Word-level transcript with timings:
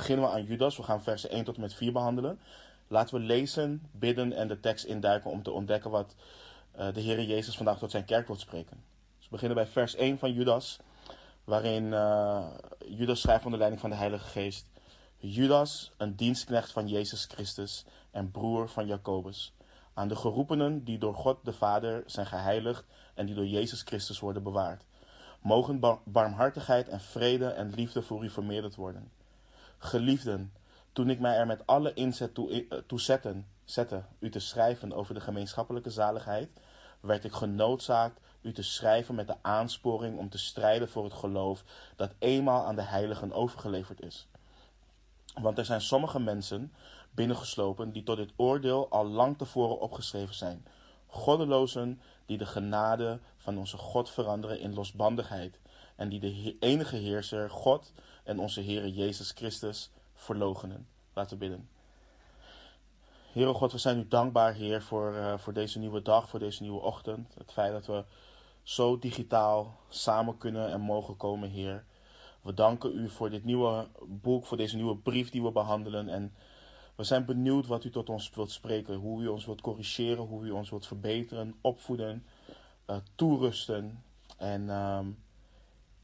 beginnen 0.00 0.24
we 0.24 0.32
aan 0.32 0.44
Judas. 0.44 0.76
We 0.76 0.82
gaan 0.82 1.02
versen 1.02 1.30
1 1.30 1.44
tot 1.44 1.54
en 1.54 1.60
met 1.60 1.74
4 1.74 1.92
behandelen. 1.92 2.40
Laten 2.88 3.14
we 3.14 3.24
lezen, 3.24 3.88
bidden 3.92 4.32
en 4.32 4.48
de 4.48 4.60
tekst 4.60 4.84
induiken 4.84 5.30
om 5.30 5.42
te 5.42 5.50
ontdekken 5.50 5.90
wat 5.90 6.14
uh, 6.78 6.92
de 6.92 7.00
Heer 7.00 7.22
Jezus 7.22 7.56
vandaag 7.56 7.78
tot 7.78 7.90
zijn 7.90 8.04
kerk 8.04 8.26
wil 8.26 8.36
spreken. 8.36 8.82
Dus 9.16 9.24
we 9.24 9.30
beginnen 9.30 9.56
bij 9.56 9.66
vers 9.66 9.94
1 9.94 10.18
van 10.18 10.32
Judas, 10.32 10.78
waarin 11.44 11.84
uh, 11.84 12.46
Judas 12.86 13.20
schrijft 13.20 13.44
onder 13.44 13.58
leiding 13.58 13.80
van 13.80 13.90
de 13.90 13.96
Heilige 13.96 14.28
Geest. 14.28 14.66
Judas, 15.16 15.92
een 15.96 16.16
dienstknecht 16.16 16.72
van 16.72 16.88
Jezus 16.88 17.24
Christus 17.24 17.84
en 18.10 18.30
broer 18.30 18.68
van 18.68 18.86
Jacobus. 18.86 19.54
Aan 19.94 20.08
de 20.08 20.16
geroepenen 20.16 20.84
die 20.84 20.98
door 20.98 21.14
God 21.14 21.38
de 21.44 21.52
Vader 21.52 22.02
zijn 22.06 22.26
geheiligd 22.26 22.84
en 23.14 23.26
die 23.26 23.34
door 23.34 23.46
Jezus 23.46 23.82
Christus 23.82 24.20
worden 24.20 24.42
bewaard. 24.42 24.84
Mogen 25.42 25.80
barmhartigheid 26.04 26.88
en 26.88 27.00
vrede 27.00 27.46
en 27.46 27.74
liefde 27.74 28.02
voor 28.02 28.24
u 28.24 28.30
vermeerderd 28.30 28.74
worden. 28.74 29.19
Geliefden, 29.82 30.52
toen 30.92 31.10
ik 31.10 31.20
mij 31.20 31.36
er 31.36 31.46
met 31.46 31.66
alle 31.66 31.94
inzet 31.94 32.34
toe, 32.34 32.66
eh, 32.68 32.78
toe 32.86 33.00
zette 33.64 34.04
u 34.18 34.30
te 34.30 34.38
schrijven 34.38 34.92
over 34.92 35.14
de 35.14 35.20
gemeenschappelijke 35.20 35.90
zaligheid, 35.90 36.50
werd 37.00 37.24
ik 37.24 37.32
genoodzaakt 37.32 38.20
u 38.40 38.52
te 38.52 38.62
schrijven 38.62 39.14
met 39.14 39.26
de 39.26 39.36
aansporing 39.42 40.18
om 40.18 40.28
te 40.28 40.38
strijden 40.38 40.88
voor 40.88 41.04
het 41.04 41.12
geloof 41.12 41.64
dat 41.96 42.14
eenmaal 42.18 42.64
aan 42.64 42.74
de 42.74 42.82
heiligen 42.82 43.32
overgeleverd 43.32 44.02
is. 44.02 44.28
Want 45.40 45.58
er 45.58 45.64
zijn 45.64 45.80
sommige 45.80 46.20
mensen 46.20 46.72
binnengeslopen 47.10 47.92
die 47.92 48.02
tot 48.02 48.16
dit 48.16 48.32
oordeel 48.36 48.90
al 48.90 49.06
lang 49.06 49.38
tevoren 49.38 49.80
opgeschreven 49.80 50.34
zijn. 50.34 50.66
Goddelozen 51.06 52.00
die 52.26 52.38
de 52.38 52.46
genade 52.46 53.18
van 53.36 53.58
onze 53.58 53.76
God 53.76 54.10
veranderen 54.10 54.60
in 54.60 54.74
losbandigheid 54.74 55.58
en 55.96 56.08
die 56.08 56.20
de 56.20 56.56
enige 56.60 56.96
heerser, 56.96 57.50
God 57.50 57.92
en 58.30 58.38
onze 58.38 58.60
Heer 58.60 58.88
Jezus 58.88 59.30
Christus 59.30 59.90
verlogenen. 60.14 60.86
Laten 61.14 61.38
we 61.38 61.44
bidden. 61.44 61.68
Heere 63.32 63.52
God, 63.52 63.72
we 63.72 63.78
zijn 63.78 63.98
u 63.98 64.08
dankbaar, 64.08 64.52
Heer, 64.54 64.82
voor, 64.82 65.14
uh, 65.14 65.38
voor 65.38 65.52
deze 65.52 65.78
nieuwe 65.78 66.02
dag, 66.02 66.28
voor 66.28 66.38
deze 66.38 66.62
nieuwe 66.62 66.80
ochtend. 66.80 67.34
Het 67.34 67.52
feit 67.52 67.72
dat 67.72 67.86
we 67.86 68.04
zo 68.62 68.98
digitaal 68.98 69.76
samen 69.88 70.38
kunnen 70.38 70.70
en 70.70 70.80
mogen 70.80 71.16
komen, 71.16 71.50
Heer. 71.50 71.84
We 72.42 72.54
danken 72.54 72.98
u 72.98 73.08
voor 73.08 73.30
dit 73.30 73.44
nieuwe 73.44 73.88
boek, 74.06 74.46
voor 74.46 74.56
deze 74.56 74.76
nieuwe 74.76 74.96
brief 74.96 75.30
die 75.30 75.42
we 75.42 75.52
behandelen. 75.52 76.08
En 76.08 76.34
we 76.94 77.04
zijn 77.04 77.24
benieuwd 77.24 77.66
wat 77.66 77.84
u 77.84 77.90
tot 77.90 78.08
ons 78.08 78.30
wilt 78.34 78.50
spreken. 78.50 78.94
Hoe 78.94 79.22
u 79.22 79.26
ons 79.26 79.46
wilt 79.46 79.60
corrigeren, 79.60 80.24
hoe 80.24 80.44
u 80.44 80.50
ons 80.50 80.70
wilt 80.70 80.86
verbeteren, 80.86 81.54
opvoeden, 81.60 82.26
uh, 82.86 82.96
toerusten. 83.14 84.02
En 84.36 84.68
um, 84.68 85.18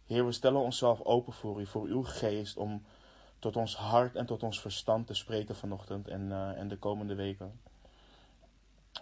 Heer, 0.06 0.26
we 0.26 0.32
stellen 0.32 0.60
onszelf 0.60 1.00
open 1.00 1.32
voor 1.32 1.60
u, 1.60 1.66
voor 1.66 1.86
uw 1.86 2.02
geest, 2.02 2.56
om 2.56 2.84
tot 3.38 3.56
ons 3.56 3.76
hart 3.76 4.16
en 4.16 4.26
tot 4.26 4.42
ons 4.42 4.60
verstand 4.60 5.06
te 5.06 5.14
spreken 5.14 5.56
vanochtend 5.56 6.08
en, 6.08 6.20
uh, 6.20 6.58
en 6.58 6.68
de 6.68 6.76
komende 6.76 7.14
weken. 7.14 7.60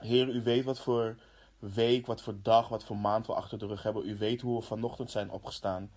Heer, 0.00 0.28
u 0.28 0.42
weet 0.42 0.64
wat 0.64 0.78
voor 0.78 1.16
week, 1.58 2.06
wat 2.06 2.22
voor 2.22 2.34
dag, 2.42 2.68
wat 2.68 2.84
voor 2.84 2.96
maand 2.96 3.26
we 3.26 3.34
achter 3.34 3.58
de 3.58 3.66
rug 3.66 3.82
hebben. 3.82 4.08
U 4.08 4.16
weet 4.16 4.40
hoe 4.40 4.56
we 4.58 4.66
vanochtend 4.66 5.10
zijn 5.10 5.30
opgestaan. 5.30 5.90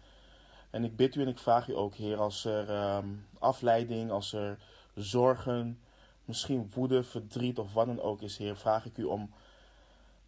En 0.69 0.83
ik 0.83 0.95
bid 0.95 1.15
u 1.15 1.21
en 1.21 1.27
ik 1.27 1.39
vraag 1.39 1.67
u 1.67 1.75
ook, 1.75 1.95
Heer, 1.95 2.17
als 2.17 2.45
er 2.45 2.95
um, 2.95 3.25
afleiding, 3.39 4.11
als 4.11 4.33
er 4.33 4.59
zorgen, 4.95 5.79
misschien 6.25 6.71
woede, 6.73 7.03
verdriet 7.03 7.59
of 7.59 7.73
wat 7.73 7.85
dan 7.85 8.01
ook 8.01 8.21
is, 8.21 8.37
Heer, 8.37 8.57
vraag 8.57 8.85
ik 8.85 8.97
u 8.97 9.03
om, 9.03 9.33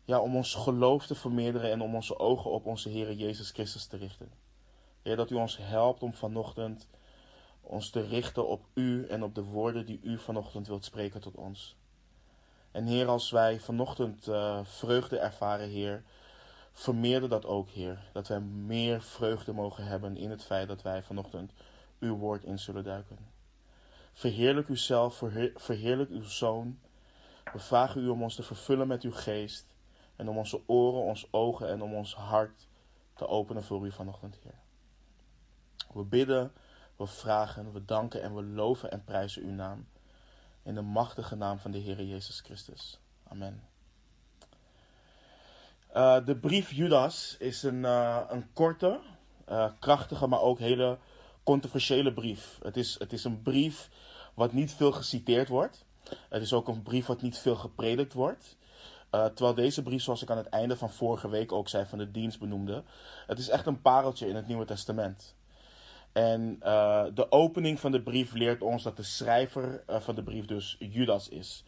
ja, 0.06 0.20
om 0.20 0.36
ons 0.36 0.56
geloof 0.56 1.06
te 1.06 1.16
vermeerderen 1.16 1.72
en 1.72 1.82
om 1.82 1.96
onze 1.96 2.20
ogen 2.20 2.52
op 2.52 2.66
onze 2.66 2.90
Heer 2.90 3.14
Jezus 3.14 3.52
Christus 3.52 3.86
te 3.86 3.98
richten. 3.98 4.49
Heer, 5.02 5.16
dat 5.16 5.30
u 5.30 5.36
ons 5.36 5.58
helpt 5.58 6.04
om 6.04 6.14
vanochtend 6.14 6.88
ons 7.62 7.90
te 7.90 8.02
richten 8.02 8.48
op 8.48 8.66
u 8.74 9.08
en 9.08 9.24
op 9.24 9.36
de 9.36 9.44
woorden 9.44 9.86
die 9.86 10.00
u 10.04 10.18
vanochtend 10.18 10.68
wilt 10.68 10.86
spreken 10.86 11.22
tot 11.22 11.36
ons. 11.36 11.78
En 12.72 12.86
Heer, 12.86 13.08
als 13.08 13.32
wij 13.32 13.60
vanochtend 13.60 14.28
uh, 14.28 14.60
vreugde 14.64 15.18
ervaren, 15.18 15.70
Heer, 15.70 16.04
vermeerder 16.72 17.30
dat 17.30 17.46
ook, 17.46 17.70
Heer. 17.70 18.10
Dat 18.14 18.28
wij 18.28 18.40
meer 18.40 19.02
vreugde 19.02 19.54
mogen 19.54 19.84
hebben 19.84 20.18
in 20.18 20.30
het 20.30 20.44
feit 20.44 20.68
dat 20.68 20.82
wij 20.82 21.04
vanochtend 21.04 21.54
uw 22.00 22.18
woord 22.18 22.44
in 22.44 22.60
zullen 22.60 22.84
duiken. 22.84 23.18
Verheerlijk 24.14 24.68
uzelf, 24.68 25.16
verheer, 25.16 25.52
verheerlijk 25.56 26.10
uw 26.10 26.24
zoon. 26.24 26.80
We 27.54 27.60
vragen 27.60 28.04
u 28.04 28.08
om 28.08 28.24
ons 28.24 28.36
te 28.36 28.44
vervullen 28.44 28.88
met 28.88 29.04
uw 29.04 29.12
geest 29.12 29.66
en 30.16 30.30
om 30.30 30.38
onze 30.38 30.62
oren, 30.66 31.02
onze 31.02 31.28
ogen 31.32 31.70
en 31.70 31.82
om 31.82 31.94
ons 31.94 32.16
hart 32.16 32.68
te 33.14 33.28
openen 33.28 33.64
voor 33.64 33.86
u 33.86 33.92
vanochtend, 33.92 34.40
Heer. 34.44 34.60
We 35.94 36.04
bidden, 36.04 36.52
we 36.96 37.08
vragen, 37.08 37.74
we 37.74 37.86
danken 37.86 38.22
en 38.22 38.36
we 38.36 38.44
loven 38.44 38.92
en 38.92 39.04
prijzen 39.04 39.44
uw 39.44 39.54
naam. 39.54 39.88
In 40.64 40.76
de 40.76 40.82
machtige 40.82 41.36
naam 41.36 41.60
van 41.60 41.72
de 41.72 41.78
Heer 41.78 42.04
Jezus 42.04 42.40
Christus. 42.40 43.00
Amen. 43.28 43.64
Uh, 45.96 46.26
de 46.26 46.36
brief 46.36 46.72
Judas 46.72 47.36
is 47.40 47.64
een, 47.64 47.84
uh, 47.84 48.22
een 48.28 48.54
korte, 48.54 49.00
uh, 49.50 49.70
krachtige, 49.80 50.28
maar 50.28 50.42
ook 50.42 50.60
hele 50.60 50.98
controversiële 51.44 52.14
brief. 52.14 52.60
Het 52.64 52.78
is, 52.78 53.00
het 53.00 53.14
is 53.14 53.24
een 53.24 53.42
brief 53.42 53.90
wat 54.34 54.54
niet 54.54 54.72
veel 54.72 54.92
geciteerd 54.92 55.48
wordt. 55.48 55.86
Het 56.30 56.42
is 56.42 56.54
ook 56.54 56.68
een 56.68 56.84
brief 56.84 57.06
wat 57.06 57.22
niet 57.22 57.38
veel 57.38 57.56
gepredikt 57.56 58.14
wordt. 58.14 58.58
terwijl 59.10 59.54
deze 59.54 59.84
brief, 59.84 60.02
zoals 60.02 60.22
ik 60.22 60.30
aan 60.30 60.38
het 60.38 60.50
einde 60.50 60.78
van 60.78 60.90
vorige 60.90 61.30
week 61.30 61.52
ook 61.52 61.70
zei, 61.70 61.86
van 61.86 61.98
de 61.98 62.12
dienst 62.12 62.40
benoemde, 62.40 62.84
het 63.28 63.40
is 63.40 63.50
echt 63.50 63.66
een 63.66 63.82
pareltje 63.82 64.28
in 64.28 64.36
het 64.36 64.48
Nieuwe 64.48 64.66
Testament. 64.66 65.36
En 66.20 66.60
uh, 66.64 67.06
de 67.14 67.32
opening 67.32 67.80
van 67.80 67.92
de 67.92 68.02
brief 68.02 68.34
leert 68.34 68.62
ons 68.62 68.84
dat 68.84 68.98
de 68.98 69.04
schrijver 69.04 69.84
uh, 69.90 70.00
van 70.00 70.16
de 70.16 70.24
brief 70.24 70.46
dus 70.46 70.76
Judas 70.80 71.30
is. 71.30 71.64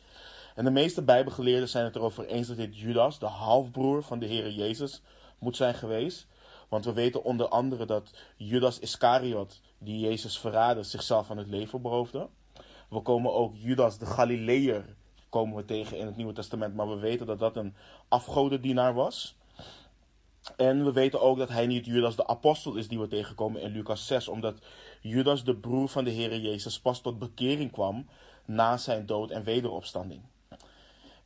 En 0.55 0.63
de 0.63 0.71
meeste 0.71 1.01
Bijbelgeleerden 1.01 1.69
zijn 1.69 1.85
het 1.85 1.95
erover 1.95 2.25
eens 2.25 2.47
dat 2.47 2.57
dit 2.57 2.77
Judas, 2.77 3.19
de 3.19 3.25
halfbroer 3.25 4.03
van 4.03 4.19
de 4.19 4.25
Heer 4.25 4.51
Jezus, 4.51 5.01
moet 5.39 5.55
zijn 5.55 5.73
geweest. 5.73 6.27
Want 6.69 6.85
we 6.85 6.93
weten 6.93 7.23
onder 7.23 7.47
andere 7.47 7.85
dat 7.85 8.13
Judas 8.37 8.79
Iscariot, 8.79 9.61
die 9.77 9.99
Jezus 9.99 10.39
verraadde, 10.39 10.83
zichzelf 10.83 11.25
van 11.25 11.37
het 11.37 11.47
leven 11.47 11.81
beroofde. 11.81 12.27
We 12.89 13.01
komen 13.01 13.33
ook 13.33 13.55
Judas 13.55 13.97
de 13.97 14.05
Galileër 14.05 14.85
komen 15.29 15.55
we 15.55 15.65
tegen 15.65 15.97
in 15.97 16.05
het 16.05 16.15
Nieuwe 16.15 16.33
Testament, 16.33 16.75
maar 16.75 16.89
we 16.89 16.99
weten 16.99 17.25
dat 17.25 17.39
dat 17.39 17.55
een 17.55 17.75
afgodendienaar 18.07 18.93
was. 18.93 19.35
En 20.57 20.83
we 20.83 20.91
weten 20.91 21.21
ook 21.21 21.37
dat 21.37 21.49
hij 21.49 21.67
niet 21.67 21.85
Judas 21.85 22.15
de 22.15 22.27
apostel 22.27 22.75
is 22.75 22.87
die 22.87 22.99
we 22.99 23.07
tegenkomen 23.07 23.61
in 23.61 23.71
Lucas 23.71 24.07
6, 24.07 24.27
omdat 24.27 24.59
Judas 25.01 25.43
de 25.43 25.55
broer 25.55 25.87
van 25.87 26.03
de 26.03 26.09
Heer 26.09 26.39
Jezus 26.39 26.79
pas 26.79 27.01
tot 27.01 27.19
bekering 27.19 27.71
kwam 27.71 28.07
na 28.45 28.77
zijn 28.77 29.05
dood 29.05 29.31
en 29.31 29.43
wederopstanding. 29.43 30.21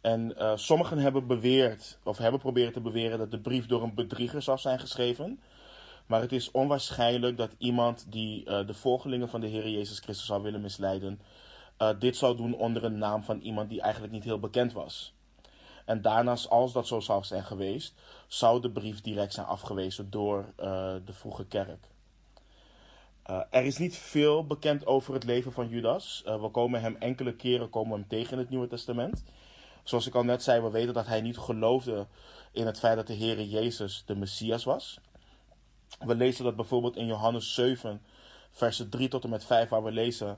En 0.01 0.33
uh, 0.37 0.51
sommigen 0.55 0.97
hebben 0.97 1.27
beweerd, 1.27 1.99
of 2.03 2.17
hebben 2.17 2.39
proberen 2.39 2.73
te 2.73 2.81
beweren 2.81 3.17
dat 3.17 3.31
de 3.31 3.39
brief 3.39 3.65
door 3.65 3.83
een 3.83 3.93
bedrieger 3.93 4.41
zou 4.41 4.57
zijn 4.57 4.79
geschreven. 4.79 5.39
Maar 6.05 6.21
het 6.21 6.31
is 6.31 6.51
onwaarschijnlijk 6.51 7.37
dat 7.37 7.51
iemand 7.57 8.05
die 8.09 8.45
uh, 8.45 8.67
de 8.67 8.73
volgelingen 8.73 9.29
van 9.29 9.41
de 9.41 9.47
Heer 9.47 9.69
Jezus 9.69 9.99
Christus 9.99 10.25
zou 10.25 10.43
willen 10.43 10.61
misleiden, 10.61 11.21
uh, 11.81 11.89
dit 11.99 12.15
zou 12.15 12.37
doen 12.37 12.55
onder 12.55 12.83
een 12.83 12.97
naam 12.97 13.23
van 13.23 13.39
iemand 13.39 13.69
die 13.69 13.81
eigenlijk 13.81 14.13
niet 14.13 14.23
heel 14.23 14.39
bekend 14.39 14.73
was. 14.73 15.13
En 15.85 16.01
daarnaast, 16.01 16.50
als 16.50 16.73
dat 16.73 16.88
zo 16.88 17.00
zou 17.00 17.23
zijn 17.23 17.44
geweest, 17.44 17.94
zou 18.28 18.62
de 18.62 18.72
brief 18.72 19.01
direct 19.01 19.34
zijn 19.34 19.46
afgewezen 19.46 20.09
door 20.09 20.53
uh, 20.59 20.96
de 21.06 21.13
vroege 21.13 21.46
kerk. 21.46 21.88
Uh, 23.29 23.41
er 23.50 23.63
is 23.63 23.78
niet 23.78 23.97
veel 23.97 24.45
bekend 24.45 24.85
over 24.85 25.13
het 25.13 25.24
leven 25.24 25.51
van 25.51 25.68
Judas. 25.68 26.24
Uh, 26.28 26.41
we 26.41 26.50
komen 26.50 26.81
hem 26.81 26.95
enkele 27.00 27.35
keren 27.35 27.69
komen 27.69 28.00
hem 28.00 28.07
tegen 28.07 28.34
in 28.34 28.40
het 28.40 28.50
Nieuwe 28.50 28.68
Testament. 28.68 29.24
Zoals 29.84 30.07
ik 30.07 30.16
al 30.16 30.24
net 30.24 30.44
zei, 30.44 30.62
we 30.62 30.69
weten 30.69 30.94
dat 30.94 31.07
hij 31.07 31.22
niet 31.22 31.38
geloofde 31.38 32.07
in 32.51 32.65
het 32.65 32.80
feit 32.80 32.95
dat 32.95 33.07
de 33.07 33.15
Heere 33.15 33.50
Jezus 33.50 34.04
de 34.06 34.15
Messias 34.15 34.63
was. 34.63 35.00
We 36.00 36.15
lezen 36.15 36.44
dat 36.44 36.56
bijvoorbeeld 36.56 36.95
in 36.95 37.06
Johannes 37.06 37.54
7, 37.54 38.01
versen 38.51 38.89
3 38.89 39.07
tot 39.07 39.24
en 39.24 39.30
met 39.30 39.45
5, 39.45 39.69
waar 39.69 39.83
we 39.83 39.92
lezen: 39.92 40.38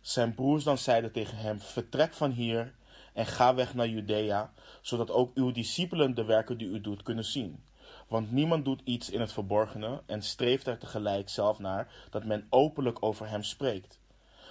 Zijn 0.00 0.34
broers 0.34 0.64
dan 0.64 0.78
zeiden 0.78 1.12
tegen 1.12 1.36
hem: 1.36 1.60
Vertrek 1.60 2.14
van 2.14 2.30
hier 2.30 2.74
en 3.18 3.26
ga 3.26 3.54
weg 3.54 3.74
naar 3.74 3.88
Judea, 3.88 4.52
zodat 4.80 5.10
ook 5.10 5.34
uw 5.34 5.52
discipelen 5.52 6.14
de 6.14 6.24
werken 6.24 6.58
die 6.58 6.68
u 6.68 6.80
doet 6.80 7.02
kunnen 7.02 7.24
zien. 7.24 7.62
Want 8.08 8.32
niemand 8.32 8.64
doet 8.64 8.80
iets 8.84 9.10
in 9.10 9.20
het 9.20 9.32
verborgene 9.32 10.02
en 10.06 10.22
streeft 10.22 10.66
er 10.66 10.78
tegelijk 10.78 11.28
zelf 11.28 11.58
naar 11.58 11.92
dat 12.10 12.24
men 12.24 12.46
openlijk 12.50 13.02
over 13.02 13.28
hem 13.28 13.42
spreekt. 13.42 14.00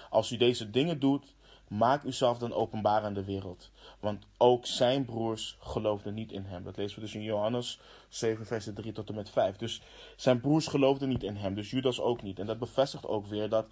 Als 0.10 0.32
u 0.32 0.38
deze 0.38 0.70
dingen 0.70 1.00
doet, 1.00 1.36
maak 1.68 2.04
uzelf 2.04 2.38
dan 2.38 2.54
openbaar 2.54 3.04
aan 3.04 3.14
de 3.14 3.24
wereld. 3.24 3.72
Want 4.00 4.26
ook 4.38 4.66
zijn 4.66 5.06
broers 5.06 5.58
geloofden 5.60 6.14
niet 6.14 6.32
in 6.32 6.46
hem. 6.46 6.64
Dat 6.64 6.78
lezen 6.78 6.96
we 6.96 7.06
dus 7.06 7.16
in 7.16 7.24
Johannes 7.24 7.80
7, 8.10 8.46
versen 8.46 8.74
3 8.74 8.92
tot 8.92 9.10
en 9.10 9.16
met 9.16 9.30
5. 9.30 9.56
Dus 9.56 9.82
zijn 10.16 10.42
broers 10.42 10.68
geloofden 10.68 11.10
niet 11.10 11.24
in 11.24 11.36
hem, 11.36 11.56
dus 11.56 11.70
Judas 11.70 12.00
ook 12.00 12.22
niet. 12.22 12.40
En 12.40 12.46
dat 12.46 12.60
bevestigt 12.60 13.08
ook 13.08 13.26
weer 13.26 13.50
dat 13.50 13.68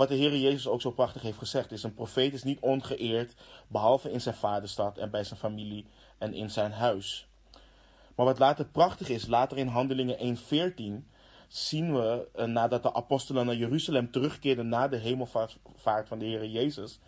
wat 0.00 0.08
de 0.08 0.14
Heer 0.14 0.36
Jezus 0.36 0.68
ook 0.68 0.80
zo 0.80 0.90
prachtig 0.90 1.22
heeft 1.22 1.38
gezegd 1.38 1.72
is: 1.72 1.82
een 1.82 1.94
profeet 1.94 2.32
is 2.32 2.42
niet 2.42 2.60
ongeëerd, 2.60 3.34
behalve 3.68 4.10
in 4.12 4.20
zijn 4.20 4.34
vaderstad 4.34 4.98
en 4.98 5.10
bij 5.10 5.24
zijn 5.24 5.40
familie 5.40 5.86
en 6.18 6.34
in 6.34 6.50
zijn 6.50 6.72
huis. 6.72 7.28
Maar 8.14 8.26
wat 8.26 8.38
later 8.38 8.64
prachtig 8.64 9.08
is, 9.08 9.26
later 9.26 9.58
in 9.58 9.66
Handelingen 9.66 10.18
1:14 10.18 11.08
zien 11.48 11.94
we, 11.94 12.28
uh, 12.36 12.44
nadat 12.44 12.82
de 12.82 12.94
apostelen 12.94 13.46
naar 13.46 13.54
Jeruzalem 13.54 14.10
terugkeerden 14.10 14.68
na 14.68 14.88
de 14.88 14.96
hemelvaart 14.96 16.08
van 16.08 16.18
de 16.18 16.24
Heer 16.24 16.46
Jezus, 16.46 16.98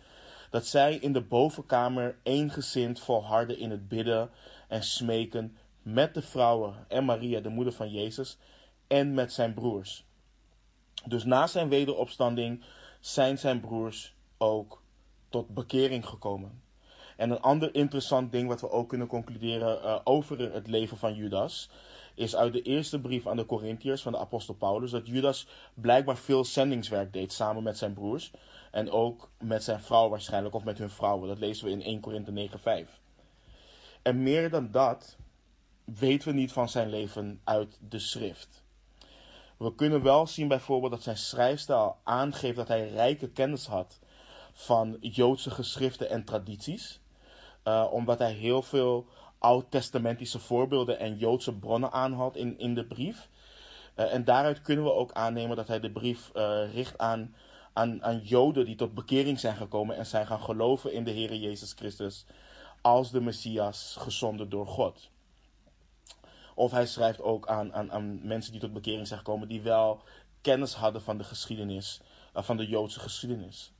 dat 0.49 0.65
zij 0.65 0.95
in 0.95 1.13
de 1.13 1.21
bovenkamer 1.21 2.17
eengezind 2.23 2.99
volharden 2.99 3.57
in 3.57 3.71
het 3.71 3.87
bidden 3.87 4.29
en 4.67 4.83
smeken 4.83 5.57
met 5.81 6.13
de 6.13 6.21
vrouwen 6.21 6.85
en 6.87 7.05
Maria, 7.05 7.39
de 7.39 7.49
moeder 7.49 7.73
van 7.73 7.91
Jezus, 7.91 8.37
en 8.87 9.13
met 9.13 9.33
zijn 9.33 9.53
broers. 9.53 10.05
Dus 11.05 11.23
na 11.23 11.47
zijn 11.47 11.69
wederopstanding 11.69 12.63
zijn 13.05 13.37
zijn 13.37 13.59
broers 13.59 14.15
ook 14.37 14.81
tot 15.29 15.47
bekering 15.47 16.05
gekomen. 16.05 16.61
En 17.17 17.29
een 17.29 17.41
ander 17.41 17.75
interessant 17.75 18.31
ding 18.31 18.47
wat 18.47 18.61
we 18.61 18.69
ook 18.69 18.89
kunnen 18.89 19.07
concluderen 19.07 19.83
uh, 19.83 19.99
over 20.03 20.53
het 20.53 20.67
leven 20.67 20.97
van 20.97 21.15
Judas, 21.15 21.69
is 22.15 22.35
uit 22.35 22.53
de 22.53 22.61
eerste 22.61 23.01
brief 23.01 23.27
aan 23.27 23.37
de 23.37 23.45
Corinthiërs 23.45 24.01
van 24.01 24.11
de 24.11 24.17
apostel 24.17 24.53
Paulus 24.53 24.91
dat 24.91 25.07
Judas 25.07 25.47
blijkbaar 25.73 26.17
veel 26.17 26.45
zendingswerk 26.45 27.13
deed 27.13 27.33
samen 27.33 27.63
met 27.63 27.77
zijn 27.77 27.93
broers. 27.93 28.31
En 28.71 28.91
ook 28.91 29.29
met 29.39 29.63
zijn 29.63 29.81
vrouw 29.81 30.09
waarschijnlijk, 30.09 30.55
of 30.55 30.63
met 30.63 30.77
hun 30.77 30.89
vrouwen. 30.89 31.27
Dat 31.27 31.39
lezen 31.39 31.65
we 31.65 31.71
in 31.71 31.81
1 31.81 31.99
Korinthe 31.99 32.49
9:5. 32.85 32.99
En 34.01 34.23
meer 34.23 34.49
dan 34.49 34.71
dat 34.71 35.17
weten 35.83 36.27
we 36.27 36.33
niet 36.33 36.51
van 36.51 36.69
zijn 36.69 36.89
leven 36.89 37.41
uit 37.43 37.79
de 37.89 37.99
schrift. 37.99 38.62
We 39.63 39.75
kunnen 39.75 40.01
wel 40.01 40.27
zien 40.27 40.47
bijvoorbeeld 40.47 40.91
dat 40.91 41.03
zijn 41.03 41.17
schrijfstijl 41.17 41.97
aangeeft 42.03 42.55
dat 42.55 42.67
hij 42.67 42.89
rijke 42.89 43.29
kennis 43.29 43.65
had 43.67 43.99
van 44.53 44.97
Joodse 44.99 45.51
geschriften 45.51 46.09
en 46.09 46.23
tradities. 46.23 47.01
Uh, 47.63 47.87
omdat 47.91 48.19
hij 48.19 48.31
heel 48.31 48.61
veel 48.61 49.07
oud-testamentische 49.39 50.39
voorbeelden 50.39 50.99
en 50.99 51.17
Joodse 51.17 51.53
bronnen 51.53 51.91
aanhaalt 51.91 52.35
in, 52.35 52.59
in 52.59 52.75
de 52.75 52.85
brief. 52.85 53.29
Uh, 53.95 54.13
en 54.13 54.23
daaruit 54.23 54.61
kunnen 54.61 54.85
we 54.85 54.93
ook 54.93 55.11
aannemen 55.11 55.55
dat 55.55 55.67
hij 55.67 55.79
de 55.79 55.91
brief 55.91 56.31
uh, 56.35 56.73
richt 56.73 56.97
aan, 56.97 57.35
aan, 57.73 58.03
aan 58.03 58.19
Joden 58.19 58.65
die 58.65 58.75
tot 58.75 58.93
bekering 58.93 59.39
zijn 59.39 59.55
gekomen 59.55 59.95
en 59.95 60.05
zijn 60.05 60.27
gaan 60.27 60.41
geloven 60.41 60.93
in 60.93 61.03
de 61.03 61.11
Heer 61.11 61.35
Jezus 61.35 61.73
Christus 61.73 62.25
als 62.81 63.11
de 63.11 63.21
Messias 63.21 63.95
gezonden 63.99 64.49
door 64.49 64.67
God. 64.67 65.11
Of 66.55 66.71
hij 66.71 66.85
schrijft 66.85 67.21
ook 67.21 67.47
aan, 67.47 67.73
aan, 67.73 67.91
aan 67.91 68.27
mensen 68.27 68.51
die 68.51 68.61
tot 68.61 68.73
bekering 68.73 69.07
zijn 69.07 69.19
gekomen, 69.19 69.47
die 69.47 69.61
wel 69.61 70.01
kennis 70.41 70.73
hadden 70.73 71.01
van 71.01 71.17
de 71.17 71.23
geschiedenis, 71.23 72.01
uh, 72.35 72.43
van 72.43 72.57
de 72.57 72.67
Joodse 72.67 72.99
geschiedenis. 72.99 73.73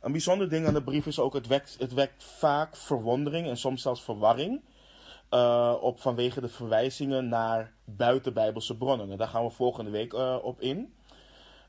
Een 0.00 0.12
bijzonder 0.12 0.48
ding 0.48 0.66
aan 0.66 0.74
de 0.74 0.82
brief 0.82 1.06
is 1.06 1.18
ook, 1.18 1.34
het 1.34 1.46
wekt, 1.46 1.76
het 1.78 1.92
wekt 1.92 2.24
vaak 2.24 2.76
verwondering 2.76 3.46
en 3.48 3.56
soms 3.56 3.82
zelfs 3.82 4.02
verwarring. 4.02 4.62
Uh, 5.30 5.74
op 5.80 6.00
vanwege 6.00 6.40
de 6.40 6.48
verwijzingen 6.48 7.28
naar 7.28 7.72
buitenbijbelse 7.84 8.76
bronnen. 8.76 9.10
En 9.10 9.16
daar 9.16 9.28
gaan 9.28 9.44
we 9.44 9.50
volgende 9.50 9.90
week 9.90 10.12
uh, 10.12 10.36
op 10.42 10.60
in. 10.60 10.94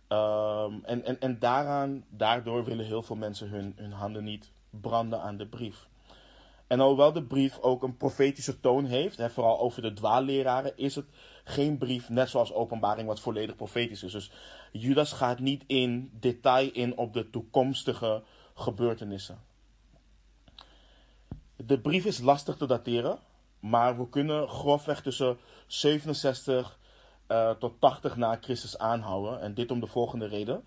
Um, 0.10 0.84
en, 0.84 1.04
en, 1.04 1.20
en 1.20 1.40
daaraan, 1.40 2.06
daardoor 2.10 2.64
willen 2.64 2.86
heel 2.86 3.04
veel 3.04 3.16
mensen 3.16 3.50
hun, 3.50 3.74
hun 3.76 3.92
handen 3.92 4.24
niet 4.24 4.52
branden 4.70 5.22
aan 5.22 5.38
de 5.38 5.48
brief. 5.48 5.88
En 6.68 6.80
alhoewel 6.80 7.14
de 7.14 7.24
brief 7.24 7.60
ook 7.60 7.84
een 7.84 7.98
profetische 7.98 8.60
toon 8.60 8.86
heeft, 8.86 9.18
hè, 9.18 9.30
vooral 9.30 9.60
over 9.60 9.82
de 9.82 9.94
dwaalleraren, 9.94 10.78
is 10.78 10.96
het 10.96 11.06
geen 11.44 11.78
brief 11.78 12.10
net 12.10 12.30
zoals 12.30 12.54
openbaring 12.54 13.08
wat 13.08 13.20
volledig 13.20 13.56
profetisch 13.56 14.04
is. 14.04 14.12
Dus 14.12 14.32
Judas 14.72 15.12
gaat 15.12 15.40
niet 15.40 15.64
in 15.68 16.10
detail 16.20 16.72
in 16.72 16.98
op 16.98 17.14
de 17.14 17.30
toekomstige 17.30 18.24
gebeurtenissen. 18.56 19.40
De 21.56 21.80
brief 21.80 22.06
is 22.06 22.20
lastig 22.20 22.56
te 22.56 22.68
dateren, 22.68 23.20
maar 23.60 23.98
we 23.98 24.10
kunnen 24.10 24.48
grofweg 24.48 25.02
tussen 25.02 25.38
67 25.68 26.80
uh, 27.28 27.50
tot 27.50 27.80
80 27.80 28.16
na 28.16 28.38
Christus 28.42 28.78
aanhouden. 28.78 29.42
En 29.42 29.54
dit 29.54 29.72
om 29.72 29.80
de 29.80 29.88
volgende 29.88 30.26
reden. 30.26 30.64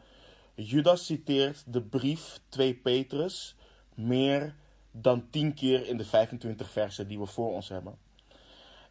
Judas 0.54 1.06
citeert 1.06 1.72
de 1.72 1.82
brief 1.82 2.40
2 2.48 2.74
Petrus 2.74 3.56
meer 3.94 4.54
dan 5.02 5.30
10 5.30 5.54
keer 5.54 5.86
in 5.86 5.96
de 5.96 6.04
25 6.04 6.70
versen 6.70 7.08
die 7.08 7.18
we 7.18 7.26
voor 7.26 7.52
ons 7.52 7.68
hebben. 7.68 7.98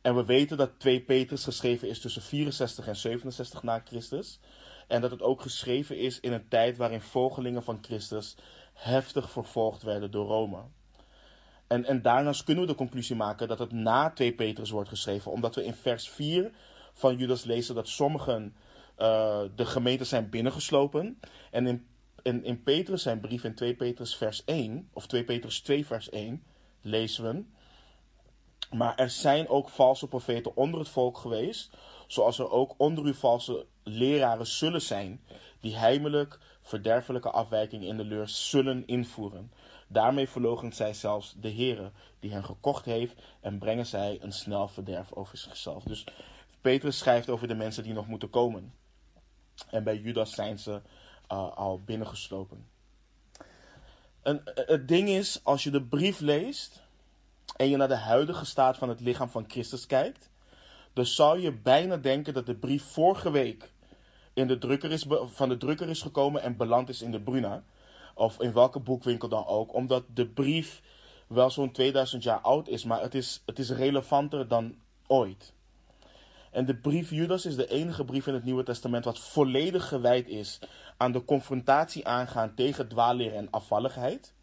En 0.02 0.16
we 0.16 0.26
weten 0.26 0.58
dat 0.58 0.80
2 0.80 1.02
Petrus 1.02 1.44
geschreven 1.44 1.90
is 1.90 2.00
tussen 2.00 2.22
64 2.22 2.88
en 2.88 2.96
67 2.96 3.64
na 3.64 3.82
Christus. 3.86 4.40
En 4.88 5.02
dat 5.02 5.12
het 5.12 5.22
ook 5.22 5.42
geschreven 5.42 5.98
is 5.98 6.20
in 6.20 6.34
een 6.34 6.48
tijd 6.48 6.78
waarin 6.78 7.02
volgelingen 7.02 7.64
van 7.64 7.80
Christus 7.82 8.36
heftig 8.74 9.32
vervolgd 9.32 9.84
werden 9.84 10.12
door 10.12 10.28
Rome. 10.28 10.64
En, 11.68 11.86
en 11.86 12.02
daarnaast 12.02 12.44
kunnen 12.44 12.64
we 12.64 12.70
de 12.70 12.78
conclusie 12.78 13.16
maken 13.16 13.48
dat 13.48 13.60
het 13.60 13.72
na 13.72 14.12
2 14.12 14.34
Petrus 14.34 14.70
wordt 14.70 14.90
geschreven, 14.90 15.32
omdat 15.32 15.56
we 15.56 15.66
in 15.66 15.74
vers 15.74 16.10
4 16.10 16.52
van 16.94 17.18
Judas 17.18 17.44
lezen 17.44 17.76
dat 17.76 17.88
sommigen 17.88 18.56
uh, 19.00 19.42
de 19.56 19.66
gemeente 19.66 20.04
zijn 20.04 20.30
binnengeslopen. 20.30 21.20
En 21.52 21.68
in, 21.68 21.88
in, 22.28 22.44
in 22.44 22.64
Petrus 22.64 23.02
zijn 23.02 23.20
brief 23.20 23.44
in 23.44 23.56
2 23.56 23.76
Petrus 23.76 24.16
vers 24.16 24.44
1, 24.44 24.90
of 24.94 25.08
2 25.08 25.24
Petrus 25.24 25.62
2 25.62 25.86
vers 25.86 26.10
1, 26.10 26.44
lezen 26.82 27.24
we. 27.24 27.44
Maar 28.78 28.96
er 28.96 29.10
zijn 29.10 29.48
ook 29.48 29.70
valse 29.70 30.08
profeten 30.08 30.56
onder 30.56 30.80
het 30.80 30.90
volk 30.90 31.18
geweest, 31.18 31.78
zoals 32.08 32.40
er 32.40 32.52
ook 32.52 32.74
onder 32.78 33.06
u 33.06 33.14
valse 33.14 33.66
leraren 33.84 34.48
zullen 34.48 34.82
zijn, 34.82 35.22
die 35.60 35.76
heimelijk 35.76 36.40
verderfelijke 36.62 37.30
afwijkingen 37.30 37.88
in 37.88 37.98
de 37.98 38.06
leur 38.06 38.30
zullen 38.30 38.88
invoeren. 38.88 39.52
Daarmee 39.88 40.30
verloochent 40.30 40.76
zij 40.76 40.94
zelfs 40.94 41.36
de 41.40 41.52
Heere, 41.52 41.92
die 42.20 42.32
hen 42.32 42.44
gekocht 42.44 42.86
heeft, 42.86 43.22
en 43.42 43.60
brengen 43.60 43.86
zij 43.86 44.18
een 44.22 44.32
snel 44.32 44.68
verderf 44.68 45.14
over 45.14 45.38
zichzelf. 45.38 45.84
Dus 45.84 46.04
Petrus 46.62 46.98
schrijft 46.98 47.30
over 47.30 47.48
de 47.48 47.56
mensen 47.56 47.84
die 47.84 47.94
nog 47.94 48.08
moeten 48.08 48.30
komen. 48.30 48.74
En 49.70 49.84
bij 49.84 49.98
Judas 49.98 50.34
zijn 50.34 50.60
ze 50.60 50.82
uh, 51.32 51.52
al 51.56 51.82
binnengeslopen. 51.86 52.68
En 54.22 54.42
het 54.44 54.88
ding 54.88 55.10
is, 55.10 55.40
als 55.44 55.64
je 55.64 55.70
de 55.70 55.84
brief 55.84 56.20
leest 56.20 56.82
en 57.56 57.70
je 57.70 57.78
naar 57.78 57.88
de 57.88 57.96
huidige 57.96 58.46
staat 58.46 58.78
van 58.78 58.90
het 58.90 59.00
lichaam 59.00 59.30
van 59.30 59.46
Christus 59.48 59.86
kijkt, 59.86 60.30
dan 60.94 61.06
zou 61.06 61.40
je 61.40 61.52
bijna 61.52 61.98
denken 61.98 62.34
dat 62.34 62.46
de 62.46 62.56
brief 62.56 62.84
vorige 62.84 63.32
week 63.32 63.72
in 64.34 64.48
de 64.48 64.58
drukker 64.58 64.92
is, 64.92 65.06
van 65.26 65.50
de 65.50 65.58
drukker 65.58 65.90
is 65.90 66.02
gekomen 66.02 66.42
en 66.42 66.58
beland 66.58 66.90
is 66.90 67.02
in 67.02 67.12
de 67.12 67.20
Bruna. 67.20 67.64
Of 68.14 68.42
in 68.42 68.54
welke 68.54 68.80
boekwinkel 68.80 69.30
dan 69.30 69.46
ook. 69.46 69.74
Omdat 69.74 70.04
de 70.14 70.28
brief 70.28 70.82
wel 71.28 71.50
zo'n 71.50 71.72
2000 71.72 72.24
jaar 72.24 72.40
oud 72.40 72.68
is, 72.68 72.84
maar 72.84 73.02
het 73.02 73.16
is, 73.16 73.42
het 73.46 73.60
is 73.60 73.70
relevanter 73.70 74.48
dan 74.48 74.76
ooit. 75.08 75.54
En 76.52 76.66
de 76.66 76.76
brief 76.76 77.10
Judas 77.10 77.46
is 77.46 77.56
de 77.56 77.68
enige 77.68 78.06
brief 78.06 78.28
in 78.28 78.34
het 78.34 78.44
Nieuwe 78.44 78.64
Testament 78.64 79.06
wat 79.06 79.20
volledig 79.20 79.88
gewijd 79.88 80.28
is 80.28 80.60
aan 80.98 81.12
de 81.12 81.26
confrontatie 81.26 82.08
aangaan 82.08 82.56
tegen 82.56 82.88
dwaalleren 82.88 83.38
en 83.38 83.50
afvalligheid. 83.50 84.34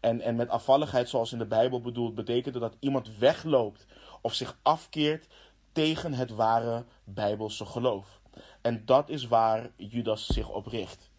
En, 0.00 0.20
en 0.20 0.36
met 0.36 0.48
afvalligheid, 0.48 1.08
zoals 1.08 1.32
in 1.32 1.38
de 1.38 1.46
Bijbel 1.46 1.80
bedoeld, 1.80 2.14
betekent 2.14 2.54
dat 2.60 2.76
iemand 2.80 3.18
wegloopt 3.18 3.86
of 4.20 4.34
zich 4.34 4.58
afkeert 4.62 5.26
tegen 5.72 6.12
het 6.12 6.30
ware 6.30 6.84
Bijbelse 7.04 7.66
geloof. 7.66 8.20
En 8.60 8.84
dat 8.84 9.08
is 9.08 9.26
waar 9.26 9.70
Judas 9.76 10.26
zich 10.26 10.48
op 10.48 10.66
richt. 10.66 11.10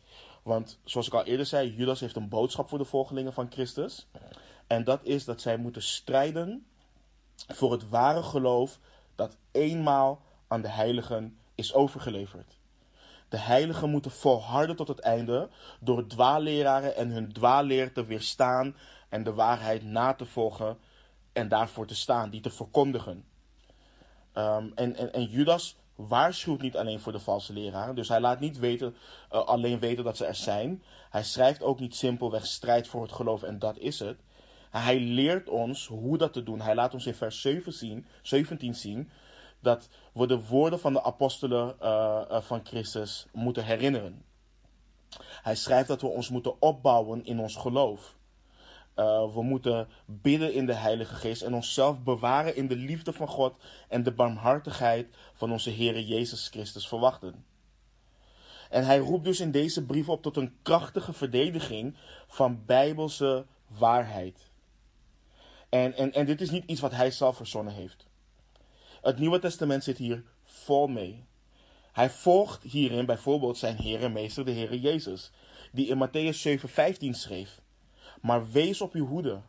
Want 0.44 0.80
zoals 0.84 1.08
ik 1.08 1.14
al 1.14 1.24
eerder 1.24 1.46
zei, 1.46 1.76
Judas 1.76 2.00
heeft 2.00 2.16
een 2.16 2.30
boodschap 2.30 2.70
voor 2.70 2.78
de 2.78 2.86
volgelingen 2.86 3.34
van 3.34 3.52
Christus. 3.52 4.08
En 4.68 4.84
dat 4.84 5.00
is 5.04 5.26
dat 5.26 5.42
zij 5.42 5.58
moeten 5.58 5.84
strijden 5.84 6.66
voor 7.48 7.72
het 7.72 7.90
ware 7.90 8.24
geloof 8.24 8.80
dat 9.16 9.38
eenmaal 9.52 10.22
aan 10.48 10.62
de 10.62 10.70
heiligen 10.70 11.38
is 11.56 11.74
overgeleverd. 11.74 12.61
De 13.32 13.38
heiligen 13.38 13.90
moeten 13.90 14.12
volharden 14.12 14.76
tot 14.76 14.88
het 14.88 15.00
einde 15.00 15.50
door 15.80 16.08
dwaalleraren 16.08 16.96
en 16.96 17.10
hun 17.10 17.34
dwaalleer 17.34 17.94
te 17.94 18.06
weerstaan 18.06 18.76
en 19.10 19.24
de 19.24 19.34
waarheid 19.34 19.84
na 19.84 20.14
te 20.14 20.26
volgen 20.26 20.78
en 21.34 21.48
daarvoor 21.48 21.88
te 21.88 21.96
staan, 21.96 22.30
die 22.30 22.42
te 22.42 22.50
verkondigen. 22.50 23.26
Um, 24.34 24.72
en, 24.76 25.14
en, 25.14 25.24
Judas 25.24 25.76
waarschuwt 25.96 26.62
niet 26.62 26.78
alleen 26.78 27.00
voor 27.00 27.12
de 27.12 27.20
valse 27.20 27.54
leraren, 27.54 27.96
dus 27.96 28.08
hij 28.08 28.20
laat 28.20 28.40
niet 28.40 28.60
weten, 28.60 28.96
uh, 29.32 29.46
alleen 29.46 29.80
weten 29.80 30.04
dat 30.04 30.18
ze 30.18 30.26
er 30.26 30.36
zijn. 30.36 30.84
Hij 31.10 31.24
schrijft 31.24 31.64
ook 31.64 31.80
niet 31.80 31.96
simpelweg 31.96 32.46
strijd 32.46 32.88
voor 32.88 33.02
het 33.02 33.12
geloof 33.12 33.44
en 33.44 33.60
dat 33.60 33.78
is 33.78 34.00
het. 34.00 34.18
Hij 34.70 35.00
leert 35.00 35.50
ons 35.50 35.88
hoe 35.88 36.18
dat 36.18 36.34
te 36.34 36.44
doen. 36.44 36.62
Hij 36.62 36.76
laat 36.76 36.94
ons 36.94 37.06
in 37.06 37.16
vers 37.16 37.42
7 37.42 37.74
zien, 37.74 38.06
17 38.22 38.76
zien 38.76 39.10
dat 39.62 39.90
we 40.14 40.28
de 40.28 40.46
woorden 40.46 40.80
van 40.80 40.94
de 40.94 41.04
apostelen 41.04 41.76
uh, 41.82 42.22
uh, 42.32 42.42
van 42.42 42.62
Christus 42.64 43.28
moeten 43.32 43.66
herinneren. 43.66 44.24
Hij 45.20 45.56
schrijft 45.56 45.88
dat 45.88 46.02
we 46.02 46.08
ons 46.08 46.30
moeten 46.30 46.62
opbouwen 46.62 47.26
in 47.26 47.40
ons 47.40 47.56
geloof. 47.56 48.16
Uh, 48.96 49.34
we 49.34 49.44
moeten 49.44 49.88
bidden 50.06 50.54
in 50.54 50.66
de 50.66 50.74
Heilige 50.74 51.16
Geest 51.16 51.42
en 51.42 51.54
onszelf 51.54 52.04
bewaren 52.04 52.56
in 52.56 52.68
de 52.68 52.76
liefde 52.76 53.14
van 53.14 53.28
God 53.28 53.54
en 53.88 54.04
de 54.04 54.12
barmhartigheid 54.12 55.08
van 55.34 55.52
onze 55.52 55.70
Heer 55.70 56.00
Jezus 56.00 56.48
Christus 56.48 56.88
verwachten. 56.88 57.46
En 58.70 58.86
hij 58.86 58.98
roept 58.98 59.24
dus 59.24 59.40
in 59.40 59.52
deze 59.52 59.86
brief 59.86 60.10
op 60.10 60.22
tot 60.22 60.38
een 60.38 60.56
krachtige 60.62 61.14
verdediging 61.14 61.96
van 62.28 62.66
bijbelse 62.66 63.46
waarheid. 63.68 64.52
En, 65.70 65.94
en, 65.96 66.14
en 66.14 66.26
dit 66.26 66.42
is 66.42 66.50
niet 66.50 66.64
iets 66.66 66.82
wat 66.82 66.92
hij 66.92 67.12
zelf 67.12 67.36
verzonnen 67.36 67.74
heeft. 67.74 68.11
Het 69.02 69.20
Nieuwe 69.20 69.40
Testament 69.40 69.84
zit 69.84 69.98
hier 69.98 70.24
vol 70.44 70.88
mee. 70.88 71.26
Hij 71.92 72.10
volgt 72.10 72.64
hierin 72.64 73.06
bijvoorbeeld 73.06 73.58
zijn 73.58 73.78
Heer 73.78 74.04
en 74.04 74.12
Meester, 74.12 74.46
de 74.46 74.52
Heer 74.52 74.76
Jezus, 74.76 75.32
die 75.72 75.88
in 75.88 76.08
Matthäus 76.08 76.60
7,15 76.60 77.10
schreef: 77.10 77.62
Maar 78.22 78.52
wees 78.52 78.82
op 78.82 78.94
uw 78.94 79.06
hoede. 79.06 79.42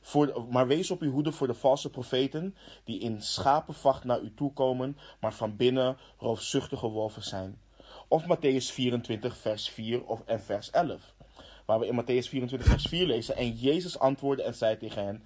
Voor, 0.00 0.46
maar 0.50 0.66
wees 0.66 0.90
op 0.90 1.00
uw 1.00 1.10
hoede 1.10 1.32
voor 1.32 1.46
de 1.46 1.54
valse 1.54 1.90
profeten, 1.90 2.56
die 2.84 3.00
in 3.00 3.22
schapenvacht 3.22 4.04
naar 4.04 4.20
u 4.20 4.34
toe 4.34 4.52
komen, 4.52 4.96
maar 5.20 5.34
van 5.34 5.56
binnen 5.56 5.96
roofzuchtige 6.18 6.88
wolven 6.88 7.22
zijn. 7.22 7.60
Of 8.08 8.24
Matthäus 8.24 8.72
24, 8.72 9.36
vers 9.36 9.68
4 9.68 10.04
of, 10.04 10.22
en 10.24 10.40
vers 10.40 10.70
11. 10.70 11.14
Waar 11.64 11.78
we 11.78 11.86
in 11.86 12.02
Matthäus 12.02 12.28
24, 12.28 12.68
vers 12.68 12.84
4 12.84 13.06
lezen. 13.06 13.36
En 13.36 13.52
Jezus 13.52 13.98
antwoordde 13.98 14.42
en 14.42 14.54
zei 14.54 14.76
tegen 14.76 15.04
hen: 15.04 15.24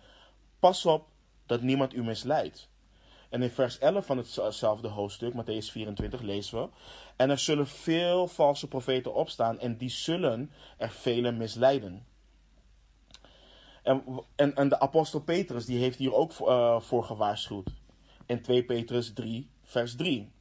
Pas 0.59 0.87
op 0.87 1.09
dat 1.47 1.63
niemand 1.63 1.95
u 1.95 2.05
misleidt. 2.05 2.73
En 3.35 3.43
in 3.43 3.51
vers 3.51 3.79
11 3.79 4.07
van 4.07 4.19
hetzelfde 4.19 4.89
hoofdstuk, 4.89 5.33
Matthäus 5.33 5.71
24, 5.71 6.21
lezen 6.21 6.63
we: 6.63 6.69
En 7.17 7.31
er 7.31 7.39
zullen 7.39 7.67
veel 7.67 8.27
valse 8.29 8.69
profeten 8.69 9.15
opstaan, 9.15 9.59
en 9.59 9.77
die 9.77 9.89
zullen 9.89 10.51
er 10.77 10.91
velen 10.91 11.37
misleiden. 11.37 12.07
En, 13.83 14.05
en, 14.37 14.57
en 14.57 14.69
de 14.69 14.81
apostel 14.81 15.21
Petrus, 15.21 15.67
die 15.67 15.79
heeft 15.79 15.99
hier 15.99 16.15
ook 16.15 16.33
uh, 16.41 16.81
voor 16.81 17.05
gewaarschuwd. 17.05 17.71
In 18.27 18.43
2 18.43 18.65
Petrus 18.65 19.13
3, 19.13 19.51
vers 19.63 19.97
3. 19.97 20.33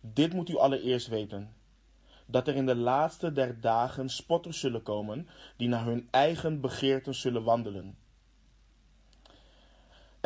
Dit 0.00 0.32
moet 0.32 0.48
u 0.48 0.56
allereerst 0.56 1.08
weten 1.08 1.54
dat 2.26 2.48
er 2.48 2.54
in 2.54 2.66
de 2.66 2.76
laatste 2.76 3.32
der 3.32 3.60
dagen 3.60 4.08
spotters 4.08 4.60
zullen 4.60 4.82
komen, 4.82 5.28
die 5.56 5.68
naar 5.68 5.84
hun 5.84 6.08
eigen 6.10 6.60
begeerten 6.60 7.14
zullen 7.14 7.44
wandelen. 7.44 7.96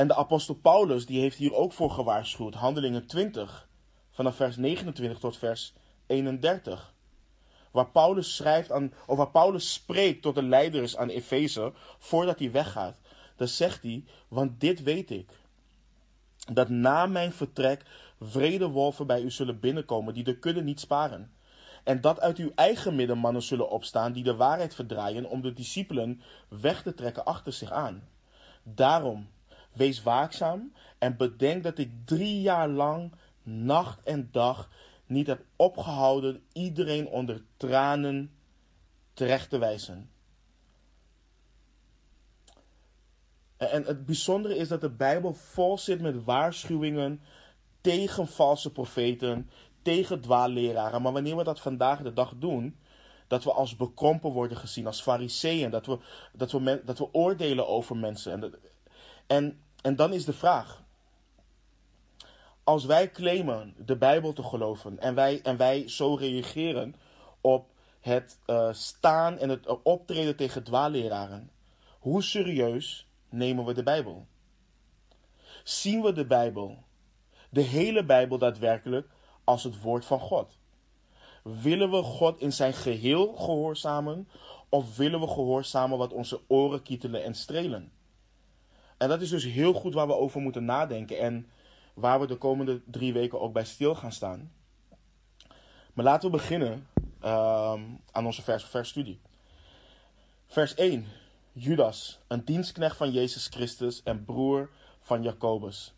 En 0.01 0.09
de 0.09 0.15
apostel 0.15 0.55
Paulus, 0.55 1.07
die 1.07 1.21
heeft 1.21 1.37
hier 1.37 1.55
ook 1.55 1.73
voor 1.73 1.91
gewaarschuwd, 1.91 2.55
handelingen 2.55 3.07
20, 3.07 3.69
vanaf 4.11 4.37
vers 4.37 4.57
29 4.57 5.19
tot 5.19 5.37
vers 5.37 5.75
31. 6.07 6.95
Waar 7.71 7.91
Paulus 7.91 8.37
schrijft 8.37 8.73
aan, 8.73 8.93
of 9.07 9.17
waar 9.17 9.31
Paulus 9.31 9.73
spreekt 9.73 10.23
tot 10.23 10.35
de 10.35 10.43
leiders 10.43 10.97
aan 10.97 11.09
Efeze, 11.09 11.73
voordat 11.99 12.39
hij 12.39 12.51
weggaat. 12.51 12.99
Dan 13.37 13.49
zegt 13.49 13.83
hij, 13.83 14.05
want 14.29 14.61
dit 14.61 14.83
weet 14.83 15.11
ik, 15.11 15.31
dat 16.53 16.69
na 16.69 17.07
mijn 17.07 17.33
vertrek 17.33 17.83
vrede 18.21 18.69
wolven 18.69 19.07
bij 19.07 19.23
u 19.23 19.31
zullen 19.31 19.61
binnenkomen, 19.61 20.15
die 20.15 20.25
de 20.25 20.39
kudde 20.39 20.63
niet 20.63 20.81
sparen. 20.81 21.33
En 21.85 22.01
dat 22.01 22.21
uit 22.21 22.39
uw 22.39 22.53
eigen 22.55 22.95
midden 22.95 23.19
mannen 23.19 23.43
zullen 23.43 23.71
opstaan 23.71 24.13
die 24.13 24.25
de 24.25 24.37
waarheid 24.37 24.75
verdraaien 24.75 25.25
om 25.25 25.43
de 25.43 25.53
discipelen 25.53 26.23
weg 26.49 26.83
te 26.83 26.95
trekken 26.95 27.25
achter 27.25 27.53
zich 27.53 27.71
aan. 27.71 28.09
Daarom, 28.63 29.29
wees 29.73 30.03
waakzaam 30.03 30.73
en 30.99 31.17
bedenk 31.17 31.63
dat 31.63 31.79
ik 31.79 31.91
drie 32.05 32.41
jaar 32.41 32.69
lang, 32.69 33.13
nacht 33.43 34.03
en 34.03 34.29
dag, 34.33 34.69
niet 35.07 35.27
heb 35.27 35.45
opgehouden 35.57 36.43
iedereen 36.53 37.09
onder 37.09 37.45
tranen 37.57 38.33
terecht 39.15 39.51
te 39.51 39.59
wijzen. 39.59 40.11
En 43.57 43.85
het 43.85 44.07
bijzondere 44.07 44.57
is 44.57 44.69
dat 44.69 44.81
de 44.81 44.91
Bijbel 44.91 45.35
vol 45.35 45.79
zit 45.79 46.01
met 46.01 46.25
waarschuwingen 46.25 47.21
tegen 47.81 48.27
valse 48.27 48.73
profeten, 48.73 49.51
tegen 49.83 50.21
dwaalleraren. 50.21 51.03
Maar 51.03 51.13
wanneer 51.13 51.37
we 51.37 51.45
dat 51.45 51.61
vandaag 51.61 52.03
de 52.03 52.13
dag 52.13 52.35
doen, 52.37 52.77
dat 53.27 53.45
we 53.45 53.53
als 53.53 53.77
bekrompen 53.77 54.31
worden 54.31 54.57
gezien, 54.57 54.87
als 54.87 55.03
fariseeën, 55.03 55.71
dat 55.71 55.87
we, 55.87 55.99
dat 56.33 56.53
we, 56.53 56.83
dat 56.85 56.99
we 56.99 57.13
oordelen 57.13 57.69
over 57.69 57.97
mensen. 57.97 58.33
En, 58.33 58.55
en, 59.31 59.61
en 59.83 59.97
dan 59.97 60.13
is 60.13 60.25
de 60.25 60.33
vraag, 60.33 60.83
als 62.65 62.85
wij 62.85 63.11
claimen 63.11 63.75
de 63.79 63.97
Bijbel 63.97 64.33
te 64.33 64.43
geloven 64.43 64.99
en 64.99 65.15
wij, 65.15 65.41
en 65.43 65.57
wij 65.57 65.89
zo 65.89 66.15
reageren 66.15 66.95
op 67.41 67.69
het 68.01 68.39
uh, 68.47 68.73
staan 68.73 69.39
en 69.39 69.49
het 69.49 69.83
optreden 69.83 70.37
tegen 70.37 70.63
dwaalleraren, 70.63 71.51
hoe 71.99 72.23
serieus 72.23 73.07
nemen 73.29 73.65
we 73.65 73.75
de 73.75 73.83
Bijbel? 73.83 74.27
Zien 75.65 76.03
we 76.03 76.13
de 76.13 76.27
Bijbel, 76.27 76.79
de 77.51 77.63
hele 77.63 78.05
Bijbel 78.05 78.39
daadwerkelijk, 78.39 79.09
als 79.45 79.65
het 79.65 79.81
woord 79.81 80.05
van 80.05 80.21
God? 80.21 80.59
Willen 81.43 81.91
we 81.91 82.03
God 82.03 82.41
in 82.41 82.53
zijn 82.53 82.73
geheel 82.73 83.35
gehoorzamen 83.35 84.29
of 84.69 84.97
willen 84.97 85.21
we 85.21 85.27
gehoorzamen 85.27 85.99
wat 85.99 86.13
onze 86.13 86.41
oren 86.47 86.83
kietelen 86.83 87.25
en 87.25 87.35
strelen? 87.35 87.93
En 89.01 89.09
dat 89.09 89.21
is 89.21 89.31
dus 89.31 89.45
heel 89.45 89.73
goed 89.73 89.95
waar 89.95 90.07
we 90.07 90.17
over 90.17 90.41
moeten 90.41 90.65
nadenken 90.65 91.19
en 91.19 91.51
waar 91.95 92.21
we 92.21 92.27
de 92.27 92.37
komende 92.37 92.81
drie 92.85 93.13
weken 93.13 93.41
ook 93.41 93.53
bij 93.53 93.65
stil 93.65 93.95
gaan 93.95 94.13
staan. 94.13 94.53
Maar 95.93 96.05
laten 96.05 96.31
we 96.31 96.37
beginnen 96.37 96.87
uh, 97.25 97.81
aan 98.11 98.27
onze 98.27 98.43
vers 98.43 98.65
vers 98.65 98.89
studie. 98.89 99.21
Vers 100.47 100.75
1. 100.75 101.07
Judas, 101.53 102.19
een 102.27 102.45
dienstknecht 102.45 102.97
van 102.97 103.11
Jezus 103.11 103.47
Christus 103.47 104.03
en 104.03 104.25
broer 104.25 104.71
van 105.01 105.23
Jacobus. 105.23 105.95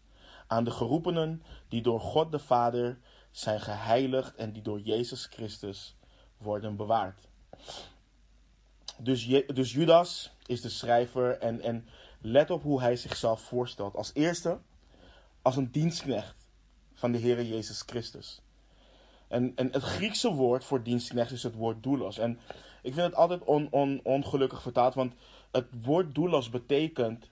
Aan 0.47 0.65
de 0.65 0.71
geroepenen 0.71 1.43
die 1.69 1.83
door 1.83 2.01
God 2.01 2.31
de 2.33 2.39
Vader 2.39 2.99
zijn 3.31 3.61
geheiligd 3.61 4.35
en 4.35 4.53
die 4.53 4.63
door 4.63 4.81
Jezus 4.81 5.27
Christus 5.27 5.97
worden 6.37 6.77
bewaard. 6.77 7.29
Dus, 8.99 9.27
dus 9.47 9.73
Judas 9.73 10.33
is 10.47 10.61
de 10.61 10.69
schrijver 10.69 11.39
en, 11.39 11.61
en 11.61 11.89
let 12.23 12.51
op 12.51 12.63
hoe 12.63 12.81
hij 12.81 12.97
zichzelf 12.97 13.41
voorstelt. 13.41 13.95
Als 13.95 14.11
eerste 14.15 14.59
als 15.43 15.57
een 15.57 15.71
dienstknecht 15.71 16.47
van 16.93 17.13
de 17.13 17.19
Heer 17.19 17.43
Jezus 17.45 17.83
Christus. 17.87 18.41
En, 19.29 19.53
en 19.57 19.73
het 19.73 19.83
Griekse 19.83 20.33
woord 20.33 20.65
voor 20.65 20.83
dienstknecht 20.83 21.31
is 21.31 21.43
het 21.43 21.55
woord 21.55 21.83
doulos. 21.83 22.19
En 22.19 22.39
ik 22.83 22.95
vind 22.95 23.07
het 23.07 23.15
altijd 23.15 23.45
on, 23.45 23.69
on, 23.71 24.01
ongelukkig 24.03 24.63
vertaald, 24.63 24.95
want 24.95 25.15
het 25.51 25.67
woord 25.83 26.15
doulos 26.15 26.51
betekent 26.51 27.31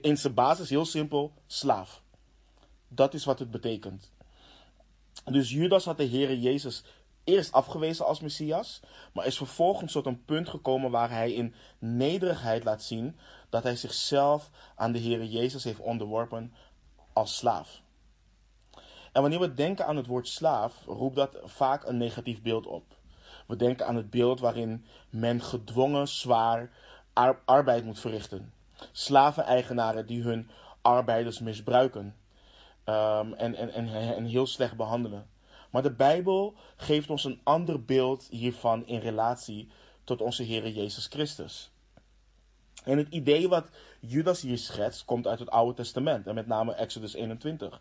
in 0.00 0.16
zijn 0.16 0.34
basis 0.34 0.70
heel 0.70 0.84
simpel 0.84 1.32
slaaf. 1.46 2.02
Dat 2.88 3.14
is 3.14 3.24
wat 3.24 3.38
het 3.38 3.50
betekent. 3.50 4.10
Dus 5.24 5.50
Judas 5.50 5.84
had 5.84 5.96
de 5.96 6.04
Heer 6.04 6.34
Jezus 6.34 6.84
eerst 7.24 7.52
afgewezen 7.52 8.06
als 8.06 8.20
Messias, 8.20 8.80
maar 9.12 9.26
is 9.26 9.36
vervolgens 9.36 9.92
tot 9.92 10.06
een 10.06 10.24
punt 10.24 10.48
gekomen 10.48 10.90
waar 10.90 11.10
hij 11.10 11.32
in 11.32 11.54
nederigheid 11.78 12.64
laat 12.64 12.82
zien 12.82 13.16
dat 13.50 13.62
hij 13.62 13.76
zichzelf 13.76 14.50
aan 14.74 14.92
de 14.92 14.98
Heer 14.98 15.24
Jezus 15.24 15.64
heeft 15.64 15.80
onderworpen 15.80 16.52
als 17.12 17.36
slaaf. 17.36 17.82
En 19.12 19.20
wanneer 19.22 19.40
we 19.40 19.54
denken 19.54 19.86
aan 19.86 19.96
het 19.96 20.06
woord 20.06 20.28
slaaf, 20.28 20.84
roept 20.86 21.16
dat 21.16 21.38
vaak 21.44 21.84
een 21.84 21.96
negatief 21.96 22.42
beeld 22.42 22.66
op. 22.66 22.84
We 23.46 23.56
denken 23.56 23.86
aan 23.86 23.96
het 23.96 24.10
beeld 24.10 24.40
waarin 24.40 24.84
men 25.10 25.42
gedwongen 25.42 26.08
zwaar 26.08 26.70
arbeid 27.44 27.84
moet 27.84 28.00
verrichten. 28.00 28.52
Slaven-eigenaren 28.92 30.06
die 30.06 30.22
hun 30.22 30.50
arbeiders 30.82 31.38
misbruiken 31.38 32.16
um, 32.84 33.32
en, 33.34 33.54
en, 33.54 33.70
en, 33.72 33.88
en 34.14 34.24
heel 34.24 34.46
slecht 34.46 34.76
behandelen. 34.76 35.26
Maar 35.70 35.82
de 35.82 35.92
Bijbel 35.92 36.54
geeft 36.76 37.10
ons 37.10 37.24
een 37.24 37.40
ander 37.42 37.84
beeld 37.84 38.26
hiervan 38.30 38.86
in 38.86 38.98
relatie 38.98 39.68
tot 40.04 40.20
onze 40.20 40.42
Heer 40.42 40.68
Jezus 40.68 41.06
Christus. 41.06 41.70
En 42.84 42.98
het 42.98 43.08
idee 43.08 43.48
wat 43.48 43.68
Judas 44.00 44.40
hier 44.40 44.58
schetst, 44.58 45.04
komt 45.04 45.26
uit 45.26 45.38
het 45.38 45.50
Oude 45.50 45.74
Testament, 45.74 46.26
en 46.26 46.34
met 46.34 46.46
name 46.46 46.72
Exodus 46.72 47.14
21. 47.14 47.80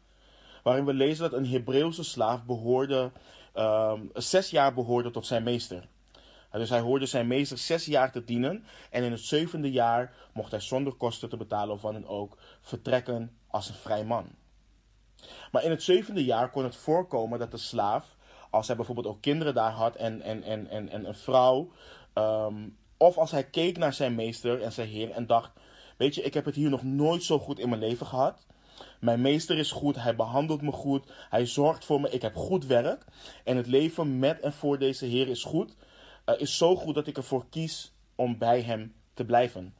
Waarin 0.64 0.86
we 0.86 0.94
lezen 0.94 1.30
dat 1.30 1.40
een 1.40 1.48
Hebreeuwse 1.48 2.04
slaaf 2.04 2.46
behoorde, 2.46 3.12
um, 3.56 4.10
zes 4.14 4.50
jaar 4.50 4.74
behoorde 4.74 5.12
tot 5.12 5.26
zijn 5.26 5.44
meester. 5.44 5.88
Dus 6.52 6.70
hij 6.70 6.80
hoorde 6.80 7.06
zijn 7.06 7.28
meester 7.28 7.58
zes 7.58 7.86
jaar 7.86 8.12
te 8.12 8.24
dienen. 8.24 8.66
En 8.90 9.04
in 9.04 9.12
het 9.12 9.22
zevende 9.22 9.72
jaar 9.72 10.14
mocht 10.34 10.52
hij 10.52 10.60
zonder 10.60 10.94
kosten 10.94 11.30
te 11.30 11.38
betalen 11.38 11.76
of 11.76 11.82
wat 11.82 11.94
dan 11.94 12.08
ook 12.08 12.38
vertrekken 12.62 13.38
als 13.48 13.70
een 13.70 13.76
vrij 13.76 14.06
man. 14.06 14.28
Maar 15.52 15.64
in 15.64 15.70
het 15.70 15.84
zevende 15.84 16.26
jaar 16.26 16.50
kon 16.50 16.64
het 16.64 16.76
voorkomen 16.76 17.40
dat 17.40 17.52
de 17.52 17.58
slaaf, 17.58 18.18
als 18.50 18.68
hij 18.68 18.76
bijvoorbeeld 18.76 19.08
ook 19.08 19.22
kinderen 19.22 19.54
daar 19.54 19.72
had 19.72 19.96
en, 19.96 20.22
en, 20.22 20.44
en, 20.44 20.68
en, 20.68 20.90
en 20.90 21.06
een 21.06 21.16
vrouw, 21.16 21.72
um, 22.14 22.78
of 23.00 23.18
als 23.18 23.32
hij 23.32 23.44
keek 23.44 23.78
naar 23.78 23.94
zijn 23.94 24.16
meester 24.16 24.62
en 24.62 24.72
zijn 24.72 24.88
heer 24.88 25.12
en 25.12 25.26
dacht: 25.26 25.52
Weet 25.98 26.16
je, 26.16 26.22
ik 26.22 26.34
heb 26.34 26.46
het 26.46 26.56
hier 26.56 26.70
nog 26.70 26.84
nooit 26.84 27.24
zo 27.24 27.40
goed 27.40 27.60
in 27.60 27.70
mijn 27.70 27.82
leven 27.82 28.06
gehad. 28.06 28.46
Mijn 29.00 29.22
meester 29.22 29.58
is 29.58 29.72
goed, 29.72 29.96
hij 29.96 30.16
behandelt 30.16 30.62
me 30.62 30.72
goed, 30.72 31.12
hij 31.30 31.46
zorgt 31.46 31.86
voor 31.86 32.02
me, 32.02 32.10
ik 32.10 32.22
heb 32.22 32.36
goed 32.36 32.66
werk. 32.66 33.06
En 33.44 33.58
het 33.58 33.68
leven 33.68 34.20
met 34.20 34.40
en 34.40 34.54
voor 34.54 34.80
deze 34.80 35.06
Heer 35.06 35.28
is 35.28 35.44
goed. 35.44 35.76
Uh, 36.26 36.36
is 36.40 36.58
zo 36.58 36.76
goed 36.76 36.96
dat 36.96 37.08
ik 37.08 37.18
ervoor 37.18 37.46
kies 37.50 37.94
om 38.16 38.38
bij 38.38 38.62
hem 38.62 38.94
te 39.14 39.26
blijven. 39.26 39.74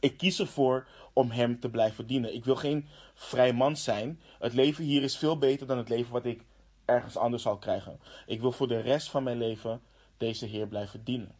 Ik 0.00 0.16
kies 0.16 0.38
ervoor 0.38 0.86
om 1.12 1.30
hem 1.30 1.60
te 1.60 1.70
blijven 1.70 2.06
dienen. 2.06 2.34
Ik 2.34 2.44
wil 2.44 2.56
geen 2.56 2.88
vrij 3.14 3.52
man 3.52 3.76
zijn. 3.76 4.20
Het 4.38 4.52
leven 4.52 4.84
hier 4.84 5.02
is 5.02 5.16
veel 5.16 5.38
beter 5.38 5.66
dan 5.66 5.78
het 5.78 5.88
leven 5.88 6.12
wat 6.12 6.24
ik 6.24 6.44
ergens 6.84 7.16
anders 7.16 7.42
zal 7.42 7.58
krijgen. 7.58 8.00
Ik 8.26 8.40
wil 8.40 8.52
voor 8.52 8.68
de 8.68 8.80
rest 8.80 9.10
van 9.10 9.22
mijn 9.22 9.38
leven 9.38 9.80
deze 10.16 10.46
Heer 10.46 10.66
blijven 10.66 11.04
dienen. 11.04 11.37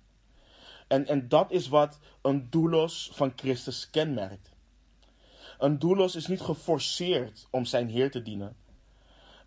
En, 0.89 1.07
en 1.07 1.29
dat 1.29 1.51
is 1.51 1.69
wat 1.69 1.99
een 2.23 2.51
doulos 2.51 3.11
van 3.13 3.33
Christus 3.37 3.91
kenmerkt. 3.91 4.51
Een 5.59 5.79
doulos 5.79 6.17
is 6.17 6.27
niet 6.27 6.41
geforceerd 6.41 7.47
om 7.51 7.65
zijn 7.65 7.89
Heer 7.89 8.11
te 8.11 8.23
dienen. 8.23 8.57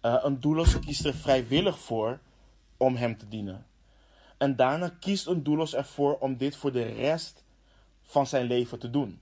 Uh, 0.02 0.18
een 0.22 0.40
doelos 0.40 0.80
kiest 0.80 1.06
er 1.06 1.14
vrijwillig 1.14 1.80
voor 1.80 2.20
om 2.78 2.96
hem 2.96 3.18
te 3.18 3.28
dienen. 3.28 3.66
En 4.38 4.56
daarna 4.56 4.90
kiest 5.00 5.28
een 5.28 5.44
doelos 5.44 5.76
ervoor 5.76 6.18
om 6.18 6.38
dit 6.38 6.56
voor 6.56 6.72
de 6.72 6.84
rest 6.84 7.44
van 8.02 8.28
zijn 8.28 8.46
leven 8.46 8.80
te 8.80 8.90
doen. 8.90 9.20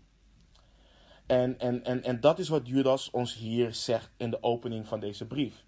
En, 1.25 1.59
en, 1.59 1.83
en, 1.83 2.03
en 2.03 2.19
dat 2.19 2.39
is 2.39 2.47
wat 2.47 2.67
Judas 2.67 3.09
ons 3.09 3.35
hier 3.35 3.73
zegt 3.73 4.11
in 4.17 4.29
de 4.29 4.43
opening 4.43 4.87
van 4.87 4.99
deze 4.99 5.25
brief. 5.25 5.63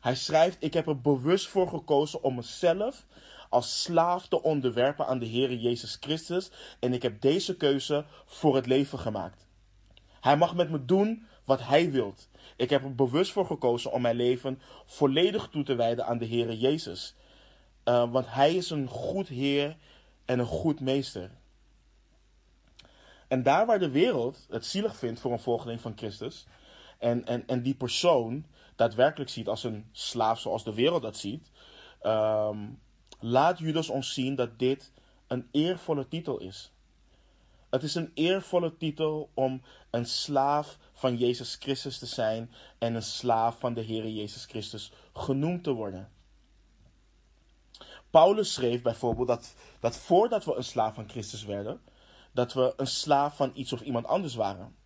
Hij 0.00 0.14
schrijft: 0.14 0.56
Ik 0.60 0.74
heb 0.74 0.86
er 0.86 1.00
bewust 1.00 1.48
voor 1.48 1.68
gekozen 1.68 2.22
om 2.22 2.34
mezelf 2.34 3.06
als 3.48 3.82
slaaf 3.82 4.28
te 4.28 4.42
onderwerpen 4.42 5.06
aan 5.06 5.18
de 5.18 5.26
Heer 5.26 5.54
Jezus 5.54 5.96
Christus. 6.00 6.50
En 6.80 6.92
ik 6.92 7.02
heb 7.02 7.20
deze 7.20 7.56
keuze 7.56 8.04
voor 8.24 8.54
het 8.54 8.66
leven 8.66 8.98
gemaakt. 8.98 9.46
Hij 10.20 10.36
mag 10.36 10.54
met 10.54 10.70
me 10.70 10.84
doen 10.84 11.26
wat 11.44 11.60
hij 11.62 11.90
wilt. 11.90 12.28
Ik 12.56 12.70
heb 12.70 12.84
er 12.84 12.94
bewust 12.94 13.32
voor 13.32 13.46
gekozen 13.46 13.92
om 13.92 14.02
mijn 14.02 14.16
leven 14.16 14.60
volledig 14.86 15.48
toe 15.48 15.62
te 15.62 15.74
wijden 15.74 16.06
aan 16.06 16.18
de 16.18 16.24
Heer 16.24 16.54
Jezus. 16.54 17.14
Uh, 17.84 18.12
want 18.12 18.26
hij 18.28 18.54
is 18.54 18.70
een 18.70 18.88
goed 18.88 19.28
Heer 19.28 19.76
en 20.24 20.38
een 20.38 20.46
goed 20.46 20.80
meester. 20.80 21.30
En 23.28 23.42
daar 23.42 23.66
waar 23.66 23.78
de 23.78 23.90
wereld 23.90 24.46
het 24.50 24.66
zielig 24.66 24.96
vindt 24.96 25.20
voor 25.20 25.32
een 25.32 25.38
volgeling 25.38 25.80
van 25.80 25.92
Christus, 25.96 26.46
en, 26.98 27.24
en, 27.26 27.46
en 27.46 27.62
die 27.62 27.74
persoon 27.74 28.46
daadwerkelijk 28.76 29.30
ziet 29.30 29.48
als 29.48 29.64
een 29.64 29.88
slaaf 29.92 30.40
zoals 30.40 30.64
de 30.64 30.74
wereld 30.74 31.02
dat 31.02 31.16
ziet, 31.16 31.50
um, 32.02 32.80
laat 33.20 33.58
Judas 33.58 33.88
ons 33.88 34.12
zien 34.12 34.34
dat 34.34 34.58
dit 34.58 34.92
een 35.26 35.48
eervolle 35.50 36.08
titel 36.08 36.38
is. 36.38 36.72
Het 37.70 37.82
is 37.82 37.94
een 37.94 38.10
eervolle 38.14 38.76
titel 38.76 39.30
om 39.34 39.62
een 39.90 40.06
slaaf 40.06 40.78
van 40.92 41.16
Jezus 41.16 41.54
Christus 41.54 41.98
te 41.98 42.06
zijn 42.06 42.50
en 42.78 42.94
een 42.94 43.02
slaaf 43.02 43.58
van 43.58 43.74
de 43.74 43.80
Heer 43.80 44.08
Jezus 44.08 44.44
Christus 44.44 44.92
genoemd 45.12 45.64
te 45.64 45.72
worden. 45.72 46.08
Paulus 48.10 48.52
schreef 48.52 48.82
bijvoorbeeld 48.82 49.28
dat, 49.28 49.54
dat 49.80 49.96
voordat 49.96 50.44
we 50.44 50.54
een 50.54 50.64
slaaf 50.64 50.94
van 50.94 51.08
Christus 51.08 51.44
werden, 51.44 51.80
dat 52.32 52.52
we 52.52 52.74
een 52.76 52.86
slaaf 52.86 53.36
van 53.36 53.50
iets 53.54 53.72
of 53.72 53.80
iemand 53.80 54.06
anders 54.06 54.34
waren. 54.34 54.76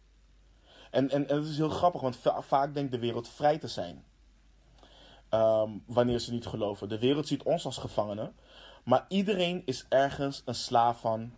En, 0.90 1.10
en, 1.10 1.28
en 1.28 1.36
het 1.36 1.46
is 1.46 1.56
heel 1.56 1.68
grappig, 1.68 2.00
want 2.00 2.18
vaak 2.38 2.74
denkt 2.74 2.92
de 2.92 2.98
wereld 2.98 3.28
vrij 3.28 3.58
te 3.58 3.68
zijn. 3.68 4.04
Ehm, 5.32 5.70
wanneer 5.86 6.18
ze 6.18 6.32
niet 6.32 6.46
geloven. 6.46 6.88
De 6.88 6.98
wereld 6.98 7.26
ziet 7.26 7.42
ons 7.42 7.64
als 7.64 7.78
gevangenen. 7.78 8.34
Maar 8.84 9.04
iedereen 9.08 9.62
is 9.64 9.86
ergens 9.88 10.42
een 10.44 10.54
slaaf 10.54 11.00
van 11.00 11.32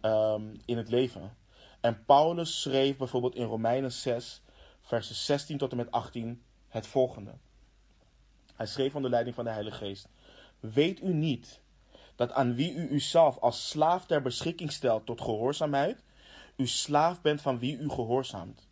ehm, 0.00 0.42
in 0.64 0.76
het 0.76 0.88
leven. 0.88 1.36
En 1.80 2.04
Paulus 2.04 2.60
schreef 2.60 2.96
bijvoorbeeld 2.96 3.34
in 3.34 3.44
Romeinen 3.44 3.92
6, 3.92 4.42
versen 4.80 5.14
16 5.14 5.58
tot 5.58 5.70
en 5.70 5.76
met 5.76 5.90
18 5.90 6.42
het 6.68 6.86
volgende. 6.86 7.34
Hij 8.54 8.66
schreef 8.66 8.94
onder 8.94 9.10
leiding 9.10 9.34
van 9.34 9.44
de 9.44 9.50
Heilige 9.50 9.76
Geest. 9.76 10.08
Weet 10.60 11.02
u 11.02 11.14
niet 11.14 11.60
dat 12.16 12.32
aan 12.32 12.54
wie 12.54 12.74
u 12.74 12.88
uzelf 12.90 13.38
als 13.38 13.68
slaaf 13.68 14.06
ter 14.06 14.22
beschikking 14.22 14.72
stelt 14.72 15.06
tot 15.06 15.20
gehoorzaamheid, 15.20 16.04
u 16.56 16.66
slaaf 16.66 17.20
bent 17.20 17.40
van 17.40 17.58
wie 17.58 17.78
u 17.78 17.88
gehoorzaamt? 17.90 18.68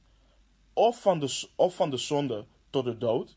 Of 0.72 1.00
van 1.00 1.20
de, 1.20 1.46
of 1.54 1.74
van 1.74 1.90
de 1.90 1.96
zonde 1.96 2.46
tot 2.70 2.84
de 2.84 2.98
dood, 2.98 3.36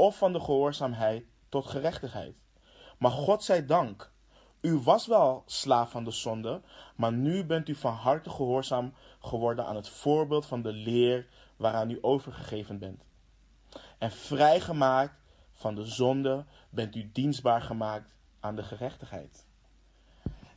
of 0.00 0.16
van 0.16 0.32
de 0.32 0.40
gehoorzaamheid 0.40 1.24
tot 1.48 1.66
gerechtigheid. 1.66 2.34
Maar 2.98 3.10
God 3.10 3.44
zij 3.44 3.66
dank, 3.66 4.12
u 4.60 4.76
was 4.78 5.06
wel 5.06 5.42
slaaf 5.46 5.90
van 5.90 6.04
de 6.04 6.10
zonde, 6.10 6.60
maar 6.96 7.12
nu 7.12 7.44
bent 7.44 7.68
u 7.68 7.74
van 7.74 7.92
harte 7.92 8.30
gehoorzaam 8.30 8.94
geworden 9.20 9.66
aan 9.66 9.76
het 9.76 9.88
voorbeeld 9.88 10.46
van 10.46 10.62
de 10.62 10.72
leer 10.72 11.26
waaraan 11.56 11.90
u 11.90 11.98
overgegeven 12.00 12.78
bent. 12.78 13.04
En 13.98 14.10
vrijgemaakt 14.10 15.14
van 15.52 15.74
de 15.74 15.84
zonde 15.84 16.44
bent 16.70 16.96
u 16.96 17.10
dienstbaar 17.12 17.62
gemaakt 17.62 18.14
aan 18.40 18.56
de 18.56 18.62
gerechtigheid. 18.62 19.46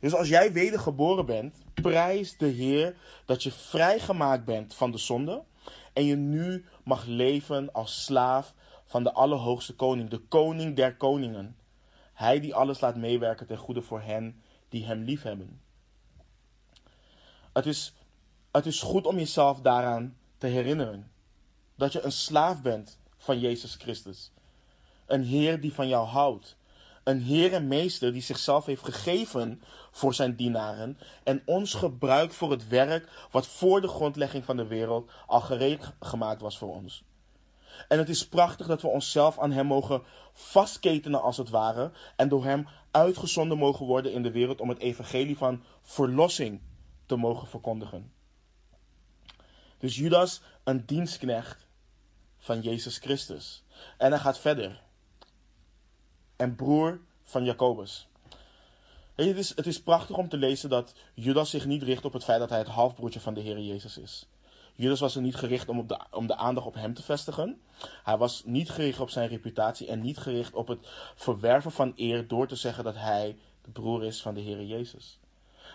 Dus 0.00 0.14
als 0.14 0.28
jij 0.28 0.52
wedergeboren 0.52 1.26
bent, 1.26 1.62
prijs 1.74 2.36
de 2.36 2.46
Heer 2.46 2.96
dat 3.24 3.42
je 3.42 3.52
vrijgemaakt 3.52 4.44
bent 4.44 4.74
van 4.74 4.90
de 4.90 4.98
zonde 4.98 5.42
en 5.92 6.04
je 6.04 6.16
nu 6.16 6.64
mag 6.84 7.04
leven 7.04 7.72
als 7.72 8.04
slaaf 8.04 8.54
van 8.94 9.02
de 9.02 9.12
Allerhoogste 9.12 9.74
Koning, 9.74 10.10
de 10.10 10.18
Koning 10.18 10.76
der 10.76 10.96
Koningen. 10.96 11.56
Hij 12.12 12.40
die 12.40 12.54
alles 12.54 12.80
laat 12.80 12.96
meewerken 12.96 13.46
ten 13.46 13.56
goede 13.56 13.82
voor 13.82 14.00
hen 14.00 14.42
die 14.68 14.84
hem 14.84 15.02
liefhebben. 15.02 15.60
Het 17.52 17.66
is, 17.66 17.94
het 18.52 18.66
is 18.66 18.82
goed 18.82 19.06
om 19.06 19.18
jezelf 19.18 19.60
daaraan 19.60 20.16
te 20.38 20.46
herinneren. 20.46 21.10
Dat 21.74 21.92
je 21.92 22.02
een 22.02 22.12
slaaf 22.12 22.62
bent 22.62 22.98
van 23.16 23.38
Jezus 23.38 23.74
Christus. 23.74 24.30
Een 25.06 25.24
Heer 25.24 25.60
die 25.60 25.72
van 25.72 25.88
jou 25.88 26.06
houdt. 26.06 26.56
Een 27.04 27.20
Heer 27.20 27.52
en 27.52 27.68
Meester 27.68 28.12
die 28.12 28.22
zichzelf 28.22 28.66
heeft 28.66 28.84
gegeven 28.84 29.62
voor 29.90 30.14
zijn 30.14 30.36
dienaren 30.36 30.98
en 31.24 31.42
ons 31.44 31.74
gebruikt 31.74 32.34
voor 32.34 32.50
het 32.50 32.68
werk 32.68 33.26
wat 33.30 33.46
voor 33.46 33.80
de 33.80 33.88
grondlegging 33.88 34.44
van 34.44 34.56
de 34.56 34.66
wereld 34.66 35.10
al 35.26 35.40
gereed 35.40 35.92
gemaakt 36.00 36.40
was 36.40 36.58
voor 36.58 36.74
ons. 36.74 37.04
En 37.88 37.98
het 37.98 38.08
is 38.08 38.28
prachtig 38.28 38.66
dat 38.66 38.82
we 38.82 38.88
onszelf 38.88 39.38
aan 39.38 39.52
Hem 39.52 39.66
mogen 39.66 40.02
vastketenen 40.32 41.22
als 41.22 41.36
het 41.36 41.50
ware 41.50 41.92
en 42.16 42.28
door 42.28 42.44
Hem 42.44 42.66
uitgezonden 42.90 43.58
mogen 43.58 43.86
worden 43.86 44.12
in 44.12 44.22
de 44.22 44.30
wereld 44.30 44.60
om 44.60 44.68
het 44.68 44.78
evangelie 44.78 45.36
van 45.36 45.62
verlossing 45.82 46.60
te 47.06 47.16
mogen 47.16 47.48
verkondigen. 47.48 48.12
Dus 49.78 49.96
Judas, 49.96 50.40
een 50.64 50.86
dienstknecht 50.86 51.66
van 52.38 52.60
Jezus 52.60 52.98
Christus. 52.98 53.64
En 53.98 54.10
hij 54.10 54.20
gaat 54.20 54.38
verder. 54.38 54.82
En 56.36 56.54
broer 56.54 57.00
van 57.22 57.44
Jacobus. 57.44 58.08
het, 59.14 59.36
is, 59.36 59.56
het 59.56 59.66
is 59.66 59.82
prachtig 59.82 60.16
om 60.16 60.28
te 60.28 60.36
lezen 60.36 60.68
dat 60.68 60.94
Judas 61.14 61.50
zich 61.50 61.66
niet 61.66 61.82
richt 61.82 62.04
op 62.04 62.12
het 62.12 62.24
feit 62.24 62.38
dat 62.38 62.50
hij 62.50 62.58
het 62.58 62.68
halfbroertje 62.68 63.20
van 63.20 63.34
de 63.34 63.40
Heer 63.40 63.60
Jezus 63.60 63.98
is. 63.98 64.28
Judas 64.74 65.00
was 65.00 65.16
er 65.16 65.22
niet 65.22 65.34
gericht 65.34 65.68
om, 65.68 65.78
op 65.78 65.88
de, 65.88 66.00
om 66.10 66.26
de 66.26 66.36
aandacht 66.36 66.66
op 66.66 66.74
hem 66.74 66.94
te 66.94 67.02
vestigen. 67.02 67.60
Hij 68.04 68.16
was 68.16 68.42
niet 68.44 68.70
gericht 68.70 69.00
op 69.00 69.10
zijn 69.10 69.28
reputatie 69.28 69.88
en 69.88 70.00
niet 70.00 70.18
gericht 70.18 70.54
op 70.54 70.68
het 70.68 70.78
verwerven 71.14 71.72
van 71.72 71.92
eer 71.96 72.28
door 72.28 72.46
te 72.46 72.56
zeggen 72.56 72.84
dat 72.84 72.94
hij 72.96 73.36
de 73.62 73.70
broer 73.70 74.04
is 74.04 74.22
van 74.22 74.34
de 74.34 74.40
Heer 74.40 74.64
Jezus. 74.64 75.18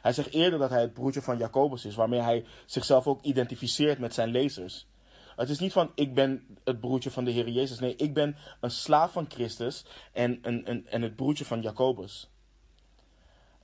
Hij 0.01 0.13
zegt 0.13 0.33
eerder 0.33 0.59
dat 0.59 0.69
hij 0.69 0.81
het 0.81 0.93
broertje 0.93 1.21
van 1.21 1.37
Jacobus 1.37 1.85
is, 1.85 1.95
waarmee 1.95 2.19
hij 2.19 2.45
zichzelf 2.65 3.07
ook 3.07 3.21
identificeert 3.21 3.99
met 3.99 4.13
zijn 4.13 4.29
lezers. 4.29 4.87
Het 5.35 5.49
is 5.49 5.59
niet 5.59 5.71
van 5.71 5.91
ik 5.95 6.13
ben 6.13 6.57
het 6.63 6.79
broertje 6.79 7.11
van 7.11 7.23
de 7.23 7.31
Heer 7.31 7.49
Jezus. 7.49 7.79
Nee, 7.79 7.95
ik 7.95 8.13
ben 8.13 8.35
een 8.59 8.71
slaaf 8.71 9.11
van 9.11 9.25
Christus 9.29 9.85
en, 10.13 10.43
en, 10.85 11.01
het 11.01 11.15
broertje 11.15 11.45
van 11.45 11.61
Jacobus. 11.61 12.29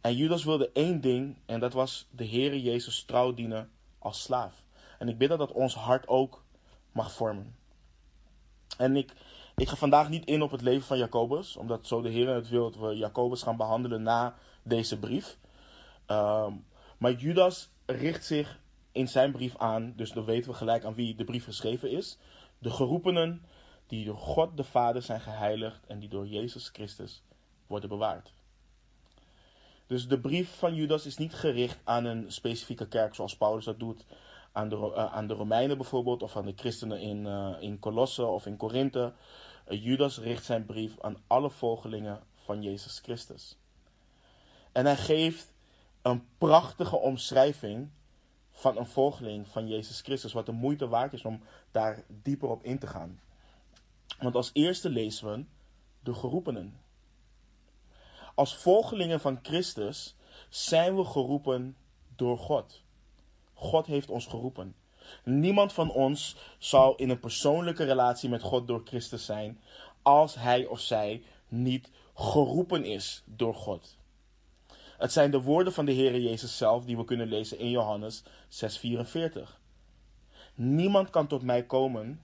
En 0.02 0.16
Judas 0.16 0.44
wilde 0.44 0.70
één 0.74 1.02
ding 1.02 1.38
en 1.46 1.60
dat 1.60 1.74
was 1.74 2.08
de 2.12 2.24
Heer 2.24 2.58
Jezus 2.58 3.04
trouw 3.04 3.34
dienen 3.34 3.70
als 4.00 4.22
slaaf. 4.22 4.65
En 5.00 5.10
ik 5.10 5.18
bid 5.18 5.30
dat 5.30 5.38
dat 5.38 5.52
ons 5.52 5.76
hart 5.76 6.08
ook 6.08 6.44
mag 6.92 7.12
vormen. 7.12 7.56
En 8.78 8.96
ik, 8.96 9.14
ik 9.56 9.68
ga 9.68 9.76
vandaag 9.76 10.10
niet 10.10 10.26
in 10.26 10.42
op 10.42 10.52
het 10.52 10.62
leven 10.62 10.88
van 10.88 10.98
Jacobus, 10.98 11.58
omdat 11.58 11.88
zo 11.88 12.02
de 12.02 12.10
Heer 12.10 12.30
het 12.30 12.50
wil 12.50 12.72
dat 12.72 12.82
we 12.82 12.96
Jacobus 12.96 13.42
gaan 13.42 13.58
behandelen 13.58 14.04
na 14.04 14.36
deze 14.64 15.00
brief. 15.00 15.38
Ehm, 16.06 16.54
maar 16.98 17.12
Judas 17.12 17.70
richt 17.86 18.26
zich 18.26 18.60
in 18.92 19.08
zijn 19.08 19.32
brief 19.32 19.58
aan, 19.58 19.94
dus 19.96 20.12
dan 20.12 20.26
weten 20.26 20.52
we 20.52 20.58
gelijk 20.58 20.84
aan 20.84 20.94
wie 20.94 21.16
de 21.16 21.24
brief 21.24 21.44
geschreven 21.44 21.92
is. 21.92 22.18
De 22.58 22.70
geroepenen 22.70 23.42
die 23.88 24.06
door 24.06 24.18
God 24.18 24.58
de 24.58 24.64
Vader 24.64 25.02
zijn 25.02 25.22
geheiligd 25.22 25.86
en 25.88 26.00
die 26.00 26.10
door 26.10 26.28
Jezus 26.28 26.70
Christus 26.74 27.24
worden 27.68 27.90
bewaard. 27.90 28.34
Dus 29.88 30.08
de 30.08 30.20
brief 30.20 30.58
van 30.58 30.76
Judas 30.76 31.06
is 31.06 31.18
niet 31.18 31.34
gericht 31.34 31.80
aan 31.84 32.06
een 32.06 32.32
specifieke 32.32 32.88
kerk 32.88 33.16
zoals 33.16 33.38
Paulus 33.38 33.66
dat 33.66 33.80
doet 33.80 34.06
aan 34.56 34.70
de, 34.70 34.76
uh, 34.76 35.14
aan 35.14 35.28
de 35.28 35.34
Romeinen 35.34 35.78
bijvoorbeeld, 35.78 36.24
of 36.24 36.36
aan 36.36 36.46
de 36.46 36.54
christenen 36.56 37.00
in, 37.00 37.26
uh, 37.26 37.56
in 37.60 37.80
Colosse 37.80 38.26
of 38.26 38.46
in 38.46 38.58
Korinthe. 38.58 39.14
Uh, 39.68 39.84
Judas 39.84 40.18
richt 40.18 40.46
zijn 40.46 40.66
brief 40.66 41.00
aan 41.00 41.18
alle 41.28 41.50
volgelingen 41.50 42.24
van 42.36 42.62
Jezus 42.62 43.00
Christus. 43.00 43.58
En 44.72 44.86
hij 44.86 44.98
geeft 44.98 45.54
een 46.02 46.28
prachtige 46.38 46.96
omschrijving 46.98 47.90
van 48.52 48.78
een 48.78 48.88
volgeling 48.88 49.48
van 49.48 49.68
Jezus 49.68 50.02
Christus, 50.02 50.34
wat 50.34 50.46
de 50.46 50.52
moeite 50.52 50.88
waard 50.88 51.14
is 51.14 51.26
om 51.26 51.42
daar 51.72 52.04
dieper 52.08 52.50
op 52.50 52.64
in 52.64 52.80
te 52.80 52.88
gaan. 52.88 53.20
Want 54.20 54.36
als 54.36 54.50
eerste 54.54 54.90
lezen 54.90 55.32
we 55.32 55.46
de 56.04 56.14
geroepenen. 56.14 56.80
Als 58.36 58.58
volgelingen 58.58 59.20
van 59.20 59.40
Christus 59.42 60.16
zijn 60.50 60.96
we 60.96 61.04
geroepen 61.04 61.78
door 62.16 62.38
God. 62.38 62.85
God 63.66 63.86
heeft 63.86 64.10
ons 64.10 64.26
geroepen. 64.26 64.76
Niemand 65.24 65.74
van 65.74 65.92
ons 65.92 66.36
zou 66.58 66.94
in 66.98 67.10
een 67.10 67.20
persoonlijke 67.20 67.84
relatie 67.84 68.30
met 68.30 68.42
God 68.42 68.68
door 68.68 68.82
Christus 68.86 69.26
zijn 69.26 69.60
als 70.02 70.36
hij 70.36 70.66
of 70.66 70.80
zij 70.80 71.24
niet 71.48 71.92
geroepen 72.14 72.86
is 72.86 73.24
door 73.26 73.56
God. 73.56 73.98
Het 74.98 75.12
zijn 75.12 75.32
de 75.32 75.42
woorden 75.42 75.74
van 75.74 75.86
de 75.86 75.92
Heer 75.92 76.20
Jezus 76.20 76.58
zelf 76.58 76.86
die 76.86 76.98
we 76.98 77.06
kunnen 77.06 77.28
lezen 77.28 77.60
in 77.60 77.70
Johannes 77.70 78.24
6:44. 78.50 79.60
Niemand 80.56 81.10
kan 81.10 81.28
tot 81.28 81.42
mij 81.42 81.64
komen 81.66 82.24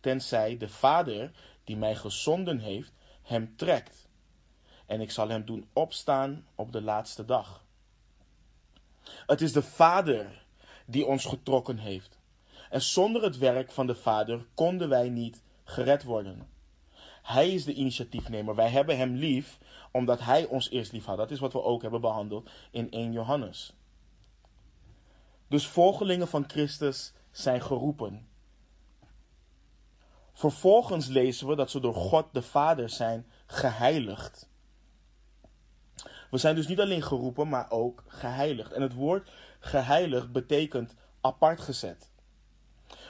tenzij 0.00 0.56
de 0.56 0.68
Vader 0.68 1.30
die 1.64 1.76
mij 1.76 1.94
gezonden 1.94 2.58
heeft, 2.58 2.92
hem 3.22 3.56
trekt. 3.56 4.08
En 4.86 5.00
ik 5.00 5.10
zal 5.10 5.28
hem 5.28 5.44
doen 5.44 5.68
opstaan 5.72 6.46
op 6.54 6.72
de 6.72 6.82
laatste 6.82 7.24
dag. 7.24 7.64
Het 9.26 9.40
is 9.40 9.52
de 9.52 9.62
Vader 9.62 10.45
die 10.86 11.06
ons 11.06 11.24
getrokken 11.24 11.78
heeft. 11.78 12.18
En 12.70 12.82
zonder 12.82 13.22
het 13.22 13.38
werk 13.38 13.70
van 13.70 13.86
de 13.86 13.94
Vader 13.94 14.46
konden 14.54 14.88
wij 14.88 15.08
niet 15.08 15.42
gered 15.64 16.02
worden. 16.02 16.48
Hij 17.22 17.50
is 17.50 17.64
de 17.64 17.74
initiatiefnemer. 17.74 18.54
Wij 18.54 18.68
hebben 18.68 18.96
hem 18.96 19.14
lief 19.14 19.58
omdat 19.92 20.20
hij 20.20 20.46
ons 20.46 20.70
eerst 20.70 20.92
lief 20.92 21.04
had. 21.04 21.16
Dat 21.16 21.30
is 21.30 21.38
wat 21.38 21.52
we 21.52 21.62
ook 21.62 21.82
hebben 21.82 22.00
behandeld 22.00 22.50
in 22.70 22.90
1 22.90 23.12
Johannes. 23.12 23.72
Dus 25.48 25.66
volgelingen 25.66 26.28
van 26.28 26.44
Christus 26.46 27.12
zijn 27.30 27.62
geroepen. 27.62 28.28
Vervolgens 30.32 31.06
lezen 31.06 31.46
we 31.46 31.54
dat 31.54 31.70
ze 31.70 31.80
door 31.80 31.94
God 31.94 32.26
de 32.32 32.42
Vader 32.42 32.88
zijn 32.90 33.26
geheiligd. 33.46 34.48
We 36.30 36.38
zijn 36.38 36.54
dus 36.54 36.66
niet 36.66 36.80
alleen 36.80 37.02
geroepen, 37.02 37.48
maar 37.48 37.70
ook 37.70 38.04
geheiligd. 38.06 38.72
En 38.72 38.82
het 38.82 38.94
woord 38.94 39.30
geheiligd 39.66 40.32
betekent 40.32 40.94
apart 41.20 41.60
gezet. 41.60 42.10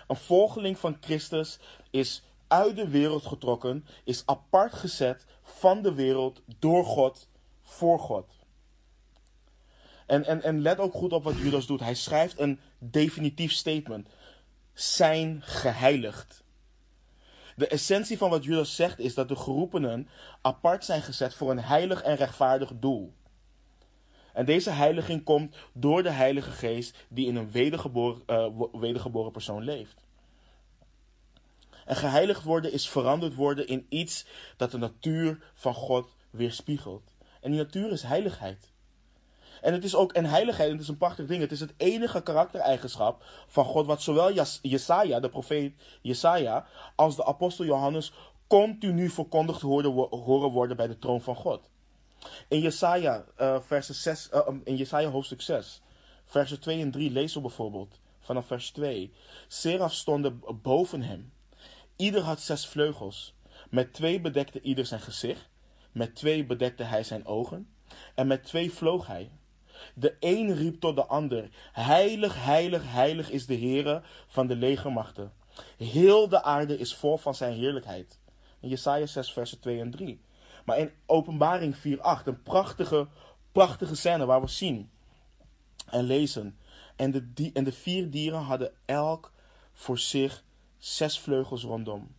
Een 0.06 0.16
volgeling 0.16 0.78
van 0.78 0.96
Christus 1.00 1.58
is 1.90 2.22
uit 2.48 2.76
de 2.76 2.88
wereld 2.88 3.26
getrokken, 3.26 3.86
is 4.04 4.22
apart 4.26 4.74
gezet 4.74 5.26
van 5.42 5.82
de 5.82 5.94
wereld 5.94 6.42
door 6.58 6.84
God, 6.84 7.28
voor 7.62 7.98
God. 7.98 8.26
En, 10.06 10.24
en, 10.24 10.42
en 10.42 10.60
let 10.60 10.78
ook 10.78 10.94
goed 10.94 11.12
op 11.12 11.24
wat 11.24 11.38
Judas 11.38 11.66
doet. 11.66 11.80
Hij 11.80 11.94
schrijft 11.94 12.38
een 12.38 12.60
definitief 12.78 13.52
statement. 13.52 14.08
Zijn 14.72 15.42
geheiligd. 15.42 16.44
De 17.56 17.66
essentie 17.66 18.18
van 18.18 18.30
wat 18.30 18.44
Judas 18.44 18.76
zegt 18.76 18.98
is 18.98 19.14
dat 19.14 19.28
de 19.28 19.36
geroepenen 19.36 20.08
apart 20.42 20.84
zijn 20.84 21.02
gezet 21.02 21.34
voor 21.34 21.50
een 21.50 21.60
heilig 21.60 22.02
en 22.02 22.16
rechtvaardig 22.16 22.72
doel. 22.74 23.14
En 24.36 24.44
deze 24.44 24.70
heiliging 24.70 25.24
komt 25.24 25.56
door 25.72 26.02
de 26.02 26.10
Heilige 26.10 26.50
Geest 26.50 27.04
die 27.08 27.26
in 27.26 27.36
een 27.36 27.50
wedergeboren, 27.50 28.22
uh, 28.26 28.46
wedergeboren 28.72 29.32
persoon 29.32 29.62
leeft. 29.62 30.04
En 31.84 31.96
geheiligd 31.96 32.42
worden 32.42 32.72
is 32.72 32.88
veranderd 32.88 33.34
worden 33.34 33.68
in 33.68 33.86
iets 33.88 34.26
dat 34.56 34.70
de 34.70 34.78
natuur 34.78 35.38
van 35.54 35.74
God 35.74 36.08
weerspiegelt. 36.30 37.14
En 37.40 37.50
die 37.50 37.60
natuur 37.60 37.92
is 37.92 38.02
heiligheid. 38.02 38.72
En 39.60 39.72
het 39.72 39.84
is 39.84 39.94
ook 39.94 40.16
een 40.16 40.26
heiligheid, 40.26 40.68
en 40.68 40.74
het 40.74 40.82
is 40.82 40.88
een 40.88 40.98
prachtig 40.98 41.26
ding. 41.26 41.40
Het 41.40 41.52
is 41.52 41.60
het 41.60 41.74
enige 41.76 42.22
karaktereigenschap 42.22 43.24
van 43.46 43.64
God, 43.64 43.86
wat 43.86 44.02
zowel 44.02 44.32
Jesaja, 44.62 45.20
de 45.20 45.28
profeet 45.28 45.74
Jesaja, 46.02 46.66
als 46.94 47.16
de 47.16 47.24
apostel 47.24 47.64
Johannes 47.64 48.12
continu 48.46 49.08
verkondigd 49.08 49.60
horen 49.60 50.50
worden 50.50 50.76
bij 50.76 50.86
de 50.86 50.98
troon 50.98 51.20
van 51.20 51.36
God. 51.36 51.68
In 52.48 52.60
Jesaja, 52.60 53.24
uh, 53.40 53.80
6, 53.80 54.30
uh, 54.32 54.48
in 54.64 54.76
Jesaja 54.76 55.08
hoofdstuk 55.08 55.40
6, 55.40 55.80
versen 56.24 56.60
2 56.60 56.80
en 56.80 56.90
3 56.90 57.10
lezen 57.10 57.36
we 57.36 57.46
bijvoorbeeld, 57.46 58.00
vanaf 58.20 58.46
vers 58.46 58.70
2. 58.70 59.12
Seraf 59.48 59.92
stonden 59.92 60.42
boven 60.62 61.02
hem. 61.02 61.32
Ieder 61.96 62.22
had 62.22 62.40
zes 62.40 62.66
vleugels. 62.66 63.34
Met 63.70 63.92
twee 63.92 64.20
bedekte 64.20 64.60
ieder 64.60 64.86
zijn 64.86 65.00
gezicht, 65.00 65.48
met 65.92 66.14
twee 66.14 66.44
bedekte 66.44 66.82
hij 66.82 67.02
zijn 67.02 67.26
ogen, 67.26 67.68
en 68.14 68.26
met 68.26 68.44
twee 68.44 68.72
vloog 68.72 69.06
hij. 69.06 69.30
De 69.94 70.16
een 70.20 70.54
riep 70.54 70.80
tot 70.80 70.96
de 70.96 71.06
ander: 71.06 71.48
Heilig, 71.72 72.44
heilig, 72.44 72.82
heilig 72.92 73.30
is 73.30 73.46
de 73.46 73.58
Heere 73.58 74.02
van 74.26 74.46
de 74.46 74.56
legermachten. 74.56 75.32
Heel 75.76 76.28
de 76.28 76.42
aarde 76.42 76.78
is 76.78 76.94
vol 76.94 77.16
van 77.16 77.34
zijn 77.34 77.54
heerlijkheid. 77.54 78.18
In 78.60 78.68
Jesaja 78.68 79.06
6, 79.06 79.32
versen 79.32 79.60
2 79.60 79.80
en 79.80 79.90
3. 79.90 80.20
Maar 80.66 80.78
in 80.78 80.90
Openbaring 81.06 81.76
4, 81.76 82.00
8, 82.00 82.26
een 82.26 82.42
prachtige, 82.42 83.08
prachtige 83.52 83.94
scène 83.94 84.26
waar 84.26 84.40
we 84.40 84.46
zien 84.48 84.90
en 85.90 86.04
lezen. 86.04 86.58
En 86.96 87.10
de, 87.10 87.50
en 87.52 87.64
de 87.64 87.72
vier 87.72 88.10
dieren 88.10 88.40
hadden 88.40 88.72
elk 88.84 89.32
voor 89.72 89.98
zich 89.98 90.44
zes 90.78 91.20
vleugels 91.20 91.62
rondom. 91.62 92.14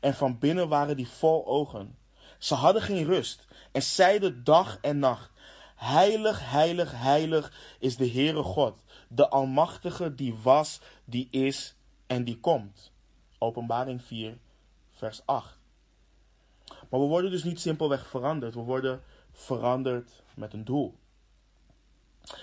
En 0.00 0.14
van 0.14 0.38
binnen 0.38 0.68
waren 0.68 0.96
die 0.96 1.08
vol 1.08 1.46
ogen. 1.46 1.98
Ze 2.38 2.54
hadden 2.54 2.82
geen 2.82 3.04
rust 3.04 3.46
en 3.72 3.82
zeiden 3.82 4.44
dag 4.44 4.78
en 4.80 4.98
nacht: 4.98 5.30
Heilig, 5.74 6.50
heilig, 6.50 6.92
heilig 6.92 7.76
is 7.78 7.96
de 7.96 8.10
Heere 8.10 8.42
God, 8.42 8.84
de 9.08 9.28
Almachtige 9.28 10.14
die 10.14 10.34
was, 10.42 10.80
die 11.04 11.28
is 11.30 11.76
en 12.06 12.24
die 12.24 12.40
komt. 12.40 12.92
Openbaring 13.38 14.02
4, 14.02 14.38
vers 14.92 15.22
8. 15.26 15.55
Maar 16.88 17.00
we 17.00 17.06
worden 17.06 17.30
dus 17.30 17.44
niet 17.44 17.60
simpelweg 17.60 18.06
veranderd, 18.06 18.54
we 18.54 18.60
worden 18.60 19.02
veranderd 19.32 20.22
met 20.34 20.52
een 20.52 20.64
doel. 20.64 20.94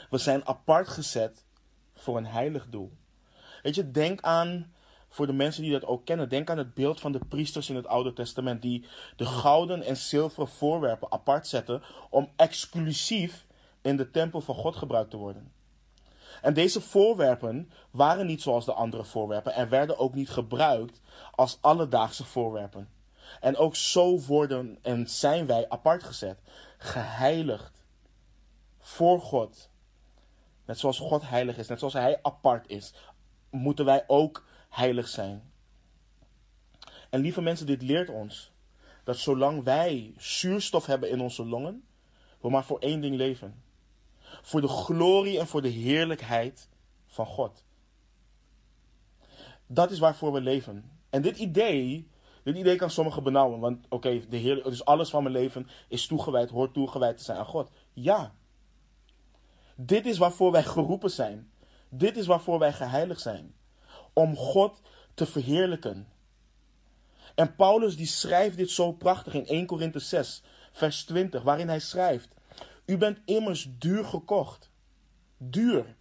We 0.09 0.17
zijn 0.17 0.47
apart 0.47 0.87
gezet 0.87 1.45
voor 1.95 2.17
een 2.17 2.25
heilig 2.25 2.67
doel. 2.69 2.91
Weet 3.61 3.75
je, 3.75 3.91
denk 3.91 4.21
aan, 4.21 4.73
voor 5.09 5.27
de 5.27 5.33
mensen 5.33 5.63
die 5.63 5.71
dat 5.71 5.85
ook 5.85 6.05
kennen, 6.05 6.29
denk 6.29 6.49
aan 6.49 6.57
het 6.57 6.73
beeld 6.73 6.99
van 6.99 7.11
de 7.11 7.25
priesters 7.27 7.69
in 7.69 7.75
het 7.75 7.87
Oude 7.87 8.13
Testament, 8.13 8.61
die 8.61 8.85
de 9.15 9.25
gouden 9.25 9.83
en 9.83 9.97
zilveren 9.97 10.47
voorwerpen 10.47 11.11
apart 11.11 11.47
zetten 11.47 11.81
om 12.09 12.29
exclusief 12.35 13.45
in 13.81 13.97
de 13.97 14.11
tempel 14.11 14.41
van 14.41 14.55
God 14.55 14.75
gebruikt 14.75 15.09
te 15.09 15.17
worden. 15.17 15.51
En 16.41 16.53
deze 16.53 16.81
voorwerpen 16.81 17.71
waren 17.91 18.25
niet 18.25 18.41
zoals 18.41 18.65
de 18.65 18.73
andere 18.73 19.03
voorwerpen 19.03 19.53
en 19.53 19.69
werden 19.69 19.97
ook 19.97 20.13
niet 20.13 20.29
gebruikt 20.29 21.01
als 21.31 21.57
alledaagse 21.61 22.23
voorwerpen. 22.23 22.89
En 23.39 23.57
ook 23.57 23.75
zo 23.75 24.19
worden 24.19 24.77
en 24.81 25.09
zijn 25.09 25.45
wij 25.45 25.69
apart 25.69 26.03
gezet, 26.03 26.39
geheiligd 26.77 27.85
voor 28.79 29.21
God. 29.21 29.69
Net 30.65 30.79
zoals 30.79 30.99
God 30.99 31.29
heilig 31.29 31.57
is, 31.57 31.67
net 31.67 31.79
zoals 31.79 31.93
Hij 31.93 32.19
apart 32.21 32.69
is, 32.69 32.93
moeten 33.49 33.85
wij 33.85 34.03
ook 34.07 34.45
heilig 34.69 35.07
zijn. 35.07 35.51
En 37.09 37.19
lieve 37.19 37.41
mensen, 37.41 37.65
dit 37.65 37.81
leert 37.81 38.09
ons 38.09 38.51
dat 39.03 39.17
zolang 39.17 39.63
wij 39.63 40.13
zuurstof 40.17 40.85
hebben 40.85 41.09
in 41.09 41.21
onze 41.21 41.45
longen, 41.45 41.83
we 42.39 42.49
maar 42.49 42.63
voor 42.63 42.79
één 42.79 43.01
ding 43.01 43.15
leven. 43.15 43.63
Voor 44.41 44.61
de 44.61 44.67
glorie 44.67 45.39
en 45.39 45.47
voor 45.47 45.61
de 45.61 45.69
heerlijkheid 45.69 46.69
van 47.07 47.25
God. 47.25 47.65
Dat 49.67 49.91
is 49.91 49.99
waarvoor 49.99 50.33
we 50.33 50.41
leven. 50.41 50.91
En 51.09 51.21
dit 51.21 51.37
idee 51.37 52.07
dit 52.43 52.55
idee 52.55 52.75
kan 52.75 52.89
sommigen 52.89 53.23
benauwen, 53.23 53.59
want 53.59 53.85
oké, 53.89 54.27
de 54.29 54.37
Heer, 54.37 54.63
dus 54.63 54.85
alles 54.85 55.09
van 55.09 55.23
mijn 55.23 55.35
leven 55.35 55.67
is 55.87 56.07
toegewijd, 56.07 56.49
hoort 56.49 56.73
toegewijd 56.73 57.17
te 57.17 57.23
zijn 57.23 57.37
aan 57.37 57.45
God. 57.45 57.69
Ja. 57.93 58.33
Dit 59.75 60.05
is 60.05 60.17
waarvoor 60.17 60.51
wij 60.51 60.63
geroepen 60.63 61.11
zijn. 61.11 61.51
Dit 61.89 62.17
is 62.17 62.25
waarvoor 62.25 62.59
wij 62.59 62.73
geheiligd 62.73 63.21
zijn. 63.21 63.55
Om 64.13 64.35
God 64.35 64.81
te 65.13 65.25
verheerlijken. 65.25 66.07
En 67.35 67.55
Paulus 67.55 67.95
die 67.95 68.05
schrijft 68.05 68.57
dit 68.57 68.69
zo 68.69 68.91
prachtig 68.91 69.33
in 69.33 69.45
1 69.45 69.65
Korinthe 69.65 69.99
6, 69.99 70.43
vers 70.71 71.03
20, 71.05 71.43
waarin 71.43 71.67
hij 71.67 71.79
schrijft: 71.79 72.35
U 72.85 72.97
bent 72.97 73.19
immers 73.25 73.69
duur 73.77 74.05
gekocht. 74.05 74.71
Duur. 75.37 75.95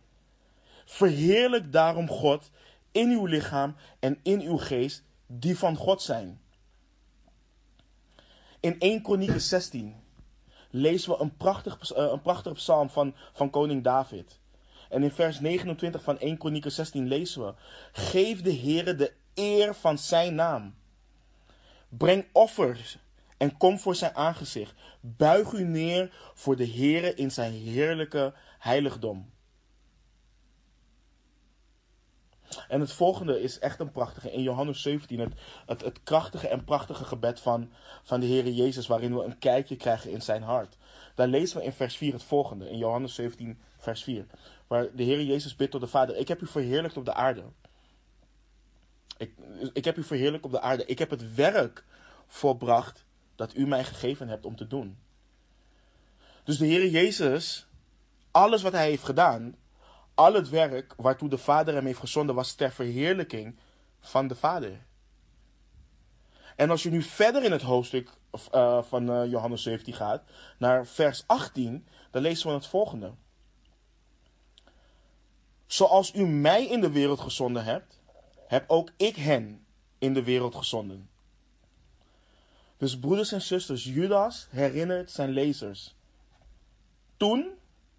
Verheerlijk 0.84 1.72
daarom 1.72 2.08
God 2.08 2.50
in 2.92 3.10
uw 3.10 3.26
lichaam 3.26 3.76
en 3.98 4.18
in 4.22 4.40
uw 4.40 4.56
geest 4.56 5.04
die 5.38 5.58
van 5.58 5.76
God 5.76 6.02
zijn. 6.02 6.40
In 8.60 8.78
1 8.78 9.02
Kronieken 9.02 9.40
16 9.40 9.94
lezen 10.70 11.10
we 11.10 11.20
een, 11.20 11.36
prachtig, 11.36 11.92
eh, 11.92 12.08
een 12.12 12.22
prachtige 12.22 12.54
psalm 12.54 12.90
van, 12.90 13.14
van 13.32 13.50
koning 13.50 13.82
David. 13.82 14.40
En 14.88 15.02
in 15.02 15.10
vers 15.10 15.40
29 15.40 16.02
van 16.02 16.18
1 16.18 16.38
Kronieken 16.38 16.72
16 16.72 17.06
lezen 17.06 17.46
we: 17.46 17.54
Geef 17.92 18.42
de 18.42 18.54
Heere 18.54 18.94
de 18.94 19.12
eer 19.34 19.74
van 19.74 19.98
zijn 19.98 20.34
naam. 20.34 20.74
Breng 21.88 22.24
offers 22.32 22.98
en 23.36 23.56
kom 23.56 23.78
voor 23.78 23.94
zijn 23.94 24.14
aangezicht. 24.14 24.74
Buig 25.00 25.52
u 25.52 25.64
neer 25.64 26.14
voor 26.34 26.56
de 26.56 26.68
Heere 26.68 27.14
in 27.14 27.30
zijn 27.30 27.52
heerlijke 27.52 28.34
heiligdom. 28.58 29.31
En 32.68 32.80
het 32.80 32.92
volgende 32.92 33.42
is 33.42 33.58
echt 33.58 33.80
een 33.80 33.90
prachtige. 33.90 34.32
In 34.32 34.42
Johannes 34.42 34.82
17, 34.82 35.34
het, 35.66 35.82
het, 35.84 36.02
krachtige 36.02 36.48
en 36.48 36.64
prachtige 36.64 37.04
gebed 37.04 37.40
van, 37.40 37.72
van 38.02 38.20
de 38.20 38.26
Heer 38.26 38.48
Jezus, 38.48 38.86
waarin 38.86 39.16
we 39.16 39.24
een 39.24 39.38
kijkje 39.38 39.76
krijgen 39.76 40.10
in 40.10 40.22
zijn 40.22 40.42
hart. 40.42 40.76
Daar 41.14 41.28
lezen 41.28 41.58
we 41.58 41.64
in 41.64 41.72
vers 41.72 41.96
4 41.96 42.12
het 42.12 42.22
volgende, 42.22 42.70
in 42.70 42.78
Johannes 42.78 43.14
17, 43.14 43.58
vers 43.76 44.02
4. 44.02 44.26
Waar 44.66 44.94
de 44.94 45.02
Heer 45.02 45.22
Jezus 45.22 45.56
bidt 45.56 45.70
tot 45.70 45.80
de 45.80 45.86
Vader: 45.86 46.16
Ik 46.16 46.28
heb 46.28 46.40
u 46.40 46.46
verheerlijkt 46.46 46.96
op 46.96 47.04
de 47.04 47.14
aarde. 47.14 47.42
Ik, 49.16 49.32
ik 49.72 49.84
heb 49.84 49.96
u 49.96 50.02
verheerlijkt 50.02 50.44
op 50.44 50.50
de 50.50 50.60
aarde. 50.60 50.86
Ik 50.86 50.98
heb 50.98 51.10
het 51.10 51.34
werk 51.34 51.84
volbracht 52.26 53.04
dat 53.36 53.56
u 53.56 53.66
mij 53.66 53.84
gegeven 53.84 54.28
hebt 54.28 54.46
om 54.46 54.56
te 54.56 54.66
doen. 54.66 54.98
Dus 56.44 56.58
de 56.58 56.66
Heer 56.66 56.88
Jezus, 56.88 57.66
alles 58.30 58.62
wat 58.62 58.72
hij 58.72 58.88
heeft 58.88 59.04
gedaan, 59.04 59.56
al 60.22 60.34
het 60.34 60.48
werk 60.48 60.94
waartoe 60.96 61.28
de 61.28 61.38
Vader 61.38 61.74
hem 61.74 61.86
heeft 61.86 61.98
gezonden 61.98 62.34
was 62.34 62.54
ter 62.54 62.72
verheerlijking 62.72 63.56
van 64.00 64.26
de 64.26 64.34
Vader. 64.34 64.86
En 66.56 66.70
als 66.70 66.82
je 66.82 66.90
nu 66.90 67.02
verder 67.02 67.42
in 67.42 67.52
het 67.52 67.62
hoofdstuk 67.62 68.10
uh, 68.54 68.82
van 68.82 69.10
uh, 69.10 69.30
Johannes 69.30 69.62
17 69.62 69.94
gaat, 69.94 70.22
naar 70.58 70.86
vers 70.86 71.24
18, 71.26 71.86
dan 72.10 72.22
lezen 72.22 72.48
we 72.48 72.54
het 72.54 72.66
volgende. 72.66 73.12
Zoals 75.66 76.14
u 76.14 76.26
mij 76.26 76.66
in 76.66 76.80
de 76.80 76.90
wereld 76.90 77.20
gezonden 77.20 77.64
hebt, 77.64 78.00
heb 78.46 78.64
ook 78.66 78.90
ik 78.96 79.16
hen 79.16 79.66
in 79.98 80.14
de 80.14 80.22
wereld 80.22 80.54
gezonden. 80.54 81.10
Dus 82.76 82.98
broeders 82.98 83.32
en 83.32 83.42
zusters, 83.42 83.84
Judas 83.84 84.46
herinnert 84.50 85.10
zijn 85.10 85.30
lezers. 85.30 85.94
Toen, 87.16 87.50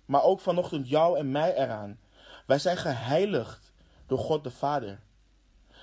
maar 0.06 0.24
ook 0.24 0.40
vanochtend 0.40 0.90
jou 0.90 1.18
en 1.18 1.32
mij 1.32 1.56
eraan. 1.56 2.00
Wij 2.46 2.60
zijn 2.60 2.78
geheiligd 2.78 3.72
door 4.06 4.18
God 4.18 4.44
de 4.44 4.52
Vader. 4.52 5.00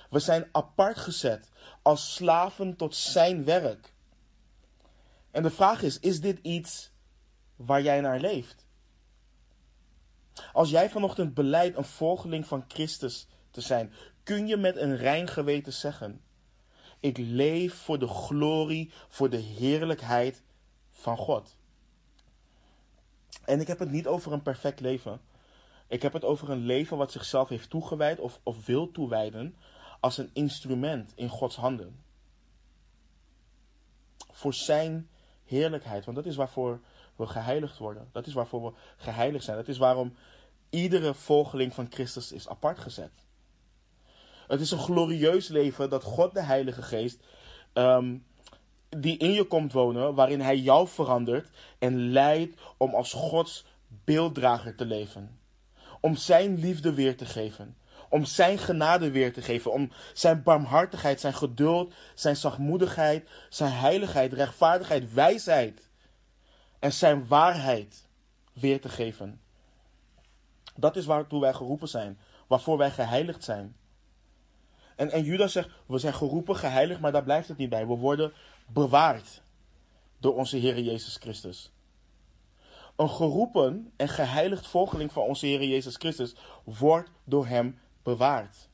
We 0.09 0.19
zijn 0.19 0.49
apart 0.51 0.97
gezet 0.97 1.49
als 1.81 2.13
slaven 2.13 2.75
tot 2.75 2.95
zijn 2.95 3.45
werk. 3.45 3.93
En 5.31 5.43
de 5.43 5.49
vraag 5.49 5.81
is: 5.81 5.99
is 5.99 6.21
dit 6.21 6.39
iets 6.41 6.91
waar 7.55 7.81
jij 7.81 8.01
naar 8.01 8.19
leeft? 8.19 8.65
Als 10.53 10.69
jij 10.69 10.89
vanochtend 10.89 11.33
beleidt 11.33 11.77
een 11.77 11.83
volgeling 11.83 12.47
van 12.47 12.65
Christus 12.67 13.27
te 13.51 13.61
zijn, 13.61 13.93
kun 14.23 14.47
je 14.47 14.57
met 14.57 14.75
een 14.75 14.97
rein 14.97 15.27
geweten 15.27 15.73
zeggen: 15.73 16.21
Ik 16.99 17.17
leef 17.17 17.75
voor 17.75 17.99
de 17.99 18.07
glorie, 18.07 18.91
voor 19.07 19.29
de 19.29 19.37
heerlijkheid 19.37 20.41
van 20.91 21.17
God. 21.17 21.55
En 23.45 23.59
ik 23.59 23.67
heb 23.67 23.79
het 23.79 23.91
niet 23.91 24.07
over 24.07 24.31
een 24.31 24.41
perfect 24.41 24.79
leven. 24.79 25.21
Ik 25.91 26.01
heb 26.01 26.13
het 26.13 26.25
over 26.25 26.49
een 26.49 26.65
leven 26.65 26.97
wat 26.97 27.11
zichzelf 27.11 27.49
heeft 27.49 27.69
toegewijd 27.69 28.19
of, 28.19 28.39
of 28.43 28.65
wil 28.65 28.91
toewijden 28.91 29.55
als 29.99 30.17
een 30.17 30.29
instrument 30.33 31.11
in 31.15 31.29
Gods 31.29 31.55
handen. 31.55 32.03
Voor 34.31 34.53
zijn 34.53 35.09
heerlijkheid. 35.45 36.05
Want 36.05 36.17
dat 36.17 36.25
is 36.25 36.35
waarvoor 36.35 36.79
we 37.15 37.27
geheiligd 37.27 37.77
worden. 37.77 38.09
Dat 38.11 38.27
is 38.27 38.33
waarvoor 38.33 38.63
we 38.63 38.73
geheiligd 38.97 39.43
zijn. 39.43 39.57
Dat 39.57 39.67
is 39.67 39.77
waarom 39.77 40.13
iedere 40.69 41.13
volgeling 41.13 41.73
van 41.73 41.87
Christus 41.89 42.31
is 42.31 42.47
apart 42.47 42.79
gezet. 42.79 43.11
Het 44.47 44.61
is 44.61 44.71
een 44.71 44.79
glorieus 44.79 45.47
leven 45.47 45.89
dat 45.89 46.03
God 46.03 46.33
de 46.33 46.41
Heilige 46.41 46.81
Geest, 46.81 47.23
ehm, 47.73 48.17
die 48.89 49.17
in 49.17 49.31
je 49.31 49.43
komt 49.43 49.73
wonen, 49.73 50.15
waarin 50.15 50.41
Hij 50.41 50.57
jou 50.57 50.87
verandert 50.87 51.49
en 51.79 52.11
leidt 52.11 52.61
om 52.77 52.95
als 52.95 53.13
Gods 53.13 53.65
beelddrager 53.87 54.75
te 54.75 54.85
leven. 54.85 55.39
Om 56.01 56.15
Zijn 56.15 56.59
liefde 56.59 56.93
weer 56.93 57.17
te 57.17 57.25
geven. 57.25 57.77
Om 58.09 58.25
Zijn 58.25 58.57
genade 58.57 59.11
weer 59.11 59.33
te 59.33 59.41
geven. 59.41 59.71
Om 59.71 59.91
Zijn 60.13 60.43
barmhartigheid, 60.43 61.19
Zijn 61.19 61.33
geduld, 61.33 61.93
Zijn 62.15 62.35
zachtmoedigheid, 62.35 63.29
Zijn 63.49 63.71
heiligheid, 63.71 64.33
rechtvaardigheid, 64.33 65.13
wijsheid 65.13 65.89
en 66.79 66.93
Zijn 66.93 67.27
waarheid 67.27 68.07
weer 68.53 68.81
te 68.81 68.89
geven. 68.89 69.41
Dat 70.75 70.95
is 70.95 71.05
waartoe 71.05 71.41
wij 71.41 71.53
geroepen 71.53 71.87
zijn, 71.87 72.19
waarvoor 72.47 72.77
wij 72.77 72.91
geheiligd 72.91 73.43
zijn. 73.43 73.75
En, 74.95 75.11
en 75.11 75.23
Judas 75.23 75.51
zegt, 75.51 75.69
we 75.85 75.97
zijn 75.97 76.13
geroepen, 76.13 76.55
geheiligd, 76.55 76.99
maar 76.99 77.11
daar 77.11 77.23
blijft 77.23 77.47
het 77.47 77.57
niet 77.57 77.69
bij. 77.69 77.87
We 77.87 77.95
worden 77.95 78.33
bewaard 78.67 79.41
door 80.19 80.35
onze 80.35 80.57
Heer 80.57 80.79
Jezus 80.79 81.15
Christus. 81.15 81.71
Een 83.01 83.09
geroepen 83.09 83.91
en 83.97 84.09
geheiligd 84.09 84.67
volgeling 84.67 85.11
van 85.11 85.23
onze 85.23 85.45
Heer 85.45 85.63
Jezus 85.63 85.95
Christus 85.95 86.35
wordt 86.63 87.11
door 87.23 87.47
Hem 87.47 87.79
bewaard. 88.03 88.69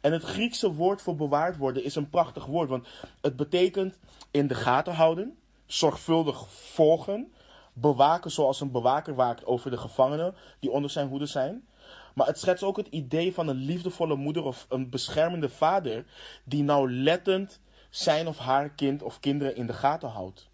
En 0.00 0.12
het 0.12 0.22
Griekse 0.22 0.72
woord 0.72 1.02
voor 1.02 1.16
bewaard 1.16 1.56
worden 1.56 1.84
is 1.84 1.94
een 1.94 2.10
prachtig 2.10 2.46
woord, 2.46 2.68
want 2.68 2.88
het 3.20 3.36
betekent 3.36 3.98
in 4.30 4.46
de 4.46 4.54
gaten 4.54 4.94
houden, 4.94 5.38
zorgvuldig 5.66 6.48
volgen, 6.50 7.32
bewaken 7.72 8.30
zoals 8.30 8.60
een 8.60 8.70
bewaker 8.70 9.14
waakt 9.14 9.46
over 9.46 9.70
de 9.70 9.78
gevangenen 9.78 10.34
die 10.58 10.70
onder 10.70 10.90
zijn 10.90 11.08
hoede 11.08 11.26
zijn. 11.26 11.68
Maar 12.14 12.26
het 12.26 12.38
schetst 12.38 12.62
ook 12.62 12.76
het 12.76 12.88
idee 12.88 13.34
van 13.34 13.48
een 13.48 13.56
liefdevolle 13.56 14.16
moeder 14.16 14.42
of 14.44 14.66
een 14.68 14.90
beschermende 14.90 15.48
vader 15.48 16.04
die 16.44 16.62
nauwlettend 16.62 17.60
zijn 17.90 18.28
of 18.28 18.38
haar 18.38 18.70
kind 18.70 19.02
of 19.02 19.20
kinderen 19.20 19.56
in 19.56 19.66
de 19.66 19.72
gaten 19.74 20.08
houdt. 20.08 20.49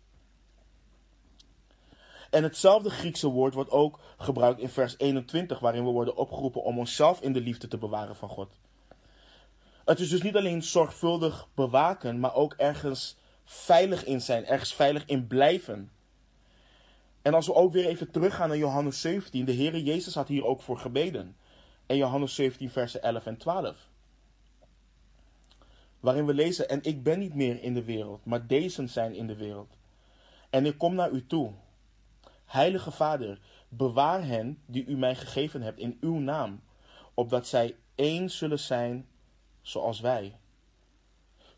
En 2.31 2.43
hetzelfde 2.43 2.91
Griekse 2.91 3.29
woord 3.29 3.55
wordt 3.55 3.71
ook 3.71 4.01
gebruikt 4.19 4.61
in 4.61 4.69
vers 4.69 4.95
21, 4.99 5.59
waarin 5.59 5.85
we 5.85 5.91
worden 5.91 6.17
opgeroepen 6.17 6.63
om 6.63 6.79
onszelf 6.79 7.21
in 7.21 7.33
de 7.33 7.41
liefde 7.41 7.69
te 7.69 7.79
bewaren 7.79 8.17
van 8.17 8.29
God. 8.29 8.59
Het 9.85 10.01
is 10.01 10.09
dus 10.09 10.23
niet 10.23 10.37
alleen 10.37 10.63
zorgvuldig 10.63 11.49
bewaken, 11.55 12.21
maar 12.21 12.35
ook 12.35 12.53
ergens 12.53 13.17
veilig 13.45 14.05
in 14.05 14.21
zijn, 14.21 14.47
ergens 14.47 14.75
veilig 14.75 15.05
in 15.07 15.27
blijven. 15.27 15.91
En 17.23 17.35
als 17.35 17.47
we 17.47 17.55
ook 17.55 17.73
weer 17.73 17.87
even 17.87 18.11
teruggaan 18.11 18.49
naar 18.49 18.57
Johannes 18.57 19.01
17, 19.01 19.45
de 19.45 19.55
Heere 19.55 19.83
Jezus 19.83 20.15
had 20.15 20.29
hier 20.29 20.45
ook 20.45 20.61
voor 20.61 20.79
gebeden. 20.79 21.37
En 21.87 21.97
Johannes 21.97 22.35
17, 22.35 22.71
versen 22.71 23.03
11 23.03 23.27
en 23.27 23.37
12. 23.37 23.89
Waarin 26.01 26.27
we 26.27 26.35
lezen: 26.35 26.69
En 26.69 26.83
ik 26.83 27.03
ben 27.03 27.19
niet 27.19 27.35
meer 27.35 27.63
in 27.63 27.75
de 27.75 27.85
wereld, 27.85 28.25
maar 28.25 28.47
deze 28.47 28.87
zijn 28.87 29.15
in 29.15 29.27
de 29.27 29.37
wereld. 29.37 29.77
En 30.51 30.67
ik 30.67 30.79
kom 30.79 30.95
naar 30.95 31.11
u 31.11 31.27
toe. 31.27 31.53
Heilige 32.47 32.91
Vader, 32.91 33.39
bewaar 33.69 34.27
hen 34.27 34.63
die 34.67 34.85
u 34.85 34.97
mij 34.97 35.15
gegeven 35.15 35.63
hebt 35.63 35.79
in 35.79 35.97
uw 36.01 36.19
naam, 36.19 36.63
opdat 37.15 37.47
zij 37.47 37.77
één 37.95 38.31
zullen 38.31 38.61
zijn 38.61 39.09
zoals 39.61 40.01
wij. 40.01 40.39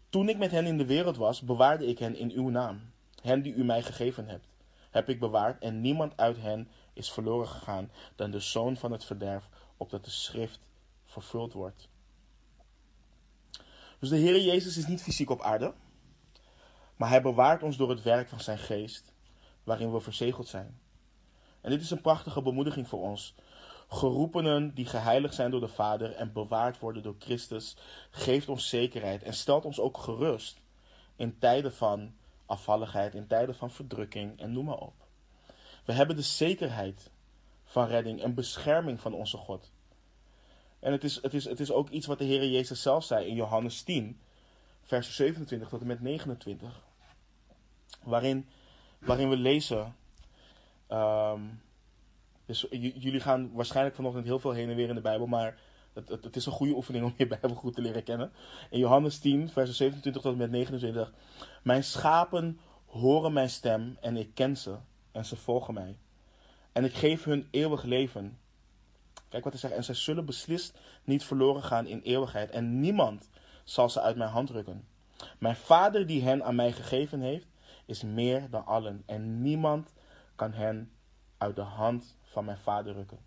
Toen 0.09 0.29
ik 0.29 0.39
met 0.39 0.51
hen 0.51 0.67
in 0.67 0.79
de 0.79 0.87
wereld 0.87 1.17
was, 1.17 1.41
bewaarde 1.41 1.87
ik 1.87 1.99
hen 1.99 2.17
in 2.17 2.31
uw 2.31 2.49
naam, 2.49 2.81
hen 3.23 3.43
die 3.43 3.55
u 3.55 3.65
mij 3.65 3.83
gegeven 3.83 4.27
hebt 4.27 4.47
heb 4.91 5.09
ik 5.09 5.21
bewaard 5.21 5.63
en 5.63 5.81
niemand 5.81 6.17
uit 6.17 6.37
hen 6.41 6.69
is 6.93 7.11
verloren 7.11 7.49
gegaan 7.49 7.91
dan 8.17 8.31
de 8.31 8.41
zoon 8.41 8.77
van 8.77 8.93
het 8.93 9.05
verderf, 9.05 9.49
opdat 9.77 10.05
de 10.05 10.11
schrift 10.11 10.61
vervuld 11.05 11.53
wordt. 11.53 11.89
Dus 13.99 14.09
de 14.09 14.17
Heer 14.17 14.41
Jezus 14.41 14.77
is 14.77 14.87
niet 14.87 15.03
fysiek 15.03 15.31
op 15.31 15.43
aarde, 15.43 15.75
maar 16.97 17.09
hij 17.09 17.23
bewaart 17.23 17.63
ons 17.63 17.77
door 17.77 17.91
het 17.91 18.03
werk 18.03 18.29
van 18.29 18.41
zijn 18.41 18.59
geest, 18.59 19.13
waarin 19.69 19.93
we 19.93 20.01
verzegeld 20.01 20.49
zijn. 20.49 20.81
En 21.61 21.71
dit 21.71 21.81
is 21.81 21.91
een 21.91 22.01
prachtige 22.01 22.43
bemoediging 22.43 22.89
voor 22.89 23.01
ons. 23.01 23.35
Geroepenen 23.89 24.75
die 24.75 24.87
geheiligd 24.87 25.35
zijn 25.35 25.51
door 25.51 25.61
de 25.61 25.69
Vader 25.69 26.13
en 26.13 26.33
bewaard 26.33 26.79
worden 26.79 27.03
door 27.03 27.15
Christus, 27.19 27.77
geeft 28.11 28.49
ons 28.49 28.69
zekerheid 28.69 29.23
en 29.23 29.35
stelt 29.35 29.65
ons 29.65 29.81
ook 29.81 29.99
gerust 29.99 30.61
in 31.17 31.39
tijden 31.39 31.75
van 31.75 32.15
afvalligheid, 32.47 33.15
in 33.15 33.27
tijden 33.27 33.55
van 33.55 33.71
verdrukking 33.71 34.41
en 34.41 34.53
noem 34.53 34.65
maar 34.65 34.79
op. 34.79 34.95
We 35.85 35.93
hebben 35.93 36.17
de 36.17 36.23
zekerheid 36.23 37.11
van 37.65 37.87
redding 37.87 38.23
en 38.23 38.35
bescherming 38.35 39.01
van 39.01 39.15
onze 39.15 39.37
God. 39.37 39.71
En 40.79 40.93
het 40.93 41.05
is, 41.05 41.23
het 41.23 41.35
is, 41.35 41.45
het 41.45 41.61
is 41.61 41.71
ook 41.71 41.89
iets 41.89 42.07
wat 42.07 42.19
de 42.19 42.25
Heer 42.25 42.49
Jezus 42.49 42.83
zelf 42.83 43.05
zei 43.05 43.27
in 43.27 43.35
Johannes 43.35 43.83
10, 43.83 44.21
vers 44.83 45.17
27 45.17 45.69
tot 45.69 45.81
en 45.81 45.87
met 45.87 46.01
29. 46.01 46.81
Waarin, 48.03 48.49
waarin 48.99 49.29
we 49.29 49.37
lezen. 49.37 49.97
Um, 50.89 51.63
dus 52.47 52.67
jullie 52.71 53.21
gaan 53.21 53.53
waarschijnlijk 53.53 53.97
vanochtend 53.97 54.25
heel 54.25 54.39
veel 54.39 54.53
heen 54.53 54.69
en 54.69 54.77
weer 54.77 54.89
in 54.89 54.95
de 54.95 55.01
Bijbel, 55.01 55.27
maar 55.27 55.59
het, 55.93 56.09
het, 56.09 56.25
het, 56.25 56.37
is 56.37 56.47
een 56.47 56.53
goede 56.53 56.75
oefening 56.75 57.05
om 57.05 57.15
je 57.17 57.27
Bijbel 57.41 57.55
goed 57.55 57.75
te 57.75 57.81
leren 57.81 58.03
kennen. 58.03 58.33
In 58.71 58.79
Johannes 58.79 59.19
10, 59.19 59.49
vers 59.49 59.77
27 59.77 60.23
tot 60.23 60.33
en 60.33 60.39
met 60.39 60.51
29. 60.51 61.13
Mijn 61.63 61.85
schapen 61.85 62.61
horen 62.87 63.33
mijn 63.33 63.51
stem 63.51 63.97
en 64.01 64.17
ik 64.17 64.35
ken 64.35 64.57
ze 64.57 64.77
en 65.13 65.25
ze 65.25 65.37
volgen 65.37 65.75
mij. 65.75 65.99
En 66.73 66.85
ik 66.85 66.95
geef 66.95 67.25
hun 67.25 67.49
eeuwig 67.51 67.83
leven. 67.83 68.39
Kijk 69.29 69.45
wat 69.45 69.53
hij 69.53 69.63
zegt. 69.63 69.75
En 69.75 69.85
zij 69.85 69.95
zullen 69.95 70.25
beslist 70.25 70.79
niet 71.05 71.25
verloren 71.25 71.63
gaan 71.63 71.87
in 71.87 72.01
eeuwigheid. 72.01 72.51
En 72.51 72.81
niemand 72.81 73.29
zal 73.65 73.91
ze 73.91 74.01
uit 74.01 74.17
mijn 74.17 74.31
hand 74.31 74.51
rukken. 74.51 74.87
Mijn 75.39 75.57
vader 75.57 76.07
die 76.07 76.23
hen 76.23 76.45
aan 76.45 76.55
mij 76.55 76.73
gegeven 76.73 77.21
heeft, 77.21 77.47
is 77.89 78.03
meer 78.03 78.51
dan 78.51 78.67
allen. 78.67 79.03
En 79.07 79.43
niemand 79.43 79.93
kan 80.35 80.53
hen 80.53 80.93
uit 81.39 81.57
de 81.57 81.63
hand 81.63 82.17
van 82.23 82.45
mijn 82.45 82.59
vader 82.59 82.95
rukken. 82.95 83.19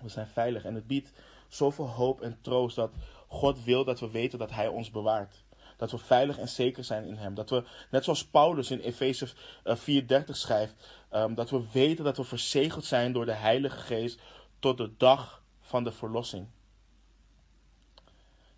We 0.00 0.08
zijn 0.08 0.26
veilig 0.26 0.64
en 0.64 0.74
het 0.74 0.86
biedt 0.86 1.12
zoveel 1.48 1.88
hoop 1.88 2.20
en 2.20 2.38
troost 2.40 2.76
dat 2.76 2.92
God 3.26 3.64
wil 3.64 3.84
dat 3.84 4.00
we 4.00 4.10
weten 4.10 4.38
dat 4.38 4.50
Hij 4.50 4.68
ons 4.68 4.90
bewaart. 4.90 5.44
Dat 5.76 5.90
we 5.90 5.98
veilig 5.98 6.38
en 6.38 6.48
zeker 6.48 6.84
zijn 6.84 7.04
in 7.04 7.16
Hem. 7.16 7.34
Dat 7.34 7.50
we, 7.50 7.64
net 7.90 8.04
zoals 8.04 8.26
Paulus 8.26 8.70
in 8.70 8.80
Efeze 8.80 9.32
4:30 9.64 10.24
schrijft, 10.24 10.74
um, 11.12 11.34
dat 11.34 11.50
we 11.50 11.70
weten 11.72 12.04
dat 12.04 12.16
we 12.16 12.24
verzegeld 12.24 12.84
zijn 12.84 13.12
door 13.12 13.24
de 13.24 13.32
Heilige 13.32 13.78
Geest 13.78 14.20
tot 14.58 14.76
de 14.76 14.96
dag 14.96 15.42
van 15.60 15.84
de 15.84 15.92
verlossing. 15.92 16.46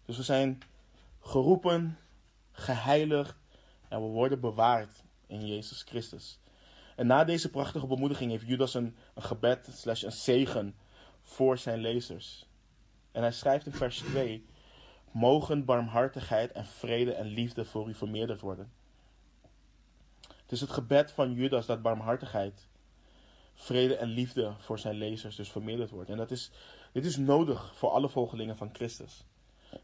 Dus 0.04 0.16
we 0.16 0.22
zijn 0.22 0.62
geroepen, 1.20 1.98
geheiligd 2.52 3.34
en 3.88 4.00
we 4.00 4.06
worden 4.06 4.40
bewaard 4.40 5.04
in 5.26 5.46
Jezus 5.46 5.82
Christus. 5.82 6.38
En 6.96 7.06
na 7.06 7.24
deze 7.24 7.50
prachtige 7.50 7.86
bemoediging 7.86 8.30
heeft 8.30 8.46
Judas 8.46 8.74
een, 8.74 8.96
een 9.14 9.22
gebed 9.22 9.68
slash 9.72 10.02
een 10.02 10.12
zegen 10.12 10.74
voor 11.22 11.58
zijn 11.58 11.78
lezers. 11.78 12.46
En 13.12 13.22
hij 13.22 13.32
schrijft 13.32 13.66
in 13.66 13.72
vers 13.72 13.98
2: 13.98 14.46
mogen 15.10 15.64
barmhartigheid 15.64 16.52
en 16.52 16.66
vrede 16.66 17.12
en 17.12 17.26
liefde 17.26 17.64
voor 17.64 17.88
u 17.88 17.94
vermeerderd 17.94 18.40
worden. 18.40 18.72
Het 20.20 20.52
is 20.52 20.60
het 20.60 20.70
gebed 20.70 21.12
van 21.12 21.32
Judas 21.32 21.66
dat 21.66 21.82
barmhartigheid, 21.82 22.68
vrede 23.54 23.96
en 23.96 24.08
liefde 24.08 24.54
voor 24.58 24.78
zijn 24.78 24.94
lezers 24.94 25.36
dus 25.36 25.50
vermeerderd 25.50 25.90
wordt. 25.90 26.10
En 26.10 26.16
dat 26.16 26.30
is, 26.30 26.50
dit 26.92 27.04
is 27.04 27.16
nodig 27.16 27.74
voor 27.74 27.90
alle 27.90 28.08
volgelingen 28.08 28.56
van 28.56 28.70
Christus. 28.72 29.24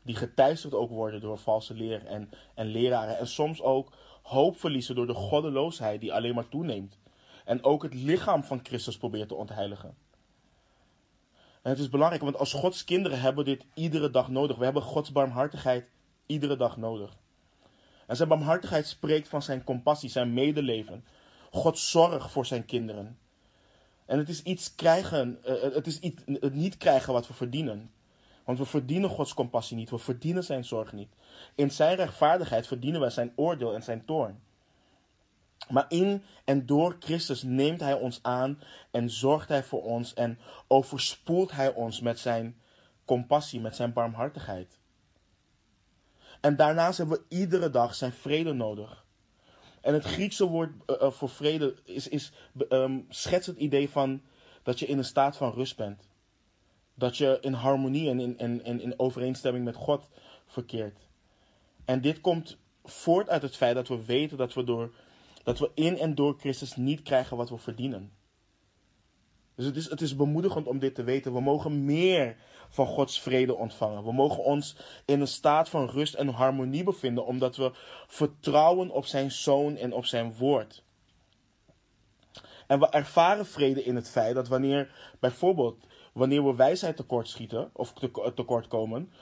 Die 0.02 0.16
geteisterd 0.16 0.74
ook 0.74 0.90
worden 0.90 1.20
door 1.20 1.38
valse 1.38 1.74
leer 1.74 2.06
en, 2.06 2.30
en 2.54 2.66
leraren. 2.66 3.18
En 3.18 3.26
soms 3.26 3.62
ook 3.62 3.92
hoop 4.22 4.58
verliezen 4.58 4.94
door 4.94 5.06
de 5.06 5.14
goddeloosheid 5.14 6.00
die 6.00 6.12
alleen 6.12 6.34
maar 6.34 6.48
toeneemt. 6.48 6.98
En 7.44 7.64
ook 7.64 7.82
het 7.82 7.94
lichaam 7.94 8.44
van 8.44 8.60
Christus 8.62 8.96
probeert 8.96 9.28
te 9.28 9.34
ontheiligen. 9.34 9.94
En 11.62 11.70
het 11.70 11.78
is 11.78 11.88
belangrijk, 11.88 12.22
want 12.22 12.36
als 12.36 12.52
Gods 12.52 12.84
kinderen 12.84 13.20
hebben 13.20 13.44
we 13.44 13.50
dit 13.50 13.66
iedere 13.74 14.10
dag 14.10 14.28
nodig. 14.28 14.56
We 14.56 14.64
hebben 14.64 14.82
Gods 14.82 15.12
barmhartigheid 15.12 15.86
iedere 16.26 16.56
dag 16.56 16.76
nodig. 16.76 17.16
En 18.06 18.16
zijn 18.16 18.28
barmhartigheid 18.28 18.86
spreekt 18.86 19.28
van 19.28 19.42
zijn 19.42 19.64
compassie, 19.64 20.10
zijn 20.10 20.32
medeleven. 20.32 21.04
Gods 21.50 21.90
zorg 21.90 22.30
voor 22.30 22.46
zijn 22.46 22.64
kinderen. 22.64 23.18
En 24.06 24.18
het 24.18 24.28
is 24.28 24.42
iets 24.42 24.74
krijgen, 24.74 25.38
eh, 25.44 25.74
het 25.74 25.86
is 25.86 25.98
iets, 25.98 26.22
het 26.26 26.54
niet 26.54 26.76
krijgen 26.76 27.12
wat 27.12 27.26
we 27.26 27.34
verdienen. 27.34 27.90
Want 28.44 28.58
we 28.58 28.64
verdienen 28.64 29.10
Gods 29.10 29.34
compassie 29.34 29.76
niet, 29.76 29.90
we 29.90 29.98
verdienen 29.98 30.44
zijn 30.44 30.64
zorg 30.64 30.92
niet. 30.92 31.14
In 31.54 31.70
zijn 31.70 31.96
rechtvaardigheid 31.96 32.66
verdienen 32.66 33.00
wij 33.00 33.10
zijn 33.10 33.32
oordeel 33.36 33.74
en 33.74 33.82
zijn 33.82 34.04
toorn. 34.04 34.40
Maar 35.68 35.84
in 35.88 36.22
en 36.44 36.66
door 36.66 36.96
Christus 36.98 37.42
neemt 37.42 37.80
Hij 37.80 37.94
ons 37.94 38.18
aan 38.22 38.60
en 38.90 39.10
zorgt 39.10 39.48
Hij 39.48 39.62
voor 39.62 39.82
ons 39.82 40.14
en 40.14 40.38
overspoelt 40.66 41.52
Hij 41.52 41.74
ons 41.74 42.00
met 42.00 42.18
zijn 42.18 42.60
compassie, 43.04 43.60
met 43.60 43.76
zijn 43.76 43.92
barmhartigheid. 43.92 44.78
En 46.40 46.56
daarnaast 46.56 46.98
hebben 46.98 47.18
we 47.18 47.36
iedere 47.36 47.70
dag 47.70 47.94
zijn 47.94 48.12
vrede 48.12 48.52
nodig. 48.52 49.04
En 49.80 49.94
het 49.94 50.04
Griekse 50.04 50.46
woord 50.46 50.70
uh, 50.86 51.10
voor 51.10 51.28
vrede 51.28 51.74
is, 51.84 52.08
is, 52.08 52.32
um, 52.68 53.06
schetst 53.08 53.46
het 53.46 53.56
idee 53.56 53.88
van 53.88 54.22
dat 54.62 54.78
je 54.78 54.86
in 54.86 54.98
een 54.98 55.04
staat 55.04 55.36
van 55.36 55.52
rust 55.52 55.76
bent. 55.76 56.08
Dat 56.94 57.16
je 57.16 57.38
in 57.40 57.52
harmonie 57.52 58.08
en 58.08 58.20
in, 58.20 58.38
in, 58.38 58.64
in, 58.64 58.80
in 58.80 58.98
overeenstemming 58.98 59.64
met 59.64 59.76
God 59.76 60.08
verkeert. 60.46 60.98
En 61.84 62.00
dit 62.00 62.20
komt 62.20 62.56
voort 62.84 63.28
uit 63.28 63.42
het 63.42 63.56
feit 63.56 63.74
dat 63.74 63.88
we 63.88 64.04
weten 64.04 64.36
dat 64.36 64.54
we, 64.54 64.64
door, 64.64 64.94
dat 65.42 65.58
we 65.58 65.70
in 65.74 65.98
en 65.98 66.14
door 66.14 66.36
Christus 66.38 66.76
niet 66.76 67.02
krijgen 67.02 67.36
wat 67.36 67.50
we 67.50 67.58
verdienen. 67.58 68.12
Dus 69.54 69.66
het 69.66 69.76
is, 69.76 69.90
het 69.90 70.00
is 70.00 70.16
bemoedigend 70.16 70.66
om 70.66 70.78
dit 70.78 70.94
te 70.94 71.02
weten. 71.02 71.32
We 71.32 71.40
mogen 71.40 71.84
meer 71.84 72.36
van 72.68 72.86
Gods 72.86 73.20
vrede 73.20 73.54
ontvangen. 73.54 74.04
We 74.04 74.12
mogen 74.12 74.44
ons 74.44 74.76
in 75.04 75.20
een 75.20 75.26
staat 75.26 75.68
van 75.68 75.88
rust 75.88 76.14
en 76.14 76.28
harmonie 76.28 76.84
bevinden, 76.84 77.26
omdat 77.26 77.56
we 77.56 77.72
vertrouwen 78.06 78.90
op 78.90 79.06
Zijn 79.06 79.30
Zoon 79.30 79.76
en 79.76 79.92
op 79.92 80.04
Zijn 80.04 80.34
Woord. 80.34 80.84
En 82.66 82.80
we 82.80 82.88
ervaren 82.88 83.46
vrede 83.46 83.84
in 83.84 83.96
het 83.96 84.10
feit 84.10 84.34
dat 84.34 84.48
wanneer, 84.48 85.14
bijvoorbeeld, 85.20 85.86
wanneer 86.12 86.44
we 86.44 86.54
wijsheid 86.54 86.96
tekort 86.96 87.28
schieten 87.28 87.70
of 87.72 87.92
tekort 88.34 88.68
komen, 88.68 89.12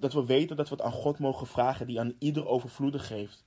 dat 0.00 0.12
we 0.12 0.24
weten 0.24 0.56
dat 0.56 0.68
we 0.68 0.74
het 0.74 0.84
aan 0.84 0.92
God 0.92 1.18
mogen 1.18 1.46
vragen 1.46 1.86
die 1.86 2.00
aan 2.00 2.14
ieder 2.18 2.46
overvloedig 2.46 3.06
geeft. 3.06 3.44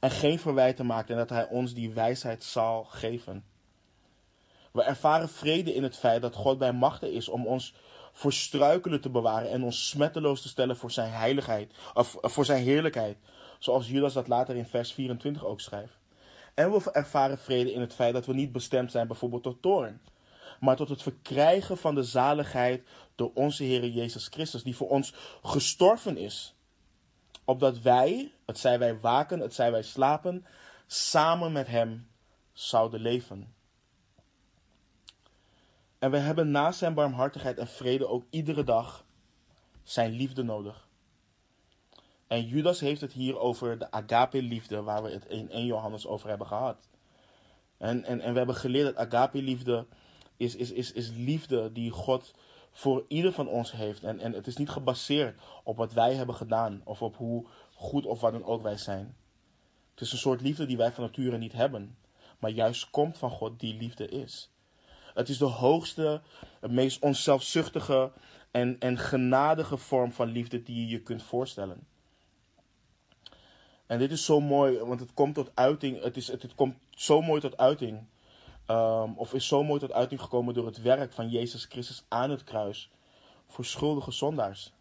En 0.00 0.10
geen 0.10 0.38
verwijten 0.38 0.86
maakt 0.86 1.10
en 1.10 1.16
dat 1.16 1.28
Hij 1.28 1.48
ons 1.48 1.74
die 1.74 1.90
wijsheid 1.90 2.44
zal 2.44 2.84
geven. 2.84 3.44
We 4.72 4.82
ervaren 4.82 5.28
vrede 5.28 5.74
in 5.74 5.82
het 5.82 5.96
feit 5.96 6.22
dat 6.22 6.34
God 6.34 6.58
bij 6.58 6.72
machten 6.72 7.12
is 7.12 7.28
om 7.28 7.46
ons 7.46 7.74
voor 8.12 8.32
struikelen 8.32 9.00
te 9.00 9.10
bewaren 9.10 9.50
en 9.50 9.62
ons 9.62 9.88
smetteloos 9.88 10.42
te 10.42 10.48
stellen 10.48 10.76
voor 10.76 10.90
zijn 10.90 11.10
heiligheid, 11.10 11.72
of 11.94 12.16
voor 12.20 12.44
zijn 12.44 12.62
heerlijkheid. 12.62 13.16
Zoals 13.58 13.88
Judas 13.88 14.12
dat 14.12 14.28
later 14.28 14.56
in 14.56 14.66
vers 14.66 14.92
24 14.92 15.44
ook 15.44 15.60
schrijft. 15.60 15.98
En 16.54 16.70
we 16.70 16.90
ervaren 16.92 17.38
vrede 17.38 17.72
in 17.72 17.80
het 17.80 17.94
feit 17.94 18.12
dat 18.12 18.26
we 18.26 18.34
niet 18.34 18.52
bestemd 18.52 18.90
zijn 18.90 19.06
bijvoorbeeld 19.06 19.42
tot 19.42 19.62
toorn, 19.62 20.00
maar 20.60 20.76
tot 20.76 20.88
het 20.88 21.02
verkrijgen 21.02 21.78
van 21.78 21.94
de 21.94 22.02
zaligheid 22.02 22.88
door 23.14 23.30
onze 23.34 23.64
Heer 23.64 23.86
Jezus 23.86 24.26
Christus, 24.26 24.62
die 24.62 24.76
voor 24.76 24.88
ons 24.88 25.14
gestorven 25.42 26.16
is. 26.16 26.54
Opdat 27.44 27.80
wij, 27.80 28.32
het 28.46 28.58
zij 28.58 28.78
wij 28.78 29.00
waken, 29.00 29.40
het 29.40 29.54
zij 29.54 29.70
wij 29.70 29.82
slapen, 29.82 30.46
samen 30.86 31.52
met 31.52 31.66
Hem 31.66 32.08
zouden 32.52 33.00
leven. 33.00 33.54
En 35.98 36.10
we 36.10 36.16
hebben 36.16 36.50
naast 36.50 36.78
zijn 36.78 36.94
barmhartigheid 36.94 37.58
en 37.58 37.68
vrede 37.68 38.06
ook 38.06 38.24
iedere 38.30 38.64
dag 38.64 39.04
zijn 39.82 40.12
liefde 40.12 40.42
nodig. 40.42 40.88
En 42.26 42.46
Judas 42.46 42.80
heeft 42.80 43.00
het 43.00 43.12
hier 43.12 43.38
over 43.38 43.78
de 43.78 43.90
agape-liefde, 43.90 44.82
waar 44.82 45.02
we 45.02 45.10
het 45.10 45.26
in 45.26 45.50
1 45.50 45.66
Johannes 45.66 46.06
over 46.06 46.28
hebben 46.28 46.46
gehad. 46.46 46.88
En, 47.76 48.04
en, 48.04 48.20
en 48.20 48.32
we 48.32 48.38
hebben 48.38 48.56
geleerd 48.56 48.86
dat 48.86 49.06
agape-liefde 49.06 49.86
is, 50.38 50.54
is, 50.54 50.72
is, 50.72 50.92
is 50.92 51.10
liefde 51.10 51.72
die 51.72 51.90
God 51.90 52.34
voor 52.70 53.04
ieder 53.08 53.32
van 53.32 53.48
ons 53.48 53.72
heeft. 53.72 54.04
En, 54.04 54.20
en 54.20 54.32
het 54.32 54.46
is 54.46 54.56
niet 54.56 54.70
gebaseerd 54.70 55.40
op 55.64 55.76
wat 55.76 55.92
wij 55.92 56.14
hebben 56.14 56.34
gedaan 56.34 56.80
of 56.84 57.02
op 57.02 57.16
hoe 57.16 57.46
goed 57.74 58.06
of 58.06 58.20
wat 58.20 58.32
dan 58.32 58.44
ook 58.44 58.62
wij 58.62 58.76
zijn. 58.76 59.16
Het 59.90 60.00
is 60.00 60.12
een 60.12 60.18
soort 60.18 60.40
liefde 60.40 60.66
die 60.66 60.76
wij 60.76 60.92
van 60.92 61.04
nature 61.04 61.38
niet 61.38 61.52
hebben, 61.52 61.96
maar 62.38 62.50
juist 62.50 62.90
komt 62.90 63.18
van 63.18 63.30
God 63.30 63.60
die 63.60 63.76
liefde 63.76 64.08
is. 64.08 64.50
Het 65.14 65.28
is 65.28 65.38
de 65.38 65.44
hoogste, 65.44 66.20
het 66.60 66.70
meest 66.70 67.02
onzelfzuchtige 67.02 68.12
en, 68.50 68.76
en 68.78 68.98
genadige 68.98 69.76
vorm 69.76 70.12
van 70.12 70.28
liefde 70.28 70.62
die 70.62 70.80
je 70.80 70.88
je 70.88 71.02
kunt 71.02 71.22
voorstellen. 71.22 71.86
En 73.86 73.98
dit 73.98 74.10
is 74.10 74.24
zo 74.24 74.40
mooi, 74.40 74.78
want 74.78 75.00
het 75.00 75.14
komt 75.14 75.34
tot 75.34 75.50
uiting. 75.54 76.02
Het, 76.02 76.16
is, 76.16 76.28
het, 76.28 76.42
het 76.42 76.54
komt 76.54 76.76
zo 76.90 77.22
mooi 77.22 77.40
tot 77.40 77.56
uiting. 77.56 78.06
Um, 78.70 79.12
of 79.16 79.34
is 79.34 79.46
zo 79.46 79.64
mooi 79.64 79.80
tot 79.80 79.92
uiting 79.92 80.20
gekomen 80.20 80.54
door 80.54 80.66
het 80.66 80.82
werk 80.82 81.12
van 81.12 81.28
Jezus 81.28 81.64
Christus 81.64 82.04
aan 82.08 82.30
het 82.30 82.44
kruis. 82.44 82.90
Voor 83.46 83.64
schuldige 83.64 84.12
zondaars. 84.12 84.72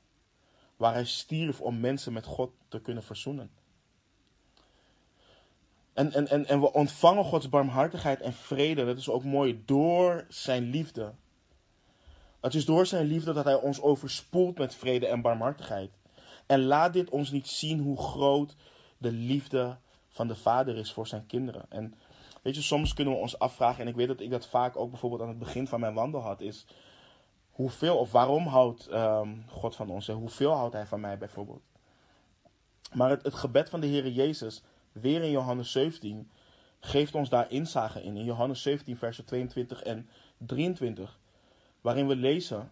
Waar 0.77 0.93
hij 0.93 1.05
stierf 1.05 1.61
om 1.61 1.79
mensen 1.79 2.13
met 2.13 2.25
God 2.25 2.51
te 2.67 2.81
kunnen 2.81 3.03
verzoenen. 3.03 3.51
En, 5.93 6.13
en, 6.13 6.27
en, 6.27 6.45
en 6.45 6.59
we 6.59 6.73
ontvangen 6.73 7.23
Gods 7.23 7.49
barmhartigheid 7.49 8.21
en 8.21 8.33
vrede, 8.33 8.85
dat 8.85 8.97
is 8.97 9.09
ook 9.09 9.23
mooi, 9.23 9.61
door 9.65 10.25
zijn 10.29 10.69
liefde. 10.69 11.13
Het 12.39 12.53
is 12.53 12.65
door 12.65 12.85
zijn 12.85 13.05
liefde 13.05 13.33
dat 13.33 13.45
hij 13.45 13.55
ons 13.55 13.81
overspoelt 13.81 14.57
met 14.57 14.75
vrede 14.75 15.07
en 15.07 15.21
barmhartigheid. 15.21 15.91
En 16.45 16.63
laat 16.63 16.93
dit 16.93 17.09
ons 17.09 17.31
niet 17.31 17.47
zien 17.47 17.79
hoe 17.79 17.97
groot 17.97 18.55
de 18.97 19.11
liefde 19.11 19.77
van 20.09 20.27
de 20.27 20.35
Vader 20.35 20.77
is 20.77 20.93
voor 20.93 21.07
zijn 21.07 21.25
kinderen. 21.25 21.65
En 21.69 21.93
weet 22.47 22.55
je, 22.55 22.61
soms 22.61 22.93
kunnen 22.93 23.13
we 23.13 23.19
ons 23.19 23.39
afvragen, 23.39 23.81
en 23.81 23.87
ik 23.87 23.95
weet 23.95 24.07
dat 24.07 24.19
ik 24.19 24.29
dat 24.29 24.47
vaak 24.47 24.77
ook 24.77 24.89
bijvoorbeeld 24.89 25.21
aan 25.21 25.27
het 25.27 25.39
begin 25.39 25.67
van 25.67 25.79
mijn 25.79 25.93
wandel 25.93 26.21
had, 26.21 26.41
is 26.41 26.65
hoeveel 27.51 27.97
of 27.97 28.11
waarom 28.11 28.47
houdt 28.47 28.91
um, 28.91 29.45
God 29.47 29.75
van 29.75 29.89
ons 29.89 30.07
en 30.07 30.15
hoeveel 30.15 30.51
houdt 30.51 30.73
hij 30.73 30.85
van 30.85 30.99
mij 30.99 31.17
bijvoorbeeld. 31.17 31.61
Maar 32.93 33.09
het, 33.09 33.23
het 33.23 33.33
gebed 33.33 33.69
van 33.69 33.79
de 33.79 33.87
Heer 33.87 34.07
Jezus 34.07 34.63
weer 34.91 35.23
in 35.23 35.31
Johannes 35.31 35.71
17, 35.71 36.29
geeft 36.79 37.15
ons 37.15 37.29
daar 37.29 37.51
inzage 37.51 38.03
in. 38.03 38.17
In 38.17 38.23
Johannes 38.23 38.61
17, 38.61 38.97
versen 38.97 39.25
22 39.25 39.83
en 39.83 40.09
23, 40.37 41.19
waarin 41.81 42.07
we 42.07 42.15
lezen 42.15 42.71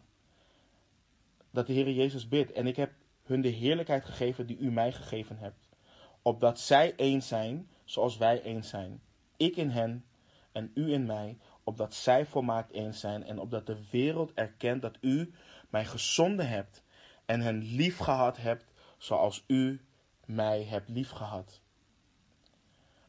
dat 1.52 1.68
de 1.68 1.74
Heer 1.74 1.92
Jezus 1.92 2.28
bidt. 2.28 2.52
En 2.52 2.68
ik 2.68 2.76
heb 2.76 2.92
hun 3.24 3.42
de 3.42 3.50
heerlijkheid 3.50 4.06
gegeven 4.06 4.46
die 4.48 4.58
u 4.58 4.72
mij 4.72 4.92
gegeven 4.92 5.38
hebt. 5.38 5.68
Opdat 6.22 6.60
zij 6.60 6.94
één 6.96 7.22
zijn, 7.22 7.70
zoals 7.86 8.18
wij 8.18 8.42
één 8.42 8.64
zijn. 8.64 9.02
Ik 9.38 9.56
in 9.56 9.70
hen 9.70 10.06
en 10.52 10.72
u 10.74 10.94
in 10.94 11.06
mij, 11.06 11.38
opdat 11.64 11.94
zij 11.94 12.26
volmaakt 12.26 12.72
één 12.72 12.94
zijn. 12.94 13.24
En 13.24 13.40
opdat 13.40 13.66
de 13.66 13.78
wereld 13.92 14.34
erkent 14.34 14.82
dat 14.82 14.98
u 15.02 15.34
mij 15.70 15.86
gezonden 15.86 16.50
hebt 16.50 16.84
en 17.26 17.42
hen 17.42 17.64
lief 17.64 17.98
gehad 17.98 18.38
hebt, 18.38 18.66
zoals 18.98 19.44
u 19.48 19.82
mij 20.26 20.64
hebt 20.64 20.90
lief 20.90 21.10
gehad. 21.10 21.62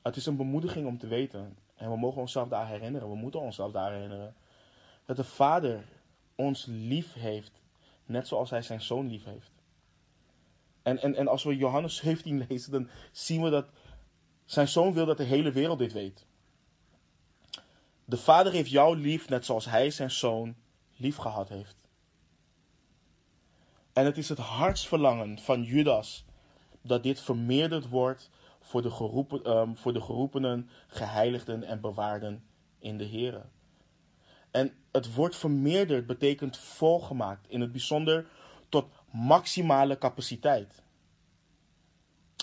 Het 0.03 0.16
is 0.16 0.27
een 0.27 0.37
bemoediging 0.37 0.87
om 0.87 0.99
te 0.99 1.07
weten. 1.07 1.59
En 1.74 1.91
we 1.91 1.97
mogen 1.97 2.20
onszelf 2.20 2.49
daar 2.49 2.68
herinneren. 2.68 3.09
We 3.09 3.16
moeten 3.16 3.41
onszelf 3.41 3.72
daar 3.72 3.93
herinneren. 3.93 4.35
Dat 5.05 5.16
de 5.16 5.24
Vader 5.24 5.85
ons 6.35 6.66
lief 6.68 7.12
heeft. 7.12 7.61
Net 8.05 8.29
zoals 8.29 8.51
hij 8.51 8.62
zijn 8.62 8.81
zoon 8.81 9.09
lief 9.09 9.24
heeft. 9.24 9.51
En, 10.83 10.99
en, 10.99 11.14
en 11.14 11.29
als 11.29 11.45
we 11.45 11.57
Johannes 11.57 11.97
17 11.97 12.47
lezen, 12.49 12.72
dan 12.72 12.89
zien 13.12 13.43
we 13.43 13.51
dat 13.51 13.68
zijn 14.47 14.68
zoon 14.68 14.92
wil 14.92 15.07
dat 15.07 15.16
de 15.16 15.24
hele 15.24 15.53
wereld 15.53 15.78
dit 15.78 15.92
weet. 15.92 16.26
De 18.05 18.16
Vader 18.16 18.53
heeft 18.53 18.70
jou 18.70 18.97
lief, 18.97 19.28
net 19.28 19.44
zoals 19.44 19.64
hij 19.64 19.90
zijn 19.90 20.11
zoon 20.11 20.55
lief 20.97 21.16
gehad 21.16 21.49
heeft. 21.49 21.76
En 23.92 24.05
het 24.05 24.18
is 24.18 24.28
het 24.28 24.38
hartsverlangen 24.38 25.38
van 25.38 25.62
Judas 25.62 26.24
dat 26.82 27.03
dit 27.03 27.20
vermeerderd 27.20 27.88
wordt 27.88 28.30
voor 28.61 28.82
de, 28.82 28.90
geroepen, 28.90 29.57
um, 29.57 29.76
voor 29.76 29.92
de 29.92 30.01
geroepenen, 30.01 30.70
geheiligden 30.86 31.62
en 31.62 31.80
bewaarden 31.80 32.44
in 32.78 32.99
de 32.99 33.09
Here. 33.09 33.42
En 34.51 34.72
het 34.92 35.14
woord 35.14 35.36
vermeerderd 35.36 36.07
betekent 36.07 36.57
volgemaakt, 36.57 37.49
in 37.49 37.61
het 37.61 37.72
bijzonder 37.72 38.26
tot 38.68 38.86
maximale 39.11 39.99
capaciteit. 39.99 40.82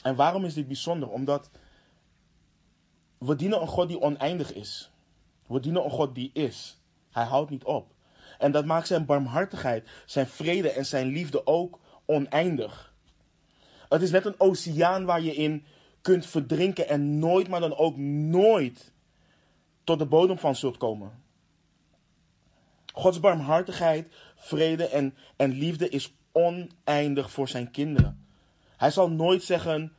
En 0.03 0.15
waarom 0.15 0.45
is 0.45 0.53
dit 0.53 0.67
bijzonder? 0.67 1.09
Omdat 1.09 1.49
we 3.25 3.35
dienen 3.35 3.61
een 3.61 3.67
God 3.67 3.87
die 3.87 4.01
oneindig 4.01 4.53
is. 4.53 4.91
We 5.47 5.59
dienen 5.59 5.83
een 5.83 5.89
God 5.91 6.15
die 6.15 6.29
is. 6.33 6.77
Hij 7.11 7.23
houdt 7.23 7.49
niet 7.49 7.63
op. 7.63 7.91
En 8.37 8.51
dat 8.51 8.65
maakt 8.65 8.87
zijn 8.87 9.05
barmhartigheid, 9.05 9.89
zijn 10.05 10.27
vrede 10.27 10.69
en 10.69 10.85
zijn 10.85 11.07
liefde 11.07 11.45
ook 11.47 11.79
oneindig. 12.05 12.93
Het 13.89 14.01
is 14.01 14.11
net 14.11 14.25
een 14.25 14.39
oceaan 14.39 15.05
waar 15.05 15.21
je 15.21 15.35
in 15.35 15.65
kunt 16.01 16.25
verdrinken 16.25 16.87
en 16.87 17.19
nooit, 17.19 17.47
maar 17.47 17.59
dan 17.59 17.75
ook 17.75 17.97
nooit 17.97 18.91
tot 19.83 19.99
de 19.99 20.05
bodem 20.05 20.37
van 20.37 20.55
zult 20.55 20.77
komen. 20.77 21.21
Gods 22.93 23.19
barmhartigheid, 23.19 24.13
vrede 24.35 24.87
en, 24.87 25.15
en 25.35 25.51
liefde 25.51 25.89
is 25.89 26.13
oneindig 26.31 27.31
voor 27.31 27.47
zijn 27.47 27.71
kinderen. 27.71 28.25
Hij 28.77 28.91
zal 28.91 29.09
nooit 29.09 29.43
zeggen: 29.43 29.93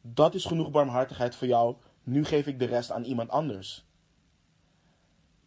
Dat 0.00 0.34
is 0.34 0.44
genoeg 0.44 0.70
barmhartigheid 0.70 1.34
voor 1.34 1.46
jou, 1.46 1.76
nu 2.04 2.24
geef 2.24 2.46
ik 2.46 2.58
de 2.58 2.64
rest 2.64 2.90
aan 2.90 3.04
iemand 3.04 3.30
anders. 3.30 3.84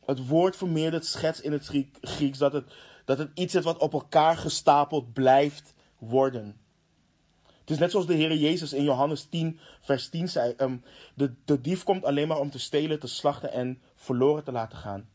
Het 0.06 0.28
woord 0.28 0.56
vermeerderd 0.56 1.06
schets 1.06 1.42
in 1.42 1.52
het 1.52 1.72
Grieks 2.02 2.38
dat 2.38 2.54
het, 2.54 2.74
dat 3.06 3.18
het 3.18 3.32
iets 3.34 3.56
is 3.56 3.64
wat 3.64 3.78
op 3.78 3.94
elkaar 3.94 4.38
gestapeld 4.38 5.14
blijft 5.14 5.74
worden. 5.98 6.58
Het 7.60 7.72
is 7.72 7.78
net 7.78 7.92
zoals 7.92 8.08
de 8.08 8.14
Heer 8.14 8.36
Jezus 8.36 8.74
in 8.74 8.84
Johannes 8.84 9.24
10, 9.24 9.60
vers 9.82 10.10
10 10.10 10.30
zei: 10.30 10.54
um, 10.58 10.84
de, 11.14 11.34
de 11.46 11.62
dief 11.62 11.84
komt 11.84 12.06
alleen 12.06 12.28
maar 12.28 12.40
om 12.40 12.50
te 12.50 12.60
stelen, 12.60 13.00
te 13.00 13.08
slachten 13.08 13.52
en 13.52 13.82
verloren 13.96 14.44
te 14.44 14.52
laten 14.52 14.78
gaan. 14.78 15.10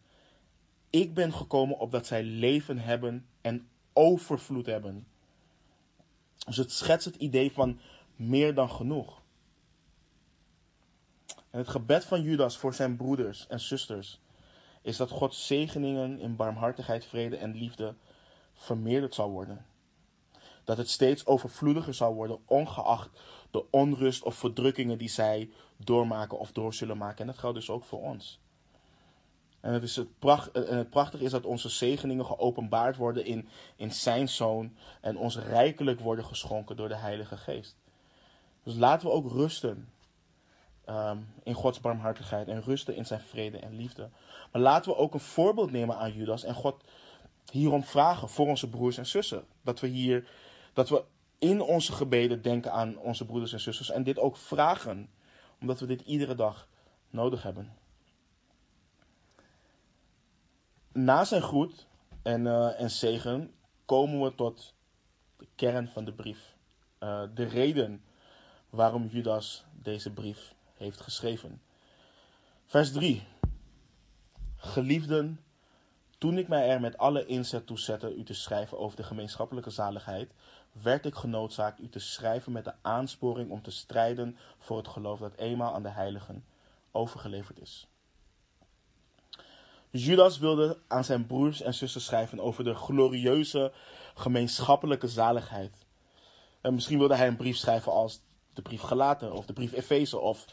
Ik 0.91 1.15
ben 1.15 1.33
gekomen 1.33 1.79
opdat 1.79 2.07
zij 2.07 2.23
leven 2.23 2.79
hebben 2.79 3.27
en 3.41 3.69
overvloed 3.93 4.67
hebben. 4.67 5.07
Dus 6.47 6.57
het 6.57 6.73
schetst 6.73 7.05
het 7.05 7.17
idee 7.17 7.53
van 7.53 7.81
meer 8.17 8.55
dan 8.55 8.71
genoeg. 8.71 9.18
En 11.59 11.65
het 11.65 11.73
gebed 11.73 12.05
van 12.05 12.23
Judas 12.23 12.57
voor 12.57 12.75
zijn 12.75 12.97
broeders 12.97 13.47
en 13.47 13.61
zusters 13.61 14.21
is 14.83 14.97
dat 14.97 15.11
Gods 15.11 15.47
zegeningen 15.47 16.21
in 16.21 16.37
barmhartigheid, 16.37 17.05
vrede 17.05 17.37
en 17.37 17.55
liefde 17.55 17.95
vermeerderd 18.55 19.15
zal 19.15 19.31
worden. 19.31 19.67
Dat 20.65 20.77
het 20.77 20.91
steeds 20.91 21.27
overvloediger 21.27 21.95
zal 21.95 22.15
worden, 22.15 22.39
ongeacht 22.45 23.21
de 23.51 23.71
onrust 23.71 24.23
of 24.23 24.35
verdrukkingen 24.35 24.99
die 24.99 25.09
zij 25.09 25.51
doormaken 25.77 26.39
of 26.39 26.53
door 26.53 26.75
zullen 26.75 26.99
maken. 26.99 27.19
En 27.19 27.27
dat 27.27 27.39
geldt 27.39 27.57
dus 27.57 27.71
ook 27.71 27.85
voor 27.85 28.03
ons. 28.03 28.41
En 29.61 29.73
het, 29.73 29.83
is 29.83 29.97
het, 29.97 30.19
pracht, 30.19 30.55
het 30.55 30.91
prachtige 30.91 31.25
is 31.25 31.31
dat 31.31 31.45
onze 31.45 31.69
zegeningen 31.69 32.27
geopenbaard 32.27 32.97
worden 32.97 33.25
in, 33.25 33.49
in 33.77 33.93
zijn 33.93 34.29
zoon 34.29 34.77
en 35.01 35.17
ons 35.17 35.39
rijkelijk 35.39 36.01
worden 36.01 36.25
geschonken 36.25 36.77
door 36.77 36.89
de 36.89 36.97
Heilige 36.97 37.37
Geest. 37.37 37.77
Dus 38.63 38.75
laten 38.75 39.07
we 39.07 39.13
ook 39.13 39.31
rusten 39.31 39.89
um, 40.91 41.33
in 41.43 41.55
Gods 41.55 41.81
barmhartigheid 41.81 42.49
en 42.49 42.63
rusten 42.63 42.97
in 42.97 43.07
zijn 43.07 43.21
vrede 43.21 43.59
en 43.59 43.77
liefde. 43.77 44.09
Maar 44.53 44.63
laten 44.63 44.91
we 44.91 44.99
ook 44.99 45.15
een 45.15 45.21
voorbeeld 45.21 45.71
nemen 45.71 45.97
aan 45.97 46.13
Judas 46.13 46.45
en 46.45 46.55
God 46.55 46.85
hierom 47.51 47.85
vragen 47.85 48.29
voor 48.29 48.47
onze 48.47 48.69
broers 48.69 48.99
en 48.99 49.07
zussen. 49.07 49.45
Dat 49.63 49.81
we 49.81 49.87
hier, 49.87 50.29
dat 50.73 50.89
we 50.89 51.05
in 51.39 51.61
onze 51.61 51.93
gebeden 51.93 52.43
denken 52.43 52.73
aan 52.73 52.99
onze 52.99 53.27
broeders 53.27 53.53
en 53.53 53.61
zusters 53.61 53.91
en 53.91 54.03
dit 54.03 54.19
ook 54.19 54.37
vragen, 54.37 55.11
omdat 55.61 55.81
we 55.81 55.87
dit 55.87 56.01
iedere 56.01 56.35
dag 56.35 56.69
nodig 57.11 57.43
hebben. 57.43 57.77
Na 60.93 61.25
zijn 61.25 61.43
groet 61.43 61.87
en, 62.23 62.45
uh, 62.45 62.81
en 62.81 62.91
zegen 62.91 63.55
komen 63.85 64.23
we 64.23 64.35
tot 64.35 64.75
de 65.37 65.47
kern 65.55 65.89
van 65.89 66.05
de 66.05 66.13
brief. 66.13 66.57
Uh, 67.01 67.23
de 67.35 67.45
reden 67.45 68.03
waarom 68.71 69.07
Judas 69.07 69.65
deze 69.73 70.13
brief 70.13 70.57
heeft 70.79 71.01
geschreven. 71.01 71.63
Vers 72.67 72.93
3. 72.93 73.23
Geliefden, 74.57 75.41
toen 76.19 76.39
ik 76.39 76.49
mij 76.49 76.69
er 76.69 76.81
met 76.81 76.99
alle 76.99 77.27
inzet 77.27 77.67
toe 77.67 77.79
zette 77.79 78.15
u 78.15 78.23
te 78.25 78.35
schrijven 78.35 78.79
over 78.79 78.97
de 78.97 79.03
gemeenschappelijke 79.03 79.71
zaligheid, 79.71 80.33
werd 80.73 81.07
ik 81.07 81.15
genoodzaakt 81.15 81.81
u 81.81 81.89
te 81.89 81.99
schrijven 81.99 82.53
met 82.53 82.65
de 82.65 82.75
aansporing 82.83 83.51
om 83.51 83.63
te 83.63 83.71
strijden 83.71 84.37
voor 84.59 84.77
het 84.77 84.89
geloof 84.89 85.19
dat 85.19 85.35
eenmaal 85.37 85.75
aan 85.75 85.83
de 85.83 85.89
heiligen 85.89 86.45
overgeleverd 86.93 87.61
is. 87.61 87.89
Judas 89.91 90.39
wilde 90.39 90.79
aan 90.89 91.05
zijn 91.05 91.27
broers 91.27 91.63
en 91.63 91.75
zussen 91.75 92.01
schrijven 92.01 92.41
over 92.41 92.65
de 92.65 92.75
glorieuze 92.75 93.73
gemeenschappelijke 94.15 95.09
zaligheid. 95.09 95.87
En 96.61 96.75
misschien 96.75 96.99
wilde 96.99 97.15
hij 97.15 97.27
een 97.27 97.37
brief 97.37 97.57
schrijven 97.57 97.93
als 97.93 98.21
de 98.59 98.65
brief 98.65 98.81
Galaten 98.81 99.33
of 99.33 99.47
de 99.47 99.53
brief 99.53 99.73
Efeze 99.73 100.19
of 100.19 100.45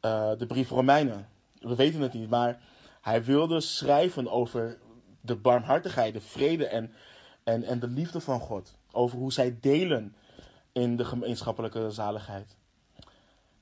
uh, 0.00 0.30
de 0.38 0.46
brief 0.46 0.70
Romeinen. 0.70 1.28
We 1.58 1.74
weten 1.74 2.00
het 2.00 2.12
niet, 2.12 2.30
maar 2.30 2.62
hij 3.00 3.24
wilde 3.24 3.60
schrijven 3.60 4.30
over 4.30 4.78
de 5.20 5.36
barmhartigheid, 5.36 6.14
de 6.14 6.20
vrede 6.20 6.66
en, 6.66 6.92
en, 7.44 7.64
en 7.64 7.78
de 7.78 7.86
liefde 7.86 8.20
van 8.20 8.40
God. 8.40 8.74
Over 8.92 9.18
hoe 9.18 9.32
zij 9.32 9.58
delen 9.60 10.16
in 10.72 10.96
de 10.96 11.04
gemeenschappelijke 11.04 11.90
zaligheid. 11.90 12.56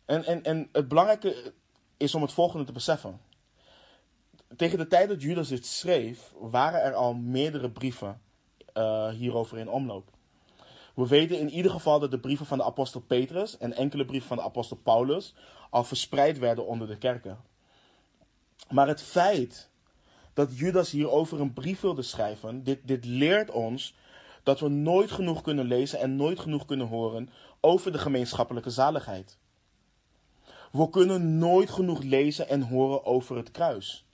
En, 0.04 0.24
en, 0.24 0.42
en 0.42 0.68
het 0.72 0.88
belangrijke 0.88 1.52
is 1.96 2.14
om 2.14 2.22
het 2.22 2.32
volgende 2.32 2.64
te 2.64 2.72
beseffen. 2.72 3.20
Tegen 4.56 4.78
de 4.78 4.86
tijd 4.86 5.08
dat 5.08 5.22
Judas 5.22 5.48
dit 5.48 5.66
schreef, 5.66 6.32
waren 6.38 6.82
er 6.82 6.94
al 6.94 7.14
meerdere 7.14 7.70
brieven 7.70 8.20
uh, 8.74 9.08
hierover 9.08 9.58
in 9.58 9.68
omloop. 9.68 10.10
We 10.94 11.06
weten 11.06 11.38
in 11.38 11.50
ieder 11.50 11.70
geval 11.70 12.00
dat 12.00 12.10
de 12.10 12.18
brieven 12.18 12.46
van 12.46 12.58
de 12.58 12.64
apostel 12.64 13.00
Petrus 13.00 13.58
en 13.58 13.72
enkele 13.72 14.04
brieven 14.04 14.28
van 14.28 14.36
de 14.36 14.42
apostel 14.42 14.76
Paulus 14.76 15.34
al 15.70 15.84
verspreid 15.84 16.38
werden 16.38 16.66
onder 16.66 16.88
de 16.88 16.98
kerken. 16.98 17.38
Maar 18.70 18.88
het 18.88 19.02
feit 19.02 19.70
dat 20.32 20.58
Judas 20.58 20.90
hierover 20.90 21.40
een 21.40 21.52
brief 21.52 21.80
wilde 21.80 22.02
schrijven, 22.02 22.62
dit, 22.64 22.78
dit 22.84 23.04
leert 23.04 23.50
ons 23.50 23.94
dat 24.42 24.60
we 24.60 24.68
nooit 24.68 25.10
genoeg 25.10 25.42
kunnen 25.42 25.64
lezen 25.64 25.98
en 25.98 26.16
nooit 26.16 26.40
genoeg 26.40 26.64
kunnen 26.64 26.86
horen 26.86 27.30
over 27.60 27.92
de 27.92 27.98
gemeenschappelijke 27.98 28.70
zaligheid. 28.70 29.38
We 30.72 30.90
kunnen 30.90 31.38
nooit 31.38 31.70
genoeg 31.70 32.02
lezen 32.02 32.48
en 32.48 32.62
horen 32.62 33.04
over 33.04 33.36
het 33.36 33.50
kruis. 33.50 34.04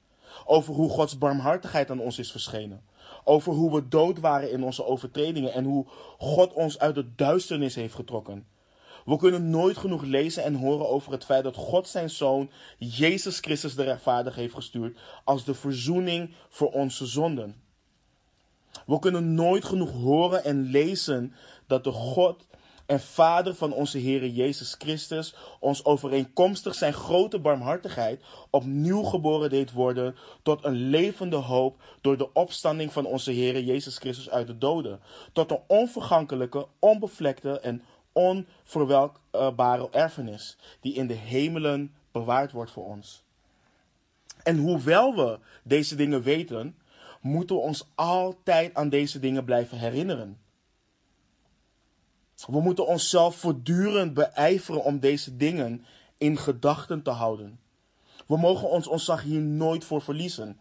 Over 0.44 0.74
hoe 0.74 0.90
Gods 0.90 1.18
barmhartigheid 1.18 1.90
aan 1.90 2.00
ons 2.00 2.18
is 2.18 2.30
verschenen. 2.30 2.84
Over 3.28 3.52
hoe 3.52 3.74
we 3.74 3.88
dood 3.88 4.18
waren 4.20 4.50
in 4.50 4.64
onze 4.64 4.84
overtredingen 4.84 5.52
en 5.52 5.64
hoe 5.64 5.86
God 6.18 6.52
ons 6.52 6.78
uit 6.78 6.94
de 6.94 7.14
duisternis 7.14 7.74
heeft 7.74 7.94
getrokken. 7.94 8.46
We 9.04 9.16
kunnen 9.16 9.50
nooit 9.50 9.76
genoeg 9.76 10.02
lezen 10.02 10.44
en 10.44 10.54
horen 10.54 10.88
over 10.88 11.12
het 11.12 11.24
feit 11.24 11.44
dat 11.44 11.56
God 11.56 11.88
zijn 11.88 12.10
zoon, 12.10 12.50
Jezus 12.78 13.38
Christus 13.38 13.74
de 13.74 13.82
rechtvaardige, 13.82 14.40
heeft 14.40 14.54
gestuurd 14.54 14.98
als 15.24 15.44
de 15.44 15.54
verzoening 15.54 16.34
voor 16.48 16.70
onze 16.70 17.06
zonden. 17.06 17.56
We 18.86 18.98
kunnen 18.98 19.34
nooit 19.34 19.64
genoeg 19.64 19.90
horen 19.90 20.44
en 20.44 20.62
lezen 20.62 21.34
dat 21.66 21.84
de 21.84 21.92
God 21.92 22.46
en 22.88 23.00
Vader 23.00 23.54
van 23.54 23.72
onze 23.72 23.98
Heer 23.98 24.26
Jezus 24.26 24.74
Christus 24.78 25.34
ons 25.60 25.84
overeenkomstig 25.84 26.74
zijn 26.74 26.92
grote 26.92 27.38
barmhartigheid 27.38 28.22
opnieuw 28.50 29.02
geboren 29.02 29.50
deed 29.50 29.72
worden 29.72 30.16
tot 30.42 30.64
een 30.64 30.74
levende 30.74 31.36
hoop 31.36 31.82
door 32.00 32.16
de 32.16 32.32
opstanding 32.32 32.92
van 32.92 33.06
onze 33.06 33.30
Heer 33.30 33.60
Jezus 33.60 33.98
Christus 33.98 34.30
uit 34.30 34.46
de 34.46 34.58
doden, 34.58 35.00
tot 35.32 35.50
een 35.50 35.60
onvergankelijke, 35.66 36.66
onbevlekte 36.78 37.60
en 37.60 37.82
onverwelkbare 38.12 39.88
erfenis 39.90 40.56
die 40.80 40.94
in 40.94 41.06
de 41.06 41.14
hemelen 41.14 41.94
bewaard 42.12 42.52
wordt 42.52 42.70
voor 42.70 42.84
ons. 42.84 43.22
En 44.42 44.58
hoewel 44.58 45.14
we 45.14 45.38
deze 45.62 45.96
dingen 45.96 46.22
weten, 46.22 46.76
moeten 47.20 47.56
we 47.56 47.62
ons 47.62 47.86
altijd 47.94 48.74
aan 48.74 48.88
deze 48.88 49.18
dingen 49.18 49.44
blijven 49.44 49.78
herinneren. 49.78 50.38
We 52.46 52.60
moeten 52.60 52.86
onszelf 52.86 53.36
voortdurend 53.36 54.14
beijveren 54.14 54.84
om 54.84 54.98
deze 54.98 55.36
dingen 55.36 55.84
in 56.18 56.38
gedachten 56.38 57.02
te 57.02 57.10
houden. 57.10 57.60
We 58.26 58.36
mogen 58.36 58.70
ons 58.70 58.86
ontzag 58.86 59.22
hier 59.22 59.40
nooit 59.40 59.84
voor 59.84 60.02
verliezen. 60.02 60.60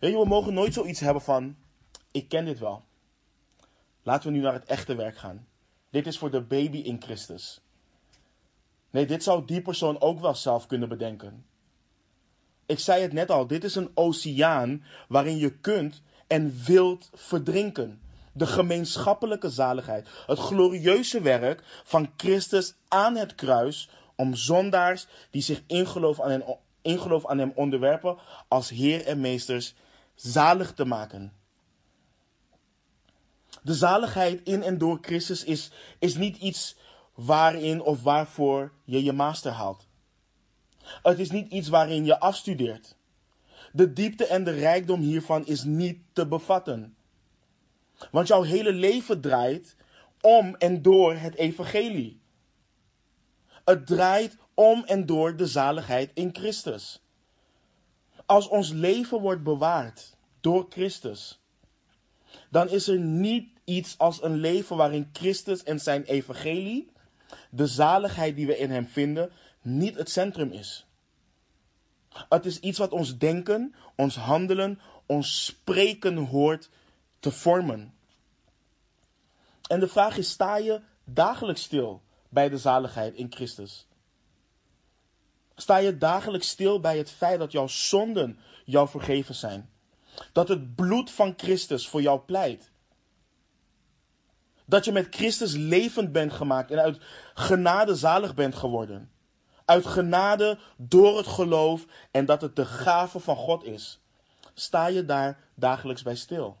we 0.00 0.24
mogen 0.26 0.54
nooit 0.54 0.72
zoiets 0.72 1.00
hebben 1.00 1.22
van: 1.22 1.56
ik 2.10 2.28
ken 2.28 2.44
dit 2.44 2.58
wel. 2.58 2.84
Laten 4.02 4.30
we 4.30 4.36
nu 4.36 4.42
naar 4.42 4.52
het 4.52 4.64
echte 4.64 4.94
werk 4.94 5.16
gaan. 5.16 5.46
Dit 5.90 6.06
is 6.06 6.18
voor 6.18 6.30
de 6.30 6.40
baby 6.40 6.78
in 6.78 7.02
Christus. 7.02 7.60
Nee, 8.90 9.06
dit 9.06 9.22
zou 9.22 9.44
die 9.44 9.62
persoon 9.62 10.00
ook 10.00 10.20
wel 10.20 10.34
zelf 10.34 10.66
kunnen 10.66 10.88
bedenken. 10.88 11.44
Ik 12.66 12.78
zei 12.78 13.02
het 13.02 13.12
net 13.12 13.30
al, 13.30 13.46
dit 13.46 13.64
is 13.64 13.74
een 13.74 13.90
oceaan 13.94 14.84
waarin 15.08 15.36
je 15.36 15.58
kunt 15.58 16.02
en 16.26 16.62
wilt 16.64 17.10
verdrinken 17.14 18.00
de 18.36 18.46
gemeenschappelijke 18.46 19.50
zaligheid, 19.50 20.08
het 20.26 20.38
glorieuze 20.38 21.20
werk 21.20 21.62
van 21.84 22.12
Christus 22.16 22.74
aan 22.88 23.16
het 23.16 23.34
kruis 23.34 23.88
om 24.14 24.34
zondaars 24.34 25.06
die 25.30 25.42
zich 25.42 25.62
in 25.66 25.86
geloof 25.86 26.20
aan 26.20 26.30
hem, 26.30 26.42
in 26.82 26.98
geloof 26.98 27.26
aan 27.26 27.38
hem 27.38 27.52
onderwerpen 27.54 28.16
als 28.48 28.68
Heer 28.68 29.06
en 29.06 29.20
Meesters 29.20 29.74
zalig 30.14 30.72
te 30.72 30.84
maken. 30.84 31.32
De 33.62 33.74
zaligheid 33.74 34.40
in 34.44 34.62
en 34.62 34.78
door 34.78 34.98
Christus 35.00 35.44
is, 35.44 35.70
is 35.98 36.14
niet 36.14 36.36
iets 36.36 36.76
waarin 37.14 37.82
of 37.82 38.02
waarvoor 38.02 38.72
je 38.84 39.04
je 39.04 39.12
master 39.12 39.52
haalt. 39.52 39.86
Het 41.02 41.18
is 41.18 41.30
niet 41.30 41.52
iets 41.52 41.68
waarin 41.68 42.04
je 42.04 42.20
afstudeert. 42.20 42.96
De 43.72 43.92
diepte 43.92 44.26
en 44.26 44.44
de 44.44 44.50
rijkdom 44.50 45.00
hiervan 45.00 45.46
is 45.46 45.62
niet 45.62 45.98
te 46.12 46.26
bevatten. 46.26 46.95
Want 48.10 48.28
jouw 48.28 48.42
hele 48.42 48.72
leven 48.72 49.20
draait 49.20 49.76
om 50.20 50.54
en 50.54 50.82
door 50.82 51.14
het 51.14 51.34
evangelie. 51.34 52.20
Het 53.64 53.86
draait 53.86 54.36
om 54.54 54.84
en 54.84 55.06
door 55.06 55.36
de 55.36 55.46
zaligheid 55.46 56.10
in 56.14 56.30
Christus. 56.32 57.02
Als 58.26 58.48
ons 58.48 58.70
leven 58.70 59.20
wordt 59.20 59.42
bewaard 59.42 60.16
door 60.40 60.66
Christus, 60.68 61.40
dan 62.50 62.68
is 62.68 62.88
er 62.88 62.98
niet 62.98 63.48
iets 63.64 63.98
als 63.98 64.22
een 64.22 64.36
leven 64.36 64.76
waarin 64.76 65.10
Christus 65.12 65.62
en 65.62 65.80
zijn 65.80 66.04
evangelie, 66.04 66.90
de 67.50 67.66
zaligheid 67.66 68.36
die 68.36 68.46
we 68.46 68.58
in 68.58 68.70
hem 68.70 68.86
vinden, 68.86 69.30
niet 69.62 69.96
het 69.96 70.10
centrum 70.10 70.50
is. 70.50 70.86
Het 72.28 72.46
is 72.46 72.60
iets 72.60 72.78
wat 72.78 72.92
ons 72.92 73.18
denken, 73.18 73.74
ons 73.96 74.16
handelen, 74.16 74.80
ons 75.06 75.44
spreken 75.44 76.16
hoort 76.16 76.68
te 77.20 77.30
vormen. 77.30 77.94
En 79.68 79.80
de 79.80 79.88
vraag 79.88 80.16
is: 80.16 80.30
sta 80.30 80.56
je 80.56 80.80
dagelijks 81.04 81.62
stil 81.62 82.02
bij 82.28 82.48
de 82.48 82.58
zaligheid 82.58 83.14
in 83.14 83.32
Christus? 83.32 83.86
Sta 85.56 85.76
je 85.76 85.98
dagelijks 85.98 86.48
stil 86.48 86.80
bij 86.80 86.98
het 86.98 87.10
feit 87.10 87.38
dat 87.38 87.52
jouw 87.52 87.66
zonden 87.66 88.38
jou 88.64 88.88
vergeven 88.88 89.34
zijn? 89.34 89.70
Dat 90.32 90.48
het 90.48 90.74
bloed 90.74 91.10
van 91.10 91.34
Christus 91.36 91.88
voor 91.88 92.02
jou 92.02 92.20
pleit? 92.20 92.70
Dat 94.64 94.84
je 94.84 94.92
met 94.92 95.14
Christus 95.14 95.52
levend 95.52 96.12
bent 96.12 96.32
gemaakt 96.32 96.70
en 96.70 96.78
uit 96.78 96.98
genade 97.34 97.94
zalig 97.94 98.34
bent 98.34 98.54
geworden? 98.54 99.10
Uit 99.64 99.86
genade 99.86 100.58
door 100.76 101.16
het 101.16 101.26
geloof 101.26 101.86
en 102.10 102.24
dat 102.24 102.40
het 102.40 102.56
de 102.56 102.66
gave 102.66 103.20
van 103.20 103.36
God 103.36 103.64
is. 103.64 104.00
Sta 104.54 104.86
je 104.86 105.04
daar 105.04 105.38
dagelijks 105.54 106.02
bij 106.02 106.16
stil? 106.16 106.56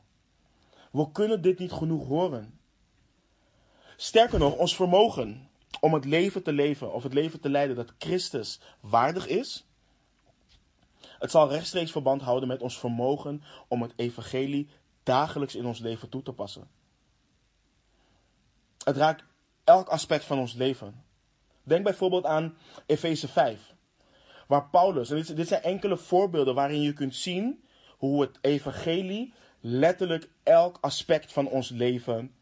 We 0.96 1.10
kunnen 1.12 1.42
dit 1.42 1.58
niet 1.58 1.72
genoeg 1.72 2.06
horen. 2.06 2.58
Sterker 3.96 4.38
nog, 4.38 4.56
ons 4.56 4.76
vermogen 4.76 5.48
om 5.80 5.94
het 5.94 6.04
leven 6.04 6.42
te 6.42 6.52
leven 6.52 6.92
of 6.92 7.02
het 7.02 7.14
leven 7.14 7.40
te 7.40 7.48
leiden 7.48 7.76
dat 7.76 7.94
Christus 7.98 8.60
waardig 8.80 9.26
is, 9.26 9.66
het 11.18 11.30
zal 11.30 11.48
rechtstreeks 11.48 11.90
verband 11.90 12.22
houden 12.22 12.48
met 12.48 12.62
ons 12.62 12.78
vermogen 12.78 13.42
om 13.68 13.82
het 13.82 13.92
evangelie 13.96 14.68
dagelijks 15.02 15.54
in 15.54 15.66
ons 15.66 15.78
leven 15.78 16.08
toe 16.08 16.22
te 16.22 16.32
passen. 16.32 16.68
Het 18.84 18.96
raakt 18.96 19.24
elk 19.64 19.88
aspect 19.88 20.24
van 20.24 20.38
ons 20.38 20.52
leven. 20.52 21.04
Denk 21.62 21.84
bijvoorbeeld 21.84 22.24
aan 22.24 22.56
Efeze 22.86 23.28
5, 23.28 23.74
waar 24.46 24.68
Paulus, 24.68 25.10
en 25.10 25.16
dit, 25.16 25.36
dit 25.36 25.48
zijn 25.48 25.62
enkele 25.62 25.96
voorbeelden 25.96 26.54
waarin 26.54 26.80
je 26.80 26.92
kunt 26.92 27.14
zien 27.14 27.64
hoe 27.96 28.20
het 28.20 28.38
evangelie 28.40 29.34
letterlijk 29.68 30.28
elk 30.42 30.78
aspect 30.80 31.32
van 31.32 31.48
ons 31.48 31.70
leven 31.70 32.34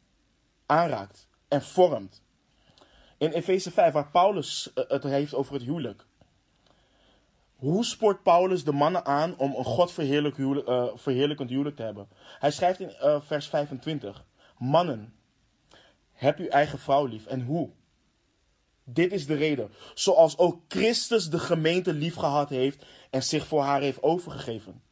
aanraakt 0.66 1.28
en 1.48 1.62
vormt. 1.62 2.22
In 3.18 3.30
Efeze 3.30 3.70
5, 3.70 3.92
waar 3.92 4.10
Paulus 4.10 4.72
eh, 4.72 4.84
het 4.88 5.02
heeft 5.02 5.34
over 5.34 5.54
het 5.54 5.62
huwelijk. 5.62 6.06
Hoe 7.54 7.84
spoort 7.84 8.22
Paulus 8.22 8.64
de 8.64 8.72
mannen 8.72 9.04
aan 9.04 9.36
om 9.38 9.54
een 9.54 9.64
God 9.64 9.96
huwelijk, 9.96 10.36
uh, 10.38 10.86
verheerlijkend 10.94 11.50
huwelijk 11.50 11.76
te 11.76 11.82
hebben? 11.82 12.08
Hij 12.38 12.50
schrijft 12.50 12.80
in 12.80 12.94
uh, 13.02 13.20
vers 13.20 13.48
25: 13.48 14.24
Mannen, 14.58 15.14
heb 16.12 16.38
uw 16.38 16.48
eigen 16.48 16.78
vrouw 16.78 17.06
lief. 17.06 17.26
En 17.26 17.42
hoe? 17.42 17.70
Dit 18.84 19.12
is 19.12 19.26
de 19.26 19.34
reden. 19.34 19.72
Zoals 19.94 20.38
ook 20.38 20.62
Christus 20.68 21.30
de 21.30 21.38
gemeente 21.38 21.92
lief 21.92 22.14
gehad 22.14 22.48
heeft 22.48 22.84
en 23.10 23.22
zich 23.22 23.46
voor 23.46 23.62
haar 23.62 23.80
heeft 23.80 24.02
overgegeven. 24.02 24.83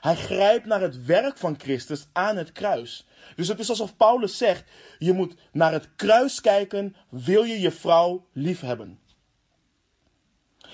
Hij 0.00 0.16
grijpt 0.16 0.66
naar 0.66 0.80
het 0.80 1.04
werk 1.04 1.36
van 1.36 1.58
Christus 1.58 2.06
aan 2.12 2.36
het 2.36 2.52
kruis. 2.52 3.06
Dus 3.36 3.48
het 3.48 3.58
is 3.58 3.68
alsof 3.68 3.96
Paulus 3.96 4.36
zegt: 4.36 4.70
je 4.98 5.12
moet 5.12 5.34
naar 5.52 5.72
het 5.72 5.94
kruis 5.96 6.40
kijken, 6.40 6.96
wil 7.08 7.42
je 7.42 7.60
je 7.60 7.70
vrouw 7.70 8.26
lief 8.32 8.60
hebben. 8.60 8.98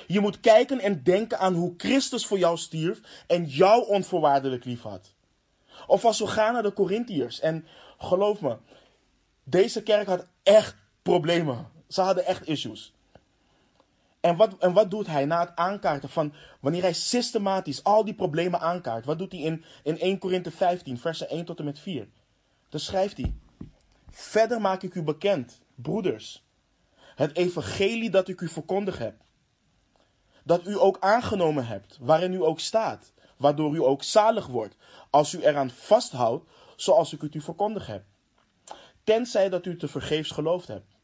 Je 0.07 0.21
moet 0.21 0.41
kijken 0.41 0.81
en 0.81 1.03
denken 1.03 1.39
aan 1.39 1.55
hoe 1.55 1.75
Christus 1.77 2.27
voor 2.27 2.39
jou 2.39 2.57
stierf 2.57 3.01
en 3.27 3.45
jou 3.45 3.87
onvoorwaardelijk 3.89 4.65
lief 4.65 4.83
had. 4.83 5.15
Of 5.87 6.05
als 6.05 6.19
we 6.19 6.27
gaan 6.27 6.53
naar 6.53 6.63
de 6.63 6.73
Corinthiërs 6.73 7.41
en 7.41 7.67
geloof 7.99 8.41
me, 8.41 8.57
deze 9.45 9.83
kerk 9.83 10.07
had 10.07 10.27
echt 10.43 10.77
problemen. 11.03 11.71
Ze 11.89 12.01
hadden 12.01 12.25
echt 12.25 12.49
issues. 12.49 12.96
En 14.21 14.37
wat, 14.37 14.59
en 14.59 14.73
wat 14.73 14.91
doet 14.91 15.07
hij 15.07 15.25
na 15.25 15.41
het 15.41 15.57
aankaarten 15.57 16.09
van 16.09 16.33
wanneer 16.61 16.83
hij 16.83 16.93
systematisch 16.93 17.85
al 17.85 18.05
die 18.05 18.15
problemen 18.15 18.61
aankaart? 18.61 19.05
Wat 19.05 19.19
doet 19.19 19.33
hij 19.33 19.41
in, 19.41 19.65
in 19.83 19.99
1 19.99 20.19
Korinthe 20.19 20.51
15, 20.51 20.99
versen 20.99 21.29
1 21.29 21.45
tot 21.45 21.59
en 21.59 21.65
met 21.65 21.79
4? 21.79 22.09
Dan 22.69 22.81
schrijft 22.81 23.17
hij: 23.17 23.35
Verder 24.11 24.61
maak 24.61 24.83
ik 24.83 24.95
u 24.95 25.03
bekend, 25.03 25.61
broeders, 25.75 26.45
het 27.15 27.37
evangelie 27.37 28.11
dat 28.11 28.29
ik 28.29 28.41
u 28.41 28.49
verkondigd 28.49 28.99
heb. 28.99 29.15
Dat 30.43 30.67
u 30.67 30.79
ook 30.79 30.97
aangenomen 31.01 31.67
hebt, 31.67 31.99
waarin 32.01 32.33
u 32.33 32.43
ook 32.43 32.61
staat, 32.61 33.13
waardoor 33.37 33.75
u 33.75 33.83
ook 33.83 34.03
zalig 34.03 34.47
wordt, 34.47 34.77
als 35.11 35.35
u 35.35 35.43
eraan 35.43 35.71
vasthoudt, 35.71 36.51
zoals 36.77 37.13
ik 37.13 37.21
het 37.21 37.35
u 37.35 37.41
verkondigd 37.41 37.87
heb. 37.87 38.05
Tenzij 39.05 39.49
dat 39.49 39.67
u 39.67 39.77
te 39.77 39.89
vergeefs 39.89 40.31
geloofd 40.31 40.69
hebt. 40.69 40.95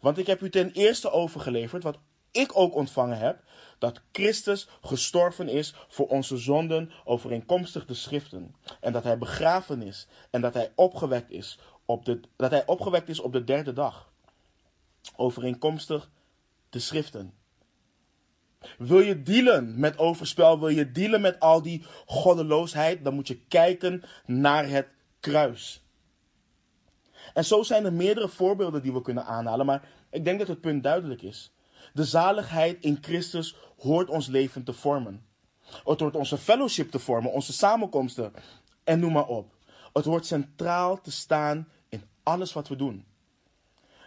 Want 0.00 0.18
ik 0.18 0.26
heb 0.26 0.40
u 0.40 0.50
ten 0.50 0.70
eerste 0.70 1.10
overgeleverd 1.10 1.82
wat 1.82 1.98
ik 2.30 2.56
ook 2.56 2.74
ontvangen 2.74 3.18
heb, 3.18 3.42
dat 3.78 4.00
Christus 4.12 4.68
gestorven 4.82 5.48
is 5.48 5.74
voor 5.88 6.06
onze 6.06 6.36
zonden 6.36 6.90
overeenkomstig 7.04 7.86
de 7.86 7.94
schriften. 7.94 8.54
En 8.80 8.92
dat 8.92 9.04
hij 9.04 9.18
begraven 9.18 9.82
is 9.82 10.06
en 10.30 10.40
dat 10.40 10.54
hij 10.54 10.72
opgewekt 10.74 11.30
is 11.30 11.58
op 11.84 12.04
de, 12.04 12.20
dat 12.36 12.50
hij 12.50 12.66
opgewekt 12.66 13.08
is 13.08 13.20
op 13.20 13.32
de 13.32 13.44
derde 13.44 13.72
dag. 13.72 14.12
Overeenkomstig 15.16 16.10
de 16.70 16.78
schriften. 16.78 17.34
Wil 18.78 19.00
je 19.00 19.22
dealen 19.22 19.78
met 19.78 19.98
overspel, 19.98 20.58
wil 20.58 20.68
je 20.68 20.92
dealen 20.92 21.20
met 21.20 21.40
al 21.40 21.62
die 21.62 21.84
goddeloosheid, 22.06 23.04
dan 23.04 23.14
moet 23.14 23.28
je 23.28 23.40
kijken 23.48 24.02
naar 24.26 24.68
het 24.68 24.88
kruis. 25.20 25.84
En 27.34 27.44
zo 27.44 27.62
zijn 27.62 27.84
er 27.84 27.92
meerdere 27.92 28.28
voorbeelden 28.28 28.82
die 28.82 28.92
we 28.92 29.02
kunnen 29.02 29.24
aanhalen, 29.24 29.66
maar 29.66 29.88
ik 30.10 30.24
denk 30.24 30.38
dat 30.38 30.48
het 30.48 30.60
punt 30.60 30.82
duidelijk 30.82 31.22
is. 31.22 31.52
De 31.92 32.04
zaligheid 32.04 32.82
in 32.82 32.98
Christus 33.00 33.56
hoort 33.78 34.08
ons 34.08 34.26
leven 34.26 34.64
te 34.64 34.72
vormen. 34.72 35.26
Het 35.84 36.00
hoort 36.00 36.16
onze 36.16 36.38
fellowship 36.38 36.90
te 36.90 36.98
vormen, 36.98 37.32
onze 37.32 37.52
samenkomsten 37.52 38.32
en 38.84 39.00
noem 39.00 39.12
maar 39.12 39.26
op. 39.26 39.54
Het 39.92 40.04
hoort 40.04 40.26
centraal 40.26 41.00
te 41.00 41.10
staan 41.10 41.68
in 41.88 42.02
alles 42.22 42.52
wat 42.52 42.68
we 42.68 42.76
doen. 42.76 43.04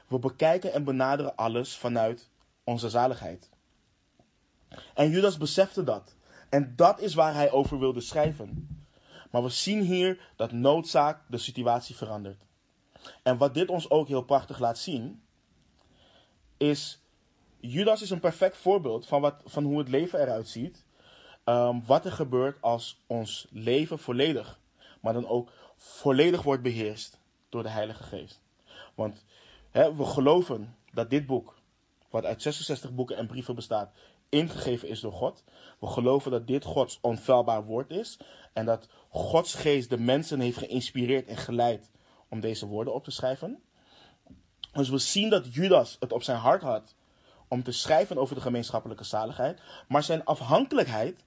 We 0.08 0.20
bekijken 0.20 0.74
en 0.74 0.84
benaderen 0.84 1.36
alles 1.36 1.78
vanuit 1.78 2.30
onze 2.64 2.90
zaligheid. 2.90 3.50
En 4.94 5.10
Judas 5.10 5.38
besefte 5.38 5.84
dat. 5.84 6.16
En 6.50 6.74
dat 6.76 7.00
is 7.00 7.14
waar 7.14 7.34
hij 7.34 7.52
over 7.52 7.80
wilde 7.80 8.02
schrijven. 8.02 8.68
Maar 9.32 9.44
we 9.44 9.50
zien 9.50 9.82
hier 9.82 10.32
dat 10.36 10.52
noodzaak 10.52 11.22
de 11.28 11.38
situatie 11.38 11.96
verandert. 11.96 12.46
En 13.24 13.38
wat 13.38 13.54
dit 13.54 13.70
ons 13.70 13.90
ook 13.90 14.08
heel 14.08 14.22
prachtig 14.22 14.60
laat 14.60 14.78
zien, 14.78 15.24
is 16.58 17.03
Judas 17.66 18.02
is 18.02 18.10
een 18.10 18.20
perfect 18.20 18.58
voorbeeld 18.58 19.06
van, 19.06 19.22
wat, 19.22 19.42
van 19.46 19.64
hoe 19.64 19.78
het 19.78 19.90
leven 19.90 20.22
eruit 20.22 20.48
ziet. 20.48 20.86
Um, 21.46 21.86
wat 21.86 22.06
er 22.06 22.12
gebeurt 22.12 22.62
als 22.62 23.04
ons 23.08 23.48
leven 23.52 24.00
volledig, 24.00 24.60
maar 25.02 25.14
dan 25.14 25.28
ook 25.28 25.52
volledig 25.76 26.42
wordt 26.42 26.64
beheerst 26.64 27.20
door 27.50 27.64
de 27.64 27.70
Heilige 27.70 28.04
Geest. 28.04 28.42
Want 28.96 29.26
we 29.72 30.06
geloven 30.06 30.76
dat 30.94 31.10
dit 31.10 31.26
boek, 31.26 31.56
wat 32.10 32.26
uit 32.26 32.42
66 32.42 32.94
boeken 32.94 33.18
en 33.18 33.28
brieven 33.28 33.56
bestaat, 33.56 33.94
ingegeven 34.30 34.88
is 34.88 35.00
door 35.00 35.14
God. 35.14 35.44
We 35.80 35.88
geloven 35.88 36.32
dat 36.32 36.48
dit 36.48 36.64
Gods 36.64 37.00
onfeilbaar 37.02 37.66
woord 37.66 37.92
is 37.92 38.20
en 38.54 38.66
dat 38.66 38.88
Gods 39.10 39.54
geest 39.54 39.90
de 39.90 40.00
mensen 40.00 40.40
heeft 40.40 40.58
geïnspireerd 40.58 41.28
en 41.28 41.38
geleid 41.38 41.90
om 42.30 42.40
deze 42.40 42.66
woorden 42.66 42.94
op 42.94 43.04
te 43.04 43.12
schrijven. 43.12 43.62
Dus 44.72 44.90
we 44.90 44.98
zien 44.98 45.30
dat 45.30 45.54
Judas 45.54 45.98
het 46.00 46.12
op 46.12 46.24
zijn 46.24 46.38
hart 46.38 46.62
had 46.62 46.96
om 47.54 47.64
te 47.64 47.72
schrijven 47.72 48.18
over 48.18 48.36
de 48.36 48.42
gemeenschappelijke 48.42 49.04
zaligheid, 49.04 49.60
maar 49.88 50.04
zijn 50.04 50.26
afhankelijkheid 50.26 51.24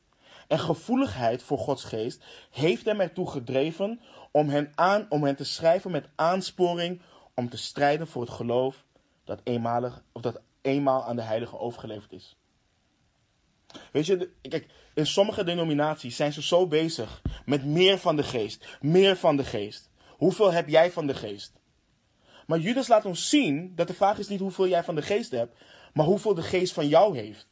en 0.49 0.59
gevoeligheid 0.59 1.43
voor 1.43 1.59
Gods 1.59 1.85
geest 1.85 2.25
heeft 2.51 2.85
hem 2.85 3.01
ertoe 3.01 3.31
gedreven 3.31 4.01
om 4.31 4.49
hen, 4.49 4.73
aan, 4.75 5.07
om 5.09 5.25
hen 5.25 5.37
te 5.37 5.45
schrijven 5.45 5.91
met 5.91 6.09
aansporing 6.15 7.01
om 7.35 7.49
te 7.49 7.57
strijden 7.57 8.07
voor 8.07 8.23
het 8.23 8.31
geloof 8.31 8.85
dat, 9.25 9.41
eenmalig, 9.45 10.03
of 10.13 10.23
dat 10.23 10.41
eenmaal 10.63 11.05
aan 11.05 11.17
de 11.17 11.23
heilige 11.23 11.59
overgeleverd 11.59 12.13
is. 12.13 12.37
Weet 13.93 14.07
je, 14.07 14.31
kijk, 14.43 14.67
in 14.95 15.07
sommige 15.07 15.45
denominaties 15.45 16.17
zijn 16.17 16.33
ze 16.33 16.43
zo 16.43 16.67
bezig 16.67 17.23
met 17.45 17.65
meer 17.65 17.99
van 17.99 18.17
de 18.17 18.23
geest, 18.23 18.79
meer 18.81 19.17
van 19.17 19.37
de 19.37 19.45
geest. 19.45 19.91
hoeveel 20.09 20.53
heb 20.53 20.69
jij 20.69 20.91
van 20.91 21.07
de 21.07 21.15
geest? 21.15 21.53
Maar 22.47 22.59
Judas 22.59 22.89
laat 22.89 23.05
ons 23.05 23.29
zien 23.29 23.73
dat 23.75 23.87
de 23.87 23.95
vraag 23.95 24.19
is 24.19 24.29
niet 24.29 24.41
hoeveel 24.41 24.69
jij 24.69 24.85
van 24.85 24.95
de 24.95 25.03
geest 25.03 25.31
hebt, 25.31 25.57
maar 25.97 26.07
hoeveel 26.07 26.35
de 26.35 26.43
geest 26.43 26.73
van 26.73 26.89
jou 26.89 27.17
heeft. 27.17 27.49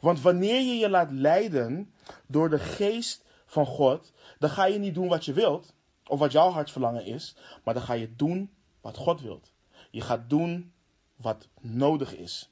Want 0.00 0.20
wanneer 0.20 0.60
je 0.60 0.74
je 0.74 0.88
laat 0.88 1.10
leiden 1.10 1.94
door 2.26 2.50
de 2.50 2.58
geest 2.58 3.24
van 3.46 3.66
God, 3.66 4.12
dan 4.38 4.50
ga 4.50 4.64
je 4.64 4.78
niet 4.78 4.94
doen 4.94 5.08
wat 5.08 5.24
je 5.24 5.32
wilt, 5.32 5.74
of 6.06 6.18
wat 6.18 6.32
jouw 6.32 6.50
hartsverlangen 6.50 7.04
is, 7.04 7.36
maar 7.64 7.74
dan 7.74 7.82
ga 7.82 7.92
je 7.92 8.16
doen 8.16 8.54
wat 8.80 8.96
God 8.96 9.20
wilt. 9.20 9.52
Je 9.90 10.00
gaat 10.00 10.30
doen 10.30 10.72
wat 11.16 11.48
nodig 11.60 12.14
is. 12.16 12.50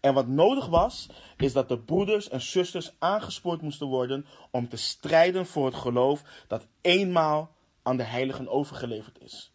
En 0.00 0.14
wat 0.14 0.26
nodig 0.26 0.66
was, 0.66 1.08
is 1.36 1.52
dat 1.52 1.68
de 1.68 1.78
broeders 1.78 2.28
en 2.28 2.40
zusters 2.40 2.92
aangespoord 2.98 3.62
moesten 3.62 3.86
worden 3.86 4.26
om 4.50 4.68
te 4.68 4.76
strijden 4.76 5.46
voor 5.46 5.66
het 5.66 5.74
geloof 5.74 6.22
dat 6.46 6.66
eenmaal 6.80 7.54
aan 7.82 7.96
de 7.96 8.02
heiligen 8.02 8.48
overgeleverd 8.48 9.20
is. 9.20 9.52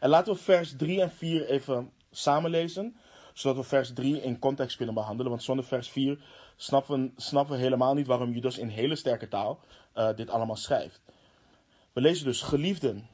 En 0.00 0.08
laten 0.08 0.32
we 0.32 0.38
vers 0.38 0.76
3 0.76 1.00
en 1.00 1.10
4 1.10 1.46
even 1.48 1.92
samenlezen, 2.12 2.96
zodat 3.32 3.56
we 3.56 3.68
vers 3.68 3.92
3 3.92 4.22
in 4.22 4.38
context 4.38 4.76
kunnen 4.76 4.94
behandelen. 4.94 5.30
Want 5.30 5.42
zonder 5.42 5.64
vers 5.64 5.88
4 5.88 6.18
snappen 6.56 7.02
we, 7.02 7.22
snappen 7.22 7.56
we 7.56 7.62
helemaal 7.62 7.94
niet 7.94 8.06
waarom 8.06 8.32
Judas 8.32 8.58
in 8.58 8.68
hele 8.68 8.96
sterke 8.96 9.28
taal 9.28 9.60
uh, 9.94 10.16
dit 10.16 10.30
allemaal 10.30 10.56
schrijft. 10.56 11.00
We 11.92 12.00
lezen 12.00 12.24
dus, 12.24 12.42
geliefden, 12.42 13.08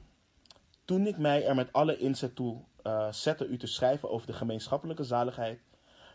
toen 0.84 1.06
ik 1.06 1.18
mij 1.18 1.46
er 1.46 1.54
met 1.54 1.72
alle 1.72 1.98
inzet 1.98 2.34
toe 2.34 2.62
uh, 2.82 3.12
zette 3.12 3.46
u 3.46 3.56
te 3.56 3.66
schrijven 3.66 4.10
over 4.10 4.26
de 4.26 4.32
gemeenschappelijke 4.32 5.04
zaligheid, 5.04 5.60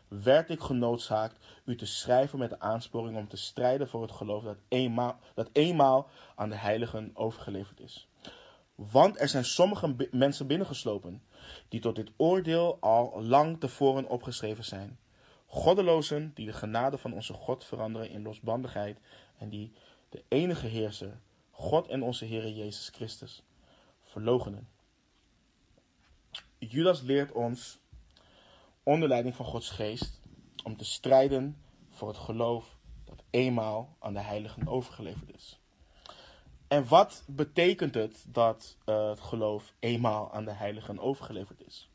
werd 0.07 0.49
ik 0.49 0.59
genoodzaakt 0.59 1.45
u 1.65 1.75
te 1.75 1.85
schrijven 1.85 2.39
met 2.39 2.49
de 2.49 2.59
aansporing 2.59 3.17
om 3.17 3.27
te 3.27 3.37
strijden 3.37 3.87
voor 3.87 4.01
het 4.01 4.11
geloof 4.11 4.43
dat 4.43 4.57
eenmaal, 4.67 5.19
dat 5.33 5.49
eenmaal 5.51 6.09
aan 6.35 6.49
de 6.49 6.55
heiligen 6.55 7.11
overgeleverd 7.13 7.79
is. 7.79 8.07
Want 8.75 9.19
er 9.19 9.27
zijn 9.27 9.45
sommige 9.45 9.95
mensen 10.11 10.47
binnengeslopen 10.47 11.21
die 11.67 11.79
tot 11.79 11.95
dit 11.95 12.11
oordeel 12.17 12.77
al 12.79 13.23
lang 13.23 13.59
tevoren 13.59 14.09
opgeschreven 14.09 14.63
zijn. 14.63 14.99
Goddelozen 15.45 16.31
die 16.33 16.45
de 16.45 16.53
genade 16.53 16.97
van 16.97 17.13
onze 17.13 17.33
God 17.33 17.65
veranderen 17.65 18.09
in 18.09 18.21
losbandigheid 18.21 18.99
en 19.37 19.49
die 19.49 19.71
de 20.09 20.23
enige 20.27 20.67
heerser, 20.67 21.19
God 21.51 21.87
en 21.87 22.03
onze 22.03 22.25
Heer 22.25 22.49
Jezus 22.49 22.89
Christus, 22.89 23.43
verlogenen. 24.03 24.69
Judas 26.59 27.01
leert 27.01 27.31
ons 27.31 27.79
onder 28.83 29.07
leiding 29.07 29.35
van 29.35 29.45
Gods 29.45 29.69
geest 29.69 30.21
om 30.63 30.77
te 30.77 30.85
strijden 30.85 31.61
voor 31.89 32.07
het 32.07 32.17
geloof 32.17 32.77
dat 33.03 33.23
eenmaal 33.29 33.95
aan 33.99 34.13
de 34.13 34.21
heiligen 34.21 34.67
overgeleverd 34.67 35.35
is. 35.35 35.62
En 36.73 36.87
wat 36.87 37.23
betekent 37.27 37.93
het 37.93 38.25
dat 38.27 38.77
uh, 38.85 39.09
het 39.09 39.19
geloof 39.19 39.73
eenmaal 39.79 40.33
aan 40.33 40.45
de 40.45 40.51
heiligen 40.51 40.99
overgeleverd 40.99 41.61
is? 41.65 41.89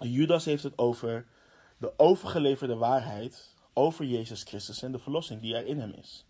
Judas 0.00 0.44
heeft 0.44 0.62
het 0.62 0.78
over 0.78 1.26
de 1.78 1.92
overgeleverde 1.96 2.76
waarheid 2.76 3.54
over 3.72 4.04
Jezus 4.04 4.42
Christus 4.42 4.82
en 4.82 4.92
de 4.92 4.98
verlossing 4.98 5.40
die 5.40 5.56
er 5.56 5.66
in 5.66 5.80
hem 5.80 5.92
is. 5.92 6.26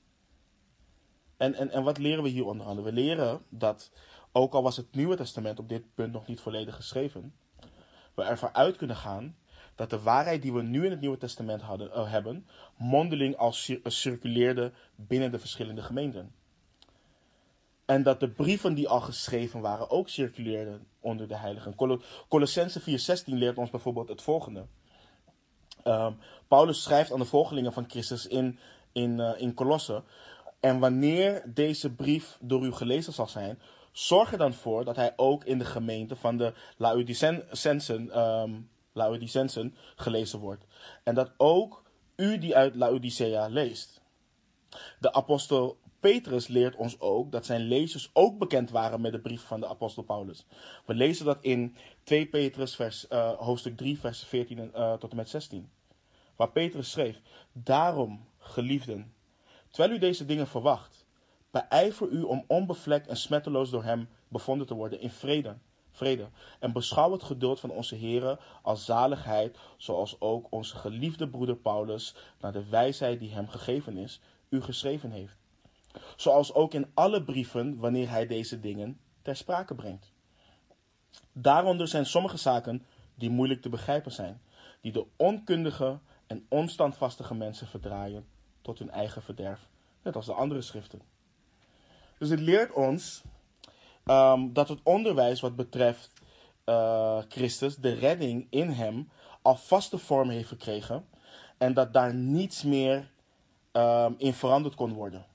En, 1.37 1.55
en, 1.55 1.71
en 1.71 1.83
wat 1.83 1.99
leren 1.99 2.23
we 2.23 2.29
hier 2.29 2.47
onder 2.47 2.67
andere? 2.67 2.87
We 2.87 3.01
leren 3.01 3.43
dat, 3.49 3.91
ook 4.33 4.55
al 4.55 4.63
was 4.63 4.77
het 4.77 4.95
Nieuwe 4.95 5.17
Testament 5.17 5.59
op 5.59 5.69
dit 5.69 5.95
punt 5.95 6.13
nog 6.13 6.27
niet 6.27 6.41
volledig 6.41 6.75
geschreven, 6.75 7.35
we 8.15 8.23
ervan 8.23 8.55
uit 8.55 8.77
kunnen 8.77 8.97
gaan 8.97 9.37
dat 9.75 9.91
de 9.91 10.01
waarheid 10.01 10.43
die 10.43 10.53
we 10.53 10.63
nu 10.63 10.85
in 10.85 10.91
het 10.91 11.01
Nieuwe 11.01 11.19
Testament 11.19 11.63
hadden, 11.63 11.89
uh, 11.89 12.11
hebben, 12.11 12.47
mondeling 12.77 13.37
al 13.37 13.53
circuleerde 13.85 14.73
binnen 14.95 15.31
de 15.31 15.39
verschillende 15.39 15.83
gemeenten. 15.83 16.41
En 17.93 18.03
dat 18.03 18.21
de 18.21 18.31
brieven 18.31 18.75
die 18.75 18.89
al 18.89 19.01
geschreven 19.01 19.61
waren 19.61 19.91
ook 19.91 20.09
circuleerden 20.09 20.87
onder 21.01 21.29
de 21.29 21.37
heiligen. 21.37 21.75
Col 21.75 22.01
Colossense 22.29 22.81
4:16 22.81 23.25
leert 23.25 23.59
ons 23.59 23.71
bijvoorbeeld 23.71 24.09
het 24.09 24.23
volgende. 24.23 24.67
Um, 25.85 26.19
Paulus 26.49 26.83
schrijft 26.83 27.13
aan 27.13 27.19
de 27.19 27.25
volgelingen 27.25 27.73
van 27.73 27.85
Christus 27.89 28.27
in, 28.27 28.59
in, 28.93 29.19
uh, 29.19 29.31
in 29.37 29.55
Colosse. 29.55 30.03
En 30.61 30.79
wanneer 30.79 31.43
deze 31.47 31.91
brief 31.91 32.39
door 32.41 32.65
u 32.65 32.73
gelezen 32.73 33.13
zal 33.13 33.29
zijn, 33.29 33.59
zorg 33.91 34.33
er 34.33 34.39
dan 34.39 34.55
voor 34.55 34.85
dat 34.85 34.97
hij 34.97 35.13
ook 35.17 35.45
in 35.45 35.59
de 35.59 35.65
gemeente 35.65 36.17
van 36.17 36.37
de 36.37 36.53
Laodicensen, 36.77 38.19
um, 38.19 38.71
gelezen 39.97 40.39
wordt. 40.39 40.65
En 41.03 41.15
dat 41.15 41.33
ook 41.37 41.83
u 42.17 42.39
die 42.39 42.57
uit 42.57 42.75
Laodicea 42.75 43.47
leest. 43.47 44.01
De 44.99 45.13
apostel 45.13 45.79
Petrus 46.03 46.47
leert 46.47 46.77
ons 46.77 47.01
ook 47.01 47.33
dat 47.33 47.47
zijn 47.47 47.61
lezers 47.61 48.11
ook 48.13 48.39
bekend 48.39 48.71
waren 48.71 49.01
met 49.01 49.13
de 49.13 49.21
brief 49.21 49.43
van 49.43 49.61
de 49.61 49.69
apostel 49.69 50.03
Paulus. 50.03 50.47
We 50.87 50.95
lezen 50.95 51.25
dat 51.25 51.39
in 51.41 51.77
2 52.03 52.27
Petrus 52.27 52.77
vers, 52.77 53.07
uh, 53.11 53.33
hoofdstuk 53.33 53.77
3 53.77 53.99
vers 53.99 54.25
14 54.25 54.59
uh, 54.59 54.93
tot 54.93 55.11
en 55.11 55.17
met 55.17 55.29
16. 55.29 55.71
Waar 56.37 56.51
Petrus 56.51 56.91
schreef, 56.91 57.21
daarom 57.53 58.25
geliefden, 58.39 59.15
terwijl 59.71 59.95
u 59.95 59.99
deze 59.99 60.25
dingen 60.25 60.47
verwacht, 60.47 61.07
beijver 61.51 62.09
u 62.09 62.23
om 62.23 62.45
onbevlekt 62.47 63.07
en 63.07 63.17
smetteloos 63.17 63.71
door 63.71 63.85
hem 63.85 64.09
bevonden 64.29 64.67
te 64.67 64.75
worden 64.75 65.01
in 65.01 65.11
vrede. 65.11 65.57
Vrede. 65.91 66.29
En 66.61 66.73
beschouw 66.73 67.13
het 67.13 67.23
geduld 67.23 67.61
van 67.61 67.71
onze 67.71 67.97
Here 67.97 68.39
als 68.63 68.85
zaligheid, 68.85 69.59
zoals 69.77 70.21
ook 70.21 70.47
onze 70.51 70.77
geliefde 70.77 71.29
broeder 71.29 71.57
Paulus, 71.57 72.15
naar 72.41 72.53
de 72.53 72.69
wijsheid 72.69 73.19
die 73.19 73.33
hem 73.33 73.49
gegeven 73.49 73.97
is, 73.97 74.21
u 74.49 74.61
geschreven 74.61 75.11
heeft. 75.11 75.42
Zoals 76.17 76.55
ook 76.55 76.75
in 76.75 76.91
alle 76.95 77.23
brieven 77.23 77.79
wanneer 77.79 78.09
hij 78.09 78.27
deze 78.27 78.61
dingen 78.61 79.01
ter 79.23 79.37
sprake 79.37 79.75
brengt. 79.75 80.13
Daaronder 81.33 81.89
zijn 81.89 82.07
sommige 82.07 82.37
zaken 82.37 82.87
die 83.15 83.31
moeilijk 83.31 83.63
te 83.63 83.69
begrijpen 83.69 84.13
zijn, 84.13 84.41
die 84.81 84.93
de 84.93 85.07
onkundige 85.17 85.99
en 86.27 86.47
onstandvastige 86.49 87.35
mensen 87.35 87.67
verdraaien 87.67 88.27
tot 88.63 88.79
hun 88.79 88.91
eigen 88.91 89.23
verderf, 89.23 89.69
net 90.03 90.17
als 90.17 90.27
de 90.27 90.33
andere 90.33 90.63
schriften. 90.63 91.03
Dus 92.19 92.29
het 92.29 92.41
leert 92.41 92.73
ons 92.73 93.23
um, 94.05 94.53
dat 94.53 94.69
het 94.69 94.81
onderwijs 94.83 95.41
wat 95.41 95.57
betreft 95.57 96.13
uh, 96.67 97.19
Christus, 97.29 97.77
de 97.77 97.93
redding 97.93 98.47
in 98.51 98.71
hem, 98.71 99.11
al 99.43 99.57
vaste 99.57 99.99
vorm 99.99 100.29
heeft 100.29 100.49
gekregen 100.49 101.09
en 101.59 101.75
dat 101.75 101.93
daar 101.93 102.15
niets 102.15 102.63
meer 102.63 103.11
um, 103.73 104.15
in 104.19 104.35
veranderd 104.35 104.75
kon 104.75 104.93
worden. 104.93 105.27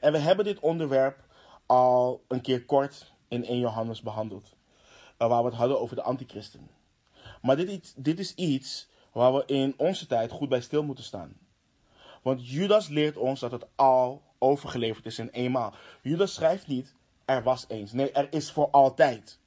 En 0.00 0.12
we 0.12 0.18
hebben 0.18 0.44
dit 0.44 0.60
onderwerp 0.60 1.24
al 1.66 2.24
een 2.28 2.40
keer 2.40 2.64
kort 2.64 3.12
in 3.28 3.44
1 3.44 3.58
Johannes 3.58 4.02
behandeld, 4.02 4.54
uh, 5.18 5.28
waar 5.28 5.42
we 5.42 5.48
het 5.48 5.58
hadden 5.58 5.80
over 5.80 5.96
de 5.96 6.02
antichristen. 6.02 6.70
Maar 7.42 7.56
dit, 7.56 7.94
dit 7.96 8.18
is 8.18 8.34
iets 8.34 8.88
waar 9.12 9.34
we 9.34 9.42
in 9.46 9.74
onze 9.76 10.06
tijd 10.06 10.30
goed 10.30 10.48
bij 10.48 10.60
stil 10.60 10.82
moeten 10.82 11.04
staan. 11.04 11.36
Want 12.22 12.48
Judas 12.48 12.88
leert 12.88 13.16
ons 13.16 13.40
dat 13.40 13.52
het 13.52 13.66
al 13.74 14.22
overgeleverd 14.38 15.06
is 15.06 15.18
in 15.18 15.28
eenmaal. 15.28 15.74
Judas 16.02 16.34
schrijft 16.34 16.66
niet, 16.66 16.94
er 17.24 17.42
was 17.42 17.64
eens. 17.68 17.92
Nee, 17.92 18.12
er 18.12 18.26
is 18.30 18.50
voor 18.50 18.70
altijd. 18.70 19.38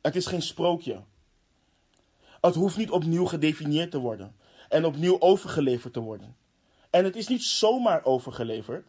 Het 0.00 0.16
is 0.16 0.26
geen 0.26 0.42
sprookje. 0.42 1.02
Het 2.40 2.54
hoeft 2.54 2.76
niet 2.76 2.90
opnieuw 2.90 3.26
gedefinieerd 3.26 3.90
te 3.90 3.98
worden 3.98 4.36
en 4.68 4.84
opnieuw 4.84 5.20
overgeleverd 5.20 5.92
te 5.92 6.00
worden. 6.00 6.36
En 6.90 7.04
het 7.04 7.16
is 7.16 7.28
niet 7.28 7.42
zomaar 7.42 8.04
overgeleverd. 8.04 8.86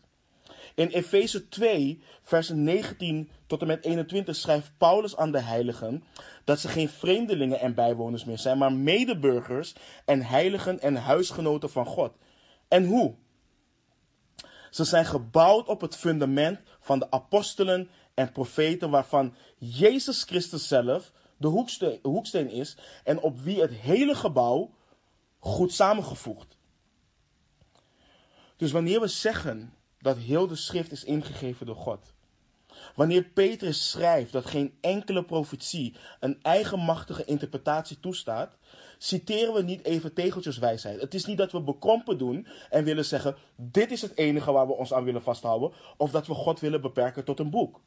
In 0.76 0.88
Efeze 0.88 1.48
2, 1.48 2.02
versen 2.22 2.64
19 2.64 3.30
tot 3.48 3.62
en 3.62 3.68
met 3.68 3.86
21 3.86 4.36
schrijft 4.36 4.72
Paulus 4.78 5.16
aan 5.18 5.32
de 5.32 5.40
heiligen 5.40 6.04
dat 6.44 6.60
ze 6.60 6.68
geen 6.68 6.90
vreemdelingen 6.90 7.60
en 7.60 7.74
bijwoners 7.74 8.26
meer 8.26 8.38
zijn, 8.38 8.58
maar 8.58 8.74
medeburgers 8.74 9.76
en 10.06 10.22
heiligen 10.22 10.80
en 10.80 10.96
huisgenoten 10.96 11.70
van 11.70 11.86
God. 11.86 12.14
En 12.68 12.86
hoe? 12.86 13.16
Ze 14.70 14.84
zijn 14.84 15.06
gebouwd 15.06 15.68
op 15.68 15.82
het 15.82 15.96
fundament 15.96 16.60
van 16.80 17.00
de 17.00 17.12
apostelen 17.12 17.90
en 18.14 18.32
profeten, 18.32 18.90
waarvan 18.90 19.36
Jezus 19.58 20.24
Christus 20.24 20.68
zelf 20.68 21.12
de 21.38 21.48
hoeksteen, 21.48 22.00
hoeksteen 22.02 22.50
is 22.50 22.78
en 23.04 23.20
op 23.20 23.40
wie 23.40 23.62
het 23.62 23.72
hele 23.72 24.16
gebouw 24.16 24.72
goed 25.40 25.74
samengevoegd. 25.74 26.58
Dus 28.58 28.72
wanneer 28.72 29.00
we 29.00 29.08
zeggen 29.08 29.74
dat 30.02 30.18
heel 30.18 30.48
de 30.48 30.56
schrift 30.56 30.92
is 30.92 31.04
ingegeven 31.04 31.66
door 31.66 31.76
God, 31.76 32.14
Wanneer 32.96 33.24
Petrus 33.24 33.90
schrijft 33.90 34.32
dat 34.32 34.46
geen 34.46 34.78
enkele 34.82 35.24
profetie 35.24 35.96
een 36.20 36.40
eigenmachtige 36.42 37.26
interpretatie 37.26 38.00
toestaat, 38.00 38.58
citeren 38.98 39.54
we 39.54 39.64
niet 39.64 39.84
even 39.86 40.14
tegeltjeswijsheid. 40.14 41.02
Het 41.02 41.14
is 41.14 41.26
niet 41.26 41.38
dat 41.38 41.52
we 41.52 41.62
bekrompen 41.62 42.18
doen 42.18 42.48
en 42.70 42.84
willen 42.84 43.06
zeggen: 43.06 43.36
dit 43.56 43.92
is 43.92 44.02
het 44.02 44.18
enige 44.18 44.52
waar 44.52 44.68
we 44.68 44.74
ons 44.74 44.94
aan 44.94 45.04
willen 45.04 45.22
vasthouden, 45.22 45.72
of 45.98 46.12
dat 46.12 46.28
we 46.28 46.34
God 46.34 46.60
willen 46.60 46.82
beperken 46.82 47.24
tot 47.24 47.40
een 47.40 47.50
boek. 47.50 47.82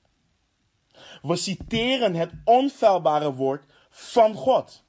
We 1.23 1.37
citeren 1.37 2.15
het 2.15 2.31
onfeilbare 2.45 3.33
woord 3.33 3.65
van 3.91 4.35
God. 4.35 4.84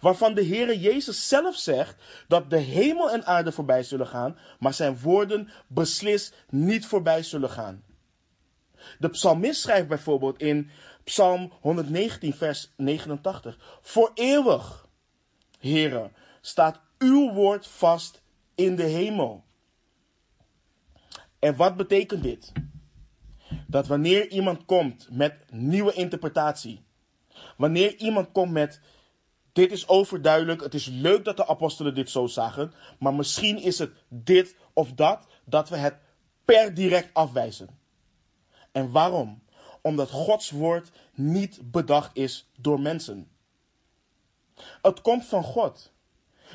Waarvan 0.00 0.34
de 0.34 0.46
Heere 0.46 0.80
Jezus 0.80 1.28
zelf 1.28 1.56
zegt 1.56 2.02
dat 2.28 2.50
de 2.50 2.58
hemel 2.58 3.10
en 3.10 3.26
aarde 3.26 3.52
voorbij 3.52 3.82
zullen 3.82 4.06
gaan, 4.06 4.38
maar 4.58 4.74
zijn 4.74 5.00
woorden 5.00 5.48
beslist 5.66 6.34
niet 6.48 6.86
voorbij 6.86 7.22
zullen 7.22 7.50
gaan. 7.50 7.84
De 8.98 9.08
psalmist 9.08 9.60
schrijft 9.60 9.88
bijvoorbeeld 9.88 10.40
in 10.40 10.70
Psalm 11.04 11.52
119, 11.60 12.34
vers 12.34 12.72
89: 12.76 13.78
Voor 13.82 14.10
eeuwig, 14.14 14.88
Heere, 15.58 16.10
staat 16.40 16.80
uw 16.98 17.32
woord 17.32 17.66
vast 17.66 18.22
in 18.54 18.76
de 18.76 18.82
hemel. 18.82 19.44
En 21.38 21.56
wat 21.56 21.76
betekent 21.76 22.22
dit? 22.22 22.52
Dat 23.66 23.86
wanneer 23.86 24.30
iemand 24.30 24.64
komt 24.64 25.08
met 25.10 25.34
nieuwe 25.50 25.92
interpretatie, 25.92 26.84
wanneer 27.56 27.96
iemand 27.96 28.32
komt 28.32 28.52
met 28.52 28.80
dit 29.54 29.72
is 29.72 29.88
overduidelijk, 29.88 30.62
het 30.62 30.74
is 30.74 30.86
leuk 30.86 31.24
dat 31.24 31.36
de 31.36 31.46
apostelen 31.46 31.94
dit 31.94 32.10
zo 32.10 32.26
zagen, 32.26 32.72
maar 32.98 33.14
misschien 33.14 33.58
is 33.58 33.78
het 33.78 33.92
dit 34.08 34.56
of 34.72 34.92
dat, 34.92 35.26
dat 35.44 35.68
we 35.68 35.76
het 35.76 35.94
per 36.44 36.74
direct 36.74 37.14
afwijzen. 37.14 37.68
En 38.72 38.90
waarom? 38.90 39.42
Omdat 39.82 40.10
Gods 40.10 40.50
woord 40.50 40.90
niet 41.12 41.70
bedacht 41.70 42.16
is 42.16 42.50
door 42.56 42.80
mensen. 42.80 43.28
Het 44.82 45.00
komt 45.00 45.24
van 45.24 45.42
God, 45.42 45.92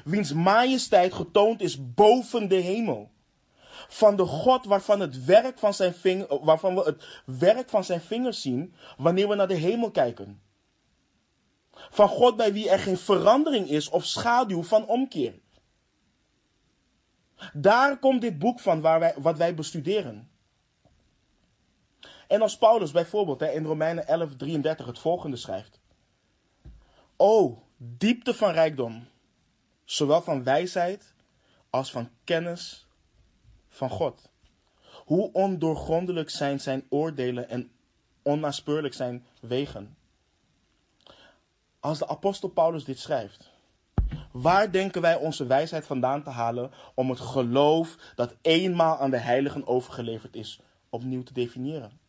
wiens 0.04 0.34
majesteit 0.34 1.14
getoond 1.14 1.62
is 1.62 1.93
boven 1.93 2.47
de 2.47 2.56
hemel. 2.56 3.12
Van 3.88 4.16
de 4.16 4.26
God 4.26 4.66
waarvan, 4.66 5.00
het 5.00 5.26
werk 5.26 5.60
van 5.60 5.74
zijn 5.74 5.95
waarvan 6.41 6.76
we 6.76 6.82
het 6.82 7.04
werk 7.26 7.70
van 7.70 7.84
zijn 7.84 8.02
vingers 8.02 8.41
zien 8.41 8.74
wanneer 8.97 9.28
we 9.28 9.36
naar 9.36 9.47
de 9.47 9.54
hemel 9.54 9.91
kijken. 9.91 10.41
Van 11.89 12.07
God 12.07 12.36
bij 12.36 12.53
wie 12.53 12.69
er 12.69 12.80
geen 12.80 12.97
verandering 12.97 13.69
is 13.69 13.89
of 13.89 14.05
schaduw 14.05 14.63
van 14.63 14.86
omkeer. 14.88 15.39
Daar 17.53 17.99
komt 17.99 18.21
dit 18.21 18.39
boek 18.39 18.59
van 18.59 18.82
waar 18.82 18.99
wij, 18.99 19.13
wat 19.17 19.38
wij 19.38 19.55
bestuderen. 19.55 20.30
En 22.27 22.41
als 22.41 22.57
Paulus 22.57 22.91
bijvoorbeeld 22.91 23.41
in 23.41 23.65
Romeinen 23.65 24.07
11, 24.07 24.36
33 24.36 24.86
het 24.86 24.99
volgende 24.99 25.38
schrijft. 25.38 25.80
O, 27.17 27.63
diepte 27.77 28.34
van 28.34 28.51
rijkdom, 28.51 29.07
zowel 29.86 30.21
van 30.21 30.43
wijsheid 30.43 31.13
als 31.69 31.91
van 31.91 32.09
kennis 32.23 32.88
van 33.69 33.89
God. 33.89 34.30
Hoe 35.05 35.32
ondoorgrondelijk 35.32 36.30
zijn 36.30 36.59
zijn 36.59 36.86
oordelen 36.89 37.49
en 37.49 37.71
onnaspeurlijk 38.21 38.93
zijn 38.93 39.25
wegen. 39.41 39.97
Als 41.80 41.99
de 41.99 42.07
apostel 42.07 42.49
Paulus 42.49 42.84
dit 42.84 42.99
schrijft, 42.99 43.51
waar 44.32 44.71
denken 44.71 45.01
wij 45.01 45.15
onze 45.15 45.45
wijsheid 45.45 45.86
vandaan 45.86 46.23
te 46.23 46.30
halen 46.30 46.71
om 46.95 47.09
het 47.09 47.19
geloof 47.19 47.97
dat 48.15 48.36
eenmaal 48.41 48.97
aan 48.97 49.09
de 49.09 49.17
heiligen 49.17 49.67
overgeleverd 49.67 50.36
is 50.36 50.59
opnieuw 50.89 51.23
te 51.23 51.34
definiëren? 51.34 51.99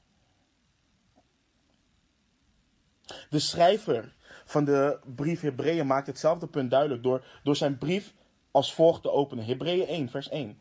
De 3.30 3.38
schrijver 3.38 4.14
van 4.44 4.64
de 4.64 4.98
brief 5.14 5.40
Hebreeën 5.40 5.86
maakt 5.86 6.06
hetzelfde 6.06 6.46
punt 6.46 6.70
duidelijk 6.70 7.02
door, 7.02 7.24
door 7.42 7.56
zijn 7.56 7.78
brief 7.78 8.14
als 8.50 8.74
volgt 8.74 9.02
te 9.02 9.10
openen. 9.10 9.44
Hebreeën 9.44 9.86
1, 9.86 10.08
vers 10.08 10.28
1. 10.28 10.60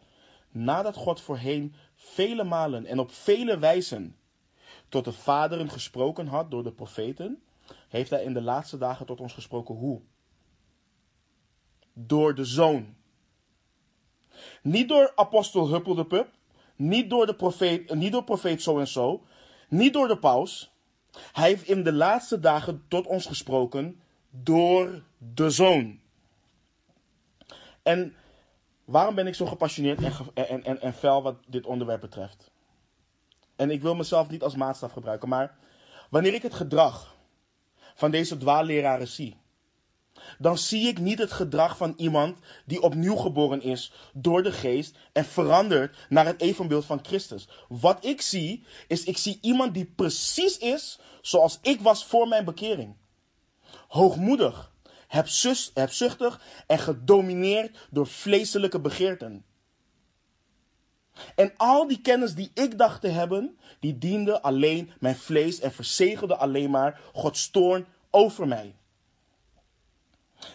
Nadat 0.51 0.95
God 0.95 1.21
voorheen 1.21 1.75
vele 1.95 2.43
malen 2.43 2.85
en 2.85 2.99
op 2.99 3.11
vele 3.11 3.59
wijzen 3.59 4.15
tot 4.89 5.05
de 5.05 5.11
vaderen 5.11 5.69
gesproken 5.69 6.27
had 6.27 6.51
door 6.51 6.63
de 6.63 6.71
profeten, 6.71 7.41
heeft 7.89 8.09
hij 8.09 8.23
in 8.23 8.33
de 8.33 8.41
laatste 8.41 8.77
dagen 8.77 9.05
tot 9.05 9.19
ons 9.19 9.33
gesproken 9.33 9.75
hoe? 9.75 10.01
Door 11.93 12.35
de 12.35 12.45
zoon. 12.45 12.95
Niet 14.61 14.89
door 14.89 15.11
apostel 15.15 15.69
Huppel 15.69 15.95
de 15.95 16.05
Pup, 16.05 16.29
niet 16.75 17.09
door 17.09 17.25
de 17.25 17.35
profeet, 17.35 17.93
niet 17.93 18.11
door 18.11 18.23
profeet 18.23 18.61
zo 18.61 18.79
en 18.79 18.87
zo, 18.87 19.23
niet 19.69 19.93
door 19.93 20.07
de 20.07 20.17
paus, 20.17 20.71
hij 21.31 21.47
heeft 21.47 21.67
in 21.67 21.83
de 21.83 21.93
laatste 21.93 22.39
dagen 22.39 22.85
tot 22.87 23.07
ons 23.07 23.25
gesproken 23.25 24.01
door 24.29 25.03
de 25.17 25.49
Zoon. 25.49 25.99
En 27.83 28.15
waarom 28.85 29.15
ben 29.15 29.27
ik 29.27 29.35
zo 29.35 29.45
gepassioneerd 29.45 30.01
en, 30.01 30.13
en, 30.33 30.63
en, 30.63 30.81
en 30.81 30.93
fel 30.93 31.23
wat 31.23 31.35
dit 31.47 31.65
onderwerp 31.65 32.01
betreft? 32.01 32.51
En 33.55 33.69
ik 33.69 33.81
wil 33.81 33.95
mezelf 33.95 34.29
niet 34.29 34.43
als 34.43 34.55
maatstaf 34.55 34.91
gebruiken, 34.91 35.29
maar 35.29 35.57
wanneer 36.09 36.33
ik 36.33 36.41
het 36.41 36.53
gedrag 36.53 37.17
van 37.99 38.11
deze 38.11 38.37
dwaalleraren 38.37 39.07
zie, 39.07 39.37
dan 40.37 40.57
zie 40.57 40.87
ik 40.87 40.99
niet 40.99 41.19
het 41.19 41.31
gedrag 41.31 41.77
van 41.77 41.93
iemand 41.97 42.37
die 42.65 42.81
opnieuw 42.81 43.15
geboren 43.15 43.61
is 43.61 43.91
door 44.13 44.43
de 44.43 44.51
geest 44.51 44.97
en 45.13 45.25
verandert 45.25 45.97
naar 46.09 46.25
het 46.25 46.41
evenbeeld 46.41 46.85
van 46.85 46.99
Christus. 47.05 47.47
Wat 47.67 48.05
ik 48.05 48.21
zie, 48.21 48.65
is 48.87 49.03
ik 49.03 49.17
zie 49.17 49.37
iemand 49.41 49.73
die 49.73 49.85
precies 49.95 50.57
is 50.57 50.99
zoals 51.21 51.59
ik 51.61 51.81
was 51.81 52.05
voor 52.05 52.27
mijn 52.27 52.45
bekering. 52.45 52.95
Hoogmoedig, 53.87 54.71
hebzuchtig 55.73 56.41
en 56.67 56.79
gedomineerd 56.79 57.87
door 57.89 58.07
vleeselijke 58.07 58.79
begeerten. 58.79 59.45
En 61.35 61.53
al 61.57 61.87
die 61.87 62.01
kennis 62.01 62.35
die 62.35 62.51
ik 62.53 62.77
dacht 62.77 63.01
te 63.01 63.07
hebben, 63.07 63.57
die 63.79 63.97
diende 63.97 64.41
alleen 64.41 64.91
mijn 64.99 65.15
vlees 65.15 65.59
en 65.59 65.71
verzegelde 65.71 66.35
alleen 66.35 66.69
maar 66.69 67.01
Gods 67.13 67.49
toorn 67.49 67.85
over 68.09 68.47
mij. 68.47 68.75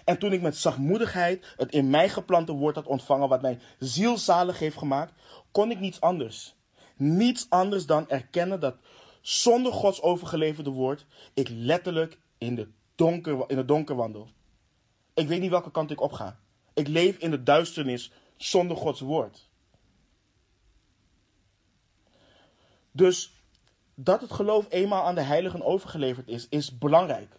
En 0.05 0.19
toen 0.19 0.33
ik 0.33 0.43
met 0.43 0.57
zachtmoedigheid 0.57 1.55
het 1.57 1.73
in 1.73 1.91
mij 1.91 2.09
geplante 2.09 2.53
woord 2.53 2.75
had 2.75 2.87
ontvangen, 2.87 3.29
wat 3.29 3.43
mijn 3.43 3.61
ziel 3.79 4.19
zalig 4.19 4.59
heeft 4.59 4.79
gemaakt, 4.79 5.13
kon 5.51 5.71
ik 5.71 5.81
niets 5.81 6.01
anders. 6.01 6.55
Niets 6.97 7.47
anders 7.49 7.87
dan 7.87 8.09
erkennen 8.09 8.61
dat 8.61 8.77
zonder 9.21 9.73
Gods 9.73 10.03
overgeleverde 10.03 10.71
woord 10.71 11.07
ik 11.35 11.49
letterlijk 11.49 12.19
in, 12.39 12.55
de 12.55 12.69
donker, 12.95 13.45
in 13.47 13.57
het 13.57 13.69
donker 13.69 13.97
wandel. 13.97 14.29
Ik 15.15 15.29
weet 15.29 15.41
niet 15.41 15.51
welke 15.51 15.71
kant 15.71 15.91
ik 15.91 16.01
op 16.01 16.13
ga. 16.13 16.39
Ik 16.75 16.89
leef 16.89 17.19
in 17.19 17.31
de 17.31 17.43
duisternis 17.43 18.11
zonder 18.37 18.77
Gods 18.77 19.01
woord. 19.01 19.49
Dus 22.97 23.33
dat 23.95 24.21
het 24.21 24.33
geloof 24.33 24.67
eenmaal 24.69 25.03
aan 25.03 25.15
de 25.15 25.21
heiligen 25.21 25.65
overgeleverd 25.65 26.29
is, 26.29 26.49
is 26.49 26.79
belangrijk. 26.79 27.37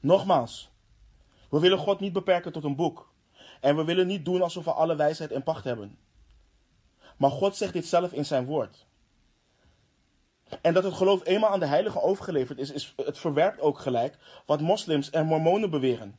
Nogmaals, 0.00 0.70
we 1.50 1.60
willen 1.60 1.78
God 1.78 2.00
niet 2.00 2.12
beperken 2.12 2.52
tot 2.52 2.64
een 2.64 2.76
boek. 2.76 3.12
En 3.60 3.76
we 3.76 3.84
willen 3.84 4.06
niet 4.06 4.24
doen 4.24 4.42
alsof 4.42 4.64
we 4.64 4.72
alle 4.72 4.96
wijsheid 4.96 5.30
en 5.30 5.42
pacht 5.42 5.64
hebben. 5.64 5.98
Maar 7.16 7.30
God 7.30 7.56
zegt 7.56 7.72
dit 7.72 7.86
zelf 7.86 8.12
in 8.12 8.24
zijn 8.24 8.44
woord. 8.44 8.86
En 10.60 10.74
dat 10.74 10.84
het 10.84 10.94
geloof 10.94 11.26
eenmaal 11.26 11.50
aan 11.50 11.60
de 11.60 11.66
heiligen 11.66 12.02
overgeleverd 12.02 12.58
is, 12.58 12.70
is 12.70 12.94
het 12.96 13.18
verwerpt 13.18 13.60
ook 13.60 13.78
gelijk 13.78 14.18
wat 14.46 14.60
moslims 14.60 15.10
en 15.10 15.26
mormonen 15.26 15.70
beweren. 15.70 16.18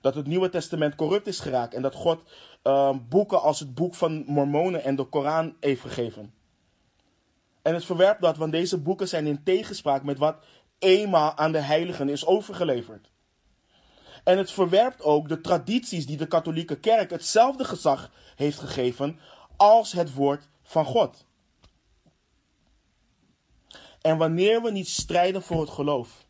Dat 0.00 0.14
het 0.14 0.26
Nieuwe 0.26 0.48
Testament 0.48 0.94
corrupt 0.94 1.26
is 1.26 1.40
geraakt 1.40 1.74
en 1.74 1.82
dat 1.82 1.94
God 1.94 2.22
uh, 2.64 2.96
boeken 3.08 3.42
als 3.42 3.60
het 3.60 3.74
boek 3.74 3.94
van 3.94 4.24
mormonen 4.26 4.84
en 4.84 4.96
de 4.96 5.04
Koran 5.04 5.56
heeft 5.60 5.80
gegeven. 5.80 6.40
En 7.62 7.74
het 7.74 7.84
verwerpt 7.84 8.20
dat, 8.20 8.36
want 8.36 8.52
deze 8.52 8.78
boeken 8.78 9.08
zijn 9.08 9.26
in 9.26 9.42
tegenspraak 9.42 10.02
met 10.02 10.18
wat 10.18 10.44
eenmaal 10.78 11.36
aan 11.36 11.52
de 11.52 11.58
heiligen 11.58 12.08
is 12.08 12.26
overgeleverd. 12.26 13.10
En 14.24 14.38
het 14.38 14.50
verwerpt 14.50 15.02
ook 15.02 15.28
de 15.28 15.40
tradities 15.40 16.06
die 16.06 16.16
de 16.16 16.26
katholieke 16.26 16.78
kerk 16.78 17.10
hetzelfde 17.10 17.64
gezag 17.64 18.10
heeft 18.36 18.58
gegeven 18.58 19.18
als 19.56 19.92
het 19.92 20.14
woord 20.14 20.48
van 20.62 20.84
God. 20.84 21.26
En 24.00 24.16
wanneer 24.16 24.62
we 24.62 24.70
niet 24.70 24.88
strijden 24.88 25.42
voor 25.42 25.60
het 25.60 25.70
geloof, 25.70 26.26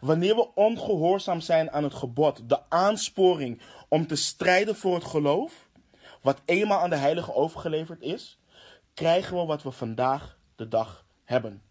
wanneer 0.00 0.34
we 0.34 0.54
ongehoorzaam 0.54 1.40
zijn 1.40 1.70
aan 1.70 1.82
het 1.82 1.94
gebod, 1.94 2.48
de 2.48 2.70
aansporing 2.70 3.60
om 3.88 4.06
te 4.06 4.16
strijden 4.16 4.76
voor 4.76 4.94
het 4.94 5.04
geloof, 5.04 5.68
wat 6.22 6.42
eenmaal 6.44 6.80
aan 6.80 6.90
de 6.90 6.96
heilige 6.96 7.34
overgeleverd 7.34 8.02
is, 8.02 8.37
krijgen 8.98 9.36
we 9.36 9.44
wat 9.44 9.62
we 9.62 9.70
vandaag 9.70 10.38
de 10.56 10.68
dag 10.68 11.04
hebben. 11.24 11.62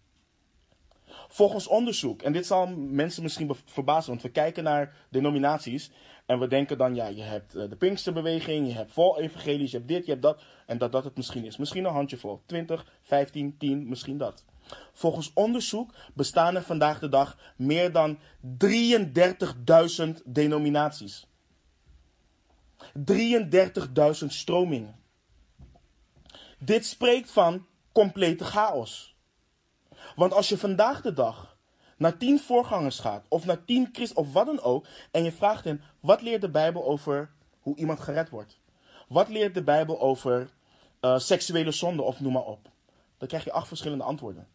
Volgens 1.27 1.67
onderzoek, 1.67 2.21
en 2.21 2.33
dit 2.33 2.45
zal 2.45 2.67
mensen 2.77 3.23
misschien 3.23 3.55
verbazen, 3.65 4.09
want 4.09 4.21
we 4.21 4.29
kijken 4.29 4.63
naar 4.63 4.95
denominaties 5.09 5.91
en 6.25 6.39
we 6.39 6.47
denken 6.47 6.77
dan, 6.77 6.95
ja, 6.95 7.07
je 7.07 7.21
hebt 7.21 7.55
eh, 7.55 7.69
de 7.69 7.75
Pinksterbeweging, 7.75 8.67
je 8.67 8.73
hebt 8.73 8.91
vol 8.91 9.19
evangelisch, 9.19 9.71
je 9.71 9.77
hebt 9.77 9.89
dit, 9.89 10.05
je 10.05 10.11
hebt 10.11 10.23
dat, 10.23 10.41
en 10.65 10.77
dat 10.77 10.91
dat 10.91 11.03
het 11.03 11.17
misschien 11.17 11.45
is. 11.45 11.57
Misschien 11.57 11.85
een 11.85 11.93
handjevol, 11.93 12.41
20, 12.45 12.93
15, 13.01 13.57
10, 13.57 13.87
misschien 13.87 14.17
dat. 14.17 14.45
Volgens 14.93 15.31
onderzoek 15.33 15.93
bestaan 16.13 16.55
er 16.55 16.63
vandaag 16.63 16.99
de 16.99 17.09
dag 17.09 17.37
meer 17.55 17.91
dan 17.91 18.17
33.000 18.65 20.11
denominaties. 20.25 21.27
33.000 23.11 24.25
stromingen. 24.27 25.05
Dit 26.57 26.85
spreekt 26.85 27.31
van 27.31 27.65
complete 27.91 28.43
chaos. 28.43 29.15
Want 30.15 30.33
als 30.33 30.49
je 30.49 30.57
vandaag 30.57 31.01
de 31.01 31.13
dag 31.13 31.57
naar 31.97 32.17
tien 32.17 32.39
voorgangers 32.39 32.99
gaat, 32.99 33.25
of 33.29 33.45
naar 33.45 33.65
tien 33.65 33.89
christen, 33.91 34.17
of 34.17 34.33
wat 34.33 34.45
dan 34.45 34.61
ook, 34.61 34.87
en 35.11 35.23
je 35.23 35.31
vraagt 35.31 35.63
hen, 35.63 35.81
wat 35.99 36.21
leert 36.21 36.41
de 36.41 36.49
Bijbel 36.49 36.85
over 36.85 37.31
hoe 37.59 37.75
iemand 37.75 37.99
gered 37.99 38.29
wordt? 38.29 38.59
Wat 39.07 39.29
leert 39.29 39.53
de 39.53 39.63
Bijbel 39.63 40.01
over 40.01 40.49
uh, 41.01 41.19
seksuele 41.19 41.71
zonde, 41.71 42.01
of 42.01 42.19
noem 42.19 42.33
maar 42.33 42.45
op? 42.45 42.69
Dan 43.17 43.27
krijg 43.27 43.43
je 43.43 43.51
acht 43.51 43.67
verschillende 43.67 44.03
antwoorden. 44.03 44.47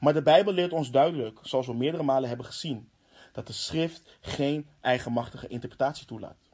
Maar 0.00 0.12
de 0.12 0.22
Bijbel 0.22 0.52
leert 0.52 0.72
ons 0.72 0.90
duidelijk, 0.90 1.38
zoals 1.42 1.66
we 1.66 1.74
meerdere 1.74 2.02
malen 2.02 2.28
hebben 2.28 2.46
gezien, 2.46 2.90
dat 3.32 3.46
de 3.46 3.52
schrift 3.52 4.02
geen 4.20 4.68
eigenmachtige 4.80 5.48
interpretatie 5.48 6.06
toelaat. 6.06 6.47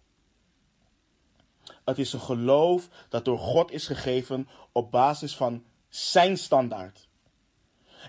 Het 1.84 1.98
is 1.98 2.12
een 2.12 2.20
geloof 2.20 2.88
dat 3.08 3.24
door 3.24 3.38
God 3.38 3.70
is 3.70 3.86
gegeven 3.86 4.48
op 4.72 4.90
basis 4.90 5.36
van 5.36 5.64
zijn 5.88 6.38
standaard. 6.38 7.08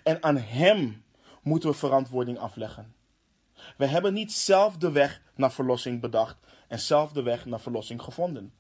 En 0.04 0.24
aan 0.24 0.38
Hem 0.38 1.04
moeten 1.42 1.70
we 1.70 1.76
verantwoording 1.76 2.38
afleggen. 2.38 2.96
We 3.78 3.86
hebben 3.86 4.14
niet 4.14 4.34
zelf 4.34 4.78
de 4.78 4.92
weg 4.92 5.22
naar 5.36 5.52
verlossing 5.52 6.02
bedacht 6.02 6.38
en 6.68 6.80
zelf 6.80 7.12
de 7.12 7.22
weg 7.22 7.46
naar 7.46 7.60
verlossing 7.60 8.02
gevonden. 8.02 8.54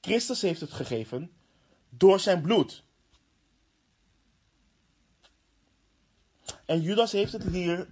Christus 0.00 0.42
heeft 0.42 0.60
het 0.60 0.72
gegeven 0.72 1.32
door 1.88 2.20
zijn 2.20 2.42
bloed. 2.42 2.84
En 6.64 6.80
Judas 6.80 7.12
heeft 7.12 7.32
het 7.32 7.42
hier 7.42 7.88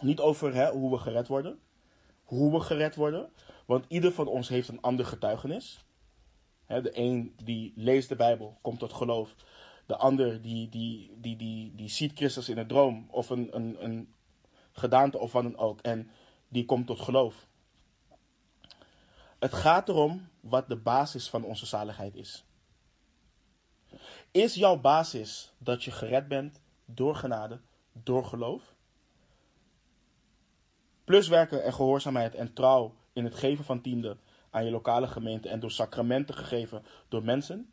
niet 0.00 0.20
over 0.20 0.54
hè, 0.54 0.70
hoe 0.70 0.90
we 0.90 0.98
gered 0.98 1.28
worden. 1.28 1.58
Hoe 2.24 2.52
we 2.52 2.60
gered 2.60 2.94
worden. 2.94 3.30
Want 3.68 3.84
ieder 3.88 4.12
van 4.12 4.26
ons 4.26 4.48
heeft 4.48 4.68
een 4.68 4.80
ander 4.80 5.06
getuigenis. 5.06 5.84
de 6.66 6.90
een 6.92 7.34
die 7.44 7.72
leest 7.76 8.08
de 8.08 8.16
Bijbel, 8.16 8.58
komt 8.62 8.78
tot 8.78 8.92
geloof. 8.92 9.34
De 9.86 9.96
ander 9.96 10.42
die, 10.42 10.68
die, 10.68 11.16
die, 11.20 11.36
die, 11.36 11.74
die 11.74 11.88
ziet 11.88 12.12
Christus 12.14 12.48
in 12.48 12.58
een 12.58 12.66
droom 12.66 13.06
of 13.10 13.30
een, 13.30 13.56
een, 13.56 13.84
een 13.84 14.14
gedaante 14.72 15.18
of 15.18 15.32
wat 15.32 15.42
dan 15.42 15.56
ook. 15.56 15.80
En 15.80 16.10
die 16.48 16.64
komt 16.64 16.86
tot 16.86 17.00
geloof. 17.00 17.46
Het 19.38 19.54
gaat 19.54 19.88
erom 19.88 20.28
wat 20.40 20.68
de 20.68 20.76
basis 20.76 21.28
van 21.28 21.44
onze 21.44 21.66
zaligheid 21.66 22.14
is. 22.14 22.44
Is 24.30 24.54
jouw 24.54 24.80
basis 24.80 25.52
dat 25.58 25.84
je 25.84 25.90
gered 25.90 26.28
bent 26.28 26.60
door 26.84 27.16
genade, 27.16 27.60
door 27.92 28.24
geloof? 28.24 28.74
Plus 31.04 31.28
werken 31.28 31.64
en 31.64 31.72
gehoorzaamheid 31.72 32.34
en 32.34 32.52
trouw 32.52 32.94
in 33.18 33.24
het 33.24 33.34
geven 33.34 33.64
van 33.64 33.80
tiende 33.80 34.16
aan 34.50 34.64
je 34.64 34.70
lokale 34.70 35.06
gemeente 35.06 35.48
en 35.48 35.60
door 35.60 35.70
sacramenten 35.70 36.34
gegeven 36.34 36.82
door 37.08 37.24
mensen? 37.24 37.72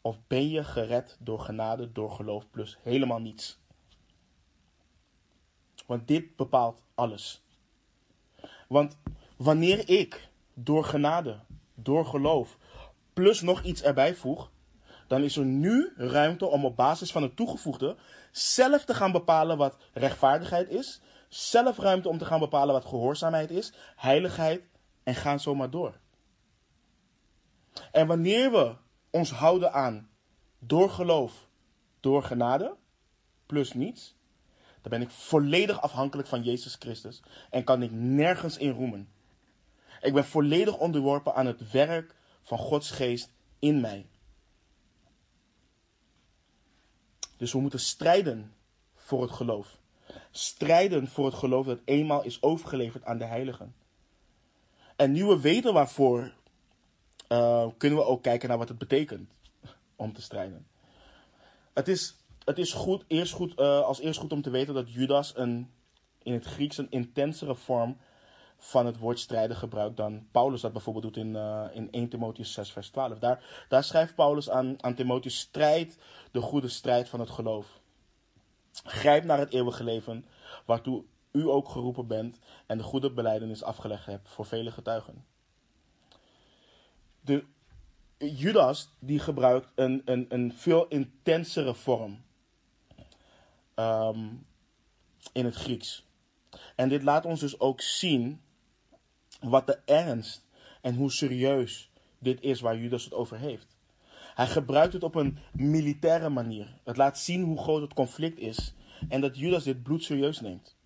Of 0.00 0.18
ben 0.26 0.48
je 0.48 0.64
gered 0.64 1.16
door 1.20 1.40
genade, 1.40 1.92
door 1.92 2.10
geloof 2.10 2.50
plus 2.50 2.78
helemaal 2.82 3.18
niets? 3.20 3.58
Want 5.86 6.08
dit 6.08 6.36
bepaalt 6.36 6.82
alles. 6.94 7.42
Want 8.68 8.98
wanneer 9.36 9.88
ik 9.88 10.28
door 10.54 10.84
genade, 10.84 11.38
door 11.74 12.06
geloof, 12.06 12.58
plus 13.12 13.40
nog 13.40 13.62
iets 13.62 13.82
erbij 13.82 14.14
voeg, 14.14 14.50
dan 15.06 15.22
is 15.22 15.36
er 15.36 15.44
nu 15.44 15.92
ruimte 15.96 16.46
om 16.46 16.64
op 16.64 16.76
basis 16.76 17.12
van 17.12 17.22
het 17.22 17.36
toegevoegde 17.36 17.96
zelf 18.30 18.84
te 18.84 18.94
gaan 18.94 19.12
bepalen 19.12 19.56
wat 19.56 19.76
rechtvaardigheid 19.92 20.68
is, 20.68 21.00
zelf 21.28 21.78
ruimte 21.78 22.08
om 22.08 22.18
te 22.18 22.24
gaan 22.24 22.40
bepalen 22.40 22.74
wat 22.74 22.84
gehoorzaamheid 22.84 23.50
is, 23.50 23.72
heiligheid 23.96 24.62
en 25.08 25.14
gaan 25.14 25.40
zo 25.40 25.54
maar 25.54 25.70
door. 25.70 25.98
En 27.92 28.06
wanneer 28.06 28.50
we 28.50 28.76
ons 29.10 29.30
houden 29.30 29.72
aan 29.72 30.10
door 30.58 30.90
geloof, 30.90 31.48
door 32.00 32.22
genade, 32.22 32.76
plus 33.46 33.72
niets, 33.72 34.16
dan 34.80 34.90
ben 34.90 35.00
ik 35.00 35.10
volledig 35.10 35.80
afhankelijk 35.80 36.28
van 36.28 36.42
Jezus 36.42 36.74
Christus 36.74 37.22
en 37.50 37.64
kan 37.64 37.82
ik 37.82 37.90
nergens 37.92 38.56
in 38.56 38.70
roemen. 38.70 39.12
Ik 40.00 40.12
ben 40.12 40.24
volledig 40.24 40.78
onderworpen 40.78 41.34
aan 41.34 41.46
het 41.46 41.70
werk 41.70 42.14
van 42.42 42.58
Gods 42.58 42.90
geest 42.90 43.32
in 43.58 43.80
mij. 43.80 44.08
Dus 47.36 47.52
we 47.52 47.60
moeten 47.60 47.80
strijden 47.80 48.54
voor 48.94 49.22
het 49.22 49.30
geloof. 49.30 49.78
Strijden 50.30 51.08
voor 51.08 51.24
het 51.24 51.34
geloof 51.34 51.66
dat 51.66 51.80
eenmaal 51.84 52.24
is 52.24 52.42
overgeleverd 52.42 53.04
aan 53.04 53.18
de 53.18 53.24
heiligen. 53.24 53.74
En 54.98 55.12
nu 55.12 55.24
we 55.24 55.40
weten 55.40 55.72
waarvoor, 55.72 56.32
uh, 57.28 57.66
kunnen 57.76 57.98
we 57.98 58.04
ook 58.04 58.22
kijken 58.22 58.48
naar 58.48 58.58
wat 58.58 58.68
het 58.68 58.78
betekent 58.78 59.30
om 59.96 60.12
te 60.12 60.22
strijden. 60.22 60.66
Het 61.74 61.88
is, 61.88 62.16
het 62.44 62.58
is 62.58 62.72
goed, 62.72 63.04
eerst 63.06 63.32
goed, 63.32 63.58
uh, 63.58 63.80
als 63.80 64.00
eerst 64.00 64.20
goed 64.20 64.32
om 64.32 64.42
te 64.42 64.50
weten 64.50 64.74
dat 64.74 64.92
Judas 64.92 65.36
een, 65.36 65.70
in 66.22 66.32
het 66.32 66.44
Grieks 66.44 66.78
een 66.78 66.90
intensere 66.90 67.54
vorm 67.54 67.96
van 68.56 68.86
het 68.86 68.98
woord 68.98 69.18
strijden 69.18 69.56
gebruikt 69.56 69.96
dan 69.96 70.26
Paulus 70.30 70.60
dat 70.60 70.72
bijvoorbeeld 70.72 71.04
doet 71.04 71.24
in, 71.24 71.34
uh, 71.34 71.64
in 71.72 71.90
1 71.90 72.08
Timotheus 72.08 72.52
6 72.52 72.72
vers 72.72 72.90
12. 72.90 73.18
Daar, 73.18 73.66
daar 73.68 73.84
schrijft 73.84 74.14
Paulus 74.14 74.50
aan, 74.50 74.82
aan 74.82 74.94
Timotheus, 74.94 75.38
strijd 75.38 75.98
de 76.30 76.40
goede 76.40 76.68
strijd 76.68 77.08
van 77.08 77.20
het 77.20 77.30
geloof. 77.30 77.80
Grijp 78.84 79.24
naar 79.24 79.38
het 79.38 79.52
eeuwige 79.52 79.84
leven, 79.84 80.26
waartoe 80.64 81.04
u 81.32 81.48
ook 81.48 81.68
geroepen 81.68 82.06
bent 82.06 82.38
en 82.66 82.78
de 82.78 82.84
goede 82.84 83.12
beleidenis 83.12 83.62
afgelegd 83.62 84.06
hebt 84.06 84.28
voor 84.28 84.46
vele 84.46 84.70
getuigen. 84.70 85.24
De, 87.20 87.44
Judas 88.18 88.90
die 88.98 89.18
gebruikt 89.18 89.68
een, 89.74 90.02
een, 90.04 90.26
een 90.28 90.52
veel 90.52 90.88
intensere 90.88 91.74
vorm 91.74 92.22
um, 93.74 94.46
in 95.32 95.44
het 95.44 95.54
Grieks. 95.54 96.06
En 96.74 96.88
dit 96.88 97.02
laat 97.02 97.24
ons 97.24 97.40
dus 97.40 97.60
ook 97.60 97.80
zien 97.80 98.40
wat 99.40 99.66
de 99.66 99.78
ernst 99.84 100.46
en 100.80 100.94
hoe 100.94 101.12
serieus 101.12 101.90
dit 102.18 102.40
is 102.40 102.60
waar 102.60 102.78
Judas 102.78 103.04
het 103.04 103.14
over 103.14 103.38
heeft. 103.38 103.76
Hij 104.34 104.46
gebruikt 104.46 104.92
het 104.92 105.02
op 105.02 105.14
een 105.14 105.38
militaire 105.52 106.28
manier. 106.28 106.78
Het 106.84 106.96
laat 106.96 107.18
zien 107.18 107.42
hoe 107.42 107.58
groot 107.58 107.80
het 107.80 107.94
conflict 107.94 108.38
is 108.38 108.74
en 109.08 109.20
dat 109.20 109.38
Judas 109.38 109.64
dit 109.64 109.82
bloed 109.82 110.02
serieus 110.02 110.40
neemt. 110.40 110.76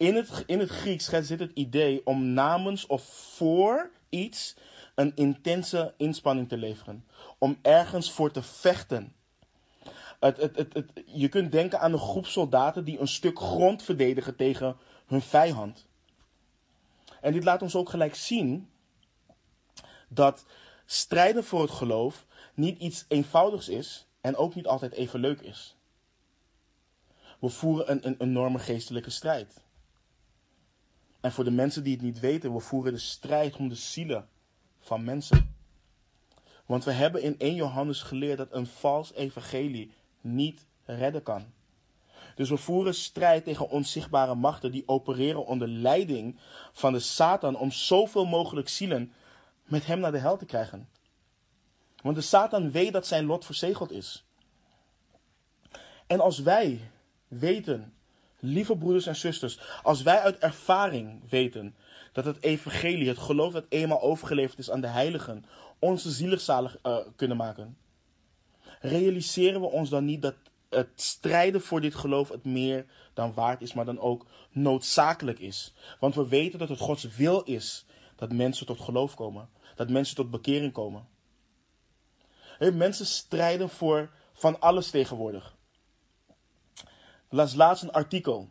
In 0.00 0.14
het, 0.14 0.44
in 0.46 0.58
het 0.58 0.68
Grieks 0.68 1.04
zit 1.04 1.40
het 1.40 1.50
idee 1.54 2.06
om 2.06 2.24
namens 2.24 2.86
of 2.86 3.02
voor 3.36 3.90
iets 4.08 4.56
een 4.94 5.12
intense 5.14 5.94
inspanning 5.96 6.48
te 6.48 6.56
leveren. 6.56 7.04
Om 7.38 7.58
ergens 7.62 8.12
voor 8.12 8.30
te 8.30 8.42
vechten. 8.42 9.14
Het, 10.20 10.36
het, 10.36 10.56
het, 10.56 10.86
je 11.06 11.28
kunt 11.28 11.52
denken 11.52 11.80
aan 11.80 11.92
een 11.92 11.98
groep 11.98 12.26
soldaten 12.26 12.84
die 12.84 13.00
een 13.00 13.08
stuk 13.08 13.38
grond 13.38 13.82
verdedigen 13.82 14.36
tegen 14.36 14.76
hun 15.06 15.22
vijand. 15.22 15.86
En 17.20 17.32
dit 17.32 17.44
laat 17.44 17.62
ons 17.62 17.74
ook 17.76 17.88
gelijk 17.88 18.14
zien 18.14 18.70
dat 20.08 20.44
strijden 20.86 21.44
voor 21.44 21.62
het 21.62 21.70
geloof 21.70 22.26
niet 22.54 22.78
iets 22.78 23.04
eenvoudigs 23.08 23.68
is 23.68 24.06
en 24.20 24.36
ook 24.36 24.54
niet 24.54 24.66
altijd 24.66 24.92
even 24.92 25.20
leuk 25.20 25.40
is. 25.40 25.76
We 27.40 27.48
voeren 27.48 27.90
een, 27.90 28.06
een 28.06 28.16
enorme 28.18 28.58
geestelijke 28.58 29.10
strijd. 29.10 29.68
En 31.20 31.32
voor 31.32 31.44
de 31.44 31.50
mensen 31.50 31.82
die 31.82 31.92
het 31.92 32.02
niet 32.02 32.20
weten, 32.20 32.52
we 32.52 32.60
voeren 32.60 32.92
de 32.92 32.98
strijd 32.98 33.56
om 33.56 33.68
de 33.68 33.74
zielen 33.74 34.28
van 34.80 35.04
mensen. 35.04 35.54
Want 36.66 36.84
we 36.84 36.92
hebben 36.92 37.22
in 37.22 37.38
1 37.38 37.54
Johannes 37.54 38.02
geleerd 38.02 38.38
dat 38.38 38.52
een 38.52 38.66
vals 38.66 39.12
evangelie 39.12 39.92
niet 40.20 40.66
redden 40.84 41.22
kan. 41.22 41.44
Dus 42.34 42.48
we 42.48 42.56
voeren 42.56 42.94
strijd 42.94 43.44
tegen 43.44 43.70
onzichtbare 43.70 44.34
machten 44.34 44.72
die 44.72 44.88
opereren 44.88 45.46
onder 45.46 45.68
leiding 45.68 46.38
van 46.72 46.92
de 46.92 46.98
Satan 46.98 47.56
om 47.56 47.70
zoveel 47.70 48.26
mogelijk 48.26 48.68
zielen 48.68 49.12
met 49.64 49.86
hem 49.86 50.00
naar 50.00 50.12
de 50.12 50.18
hel 50.18 50.36
te 50.36 50.44
krijgen. 50.44 50.88
Want 52.02 52.16
de 52.16 52.22
Satan 52.22 52.70
weet 52.70 52.92
dat 52.92 53.06
zijn 53.06 53.24
lot 53.24 53.44
verzegeld 53.44 53.90
is. 53.90 54.24
En 56.06 56.20
als 56.20 56.38
wij 56.38 56.90
weten 57.28 57.94
Lieve 58.40 58.76
broeders 58.76 59.06
en 59.06 59.16
zusters, 59.16 59.58
als 59.82 60.02
wij 60.02 60.20
uit 60.20 60.38
ervaring 60.38 61.30
weten 61.30 61.74
dat 62.12 62.24
het 62.24 62.42
evangelie, 62.42 63.08
het 63.08 63.18
geloof 63.18 63.52
dat 63.52 63.66
eenmaal 63.68 64.00
overgeleverd 64.00 64.58
is 64.58 64.70
aan 64.70 64.80
de 64.80 64.86
heiligen, 64.86 65.44
onze 65.78 66.10
zieligzalig 66.10 66.78
uh, 66.82 66.98
kunnen 67.16 67.36
maken, 67.36 67.76
realiseren 68.80 69.60
we 69.60 69.66
ons 69.66 69.88
dan 69.88 70.04
niet 70.04 70.22
dat 70.22 70.34
het 70.68 70.88
strijden 70.94 71.60
voor 71.60 71.80
dit 71.80 71.94
geloof 71.94 72.28
het 72.28 72.44
meer 72.44 72.86
dan 73.14 73.34
waard 73.34 73.62
is, 73.62 73.72
maar 73.72 73.84
dan 73.84 73.98
ook 73.98 74.26
noodzakelijk 74.50 75.38
is. 75.38 75.74
Want 76.00 76.14
we 76.14 76.28
weten 76.28 76.58
dat 76.58 76.68
het 76.68 76.78
Gods 76.78 77.16
wil 77.16 77.40
is 77.40 77.86
dat 78.16 78.32
mensen 78.32 78.66
tot 78.66 78.80
geloof 78.80 79.14
komen, 79.14 79.48
dat 79.74 79.90
mensen 79.90 80.16
tot 80.16 80.30
bekering 80.30 80.72
komen. 80.72 81.08
mensen 82.58 83.06
strijden 83.06 83.68
voor 83.68 84.10
van 84.32 84.60
alles 84.60 84.90
tegenwoordig 84.90 85.58
las 87.30 87.54
laatst 87.54 87.82
een 87.82 87.92
artikel, 87.92 88.48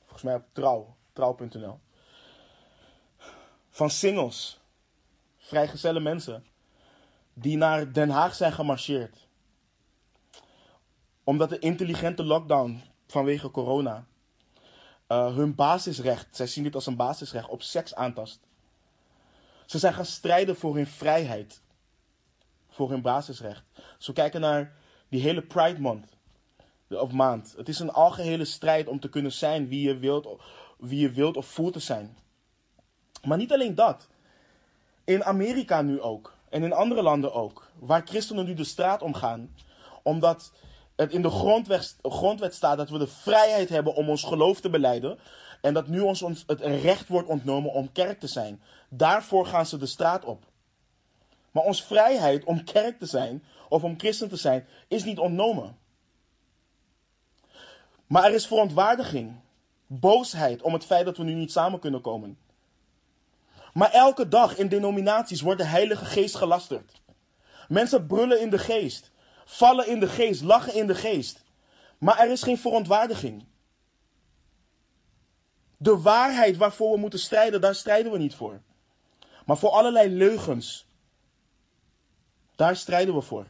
volgens 0.00 0.22
mij 0.22 0.34
op 0.34 0.44
trouw, 0.52 0.96
trouw.nl, 1.12 1.78
van 3.70 3.90
singles, 3.90 4.60
vrijgezelle 5.36 6.00
mensen, 6.00 6.46
die 7.34 7.56
naar 7.56 7.92
Den 7.92 8.10
Haag 8.10 8.34
zijn 8.34 8.52
gemarcheerd. 8.52 9.28
omdat 11.24 11.48
de 11.48 11.58
intelligente 11.58 12.24
lockdown 12.24 12.82
vanwege 13.06 13.50
corona 13.50 14.06
uh, 15.08 15.34
hun 15.34 15.54
basisrecht, 15.54 16.36
zij 16.36 16.46
zien 16.46 16.64
dit 16.64 16.74
als 16.74 16.86
een 16.86 16.96
basisrecht, 16.96 17.48
op 17.48 17.62
seks 17.62 17.94
aantast. 17.94 18.40
Ze 19.66 19.78
zijn 19.78 19.94
gaan 19.94 20.04
strijden 20.04 20.56
voor 20.56 20.74
hun 20.74 20.86
vrijheid, 20.86 21.60
voor 22.68 22.90
hun 22.90 23.02
basisrecht. 23.02 23.62
Zo 23.98 24.12
kijken 24.12 24.40
naar 24.40 24.76
die 25.08 25.20
hele 25.20 25.42
Pride 25.42 25.80
Month 25.80 26.16
of 27.00 27.12
maand. 27.12 27.54
Het 27.56 27.68
is 27.68 27.78
een 27.78 27.92
algehele 27.92 28.44
strijd 28.44 28.88
om 28.88 29.00
te 29.00 29.08
kunnen 29.08 29.32
zijn 29.32 29.68
wie 29.68 29.88
je 29.88 29.98
wilt, 29.98 30.28
wie 30.78 31.00
je 31.00 31.10
wilt 31.10 31.36
of 31.36 31.46
voelt 31.46 31.72
te 31.72 31.80
zijn. 31.80 32.16
Maar 33.24 33.38
niet 33.38 33.52
alleen 33.52 33.74
dat. 33.74 34.08
In 35.04 35.24
Amerika 35.24 35.82
nu 35.82 36.00
ook. 36.00 36.34
En 36.48 36.62
in 36.62 36.72
andere 36.72 37.02
landen 37.02 37.32
ook. 37.32 37.68
Waar 37.78 38.02
christenen 38.04 38.44
nu 38.44 38.54
de 38.54 38.64
straat 38.64 39.02
omgaan. 39.02 39.54
Omdat 40.02 40.52
het 40.96 41.12
in 41.12 41.22
de 41.22 41.30
grondwet, 42.02 42.54
staat 42.54 42.76
dat 42.76 42.90
we 42.90 42.98
de 42.98 43.06
vrijheid 43.06 43.68
hebben 43.68 43.94
om 43.94 44.08
ons 44.08 44.22
geloof 44.22 44.60
te 44.60 44.70
beleiden. 44.70 45.18
En 45.60 45.74
dat 45.74 45.86
nu 45.88 46.00
ons, 46.00 46.22
ons 46.22 46.44
het 46.46 46.60
recht 46.60 47.08
wordt 47.08 47.28
ontnomen 47.28 47.72
om 47.72 47.92
kerk 47.92 48.20
te 48.20 48.26
zijn. 48.26 48.62
Daarvoor 48.88 49.46
gaan 49.46 49.66
ze 49.66 49.76
de 49.76 49.86
straat 49.86 50.24
op. 50.24 50.44
Maar 51.50 51.64
ons 51.64 51.84
vrijheid 51.84 52.44
om 52.44 52.64
kerk 52.64 52.98
te 52.98 53.06
zijn 53.06 53.44
of 53.68 53.84
om 53.84 53.98
christen 53.98 54.28
te 54.28 54.36
zijn 54.36 54.66
is 54.88 55.04
niet 55.04 55.18
ontnomen. 55.18 55.76
Maar 58.12 58.24
er 58.24 58.34
is 58.34 58.46
verontwaardiging, 58.46 59.40
boosheid 59.86 60.62
om 60.62 60.72
het 60.72 60.84
feit 60.84 61.04
dat 61.04 61.16
we 61.16 61.24
nu 61.24 61.34
niet 61.34 61.52
samen 61.52 61.78
kunnen 61.78 62.00
komen. 62.00 62.38
Maar 63.72 63.90
elke 63.90 64.28
dag 64.28 64.56
in 64.56 64.68
denominaties 64.68 65.40
wordt 65.40 65.60
de 65.60 65.66
Heilige 65.66 66.04
Geest 66.04 66.34
gelasterd. 66.34 67.00
Mensen 67.68 68.06
brullen 68.06 68.40
in 68.40 68.50
de 68.50 68.58
geest, 68.58 69.10
vallen 69.44 69.88
in 69.88 70.00
de 70.00 70.08
geest, 70.08 70.42
lachen 70.42 70.74
in 70.74 70.86
de 70.86 70.94
geest. 70.94 71.44
Maar 71.98 72.18
er 72.18 72.30
is 72.30 72.42
geen 72.42 72.58
verontwaardiging. 72.58 73.44
De 75.76 75.98
waarheid 75.98 76.56
waarvoor 76.56 76.92
we 76.92 76.98
moeten 76.98 77.18
strijden, 77.18 77.60
daar 77.60 77.74
strijden 77.74 78.12
we 78.12 78.18
niet 78.18 78.34
voor. 78.34 78.60
Maar 79.46 79.56
voor 79.56 79.70
allerlei 79.70 80.08
leugens, 80.08 80.86
daar 82.56 82.76
strijden 82.76 83.14
we 83.14 83.20
voor. 83.20 83.46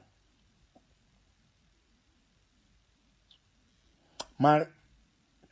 Maar 4.43 4.71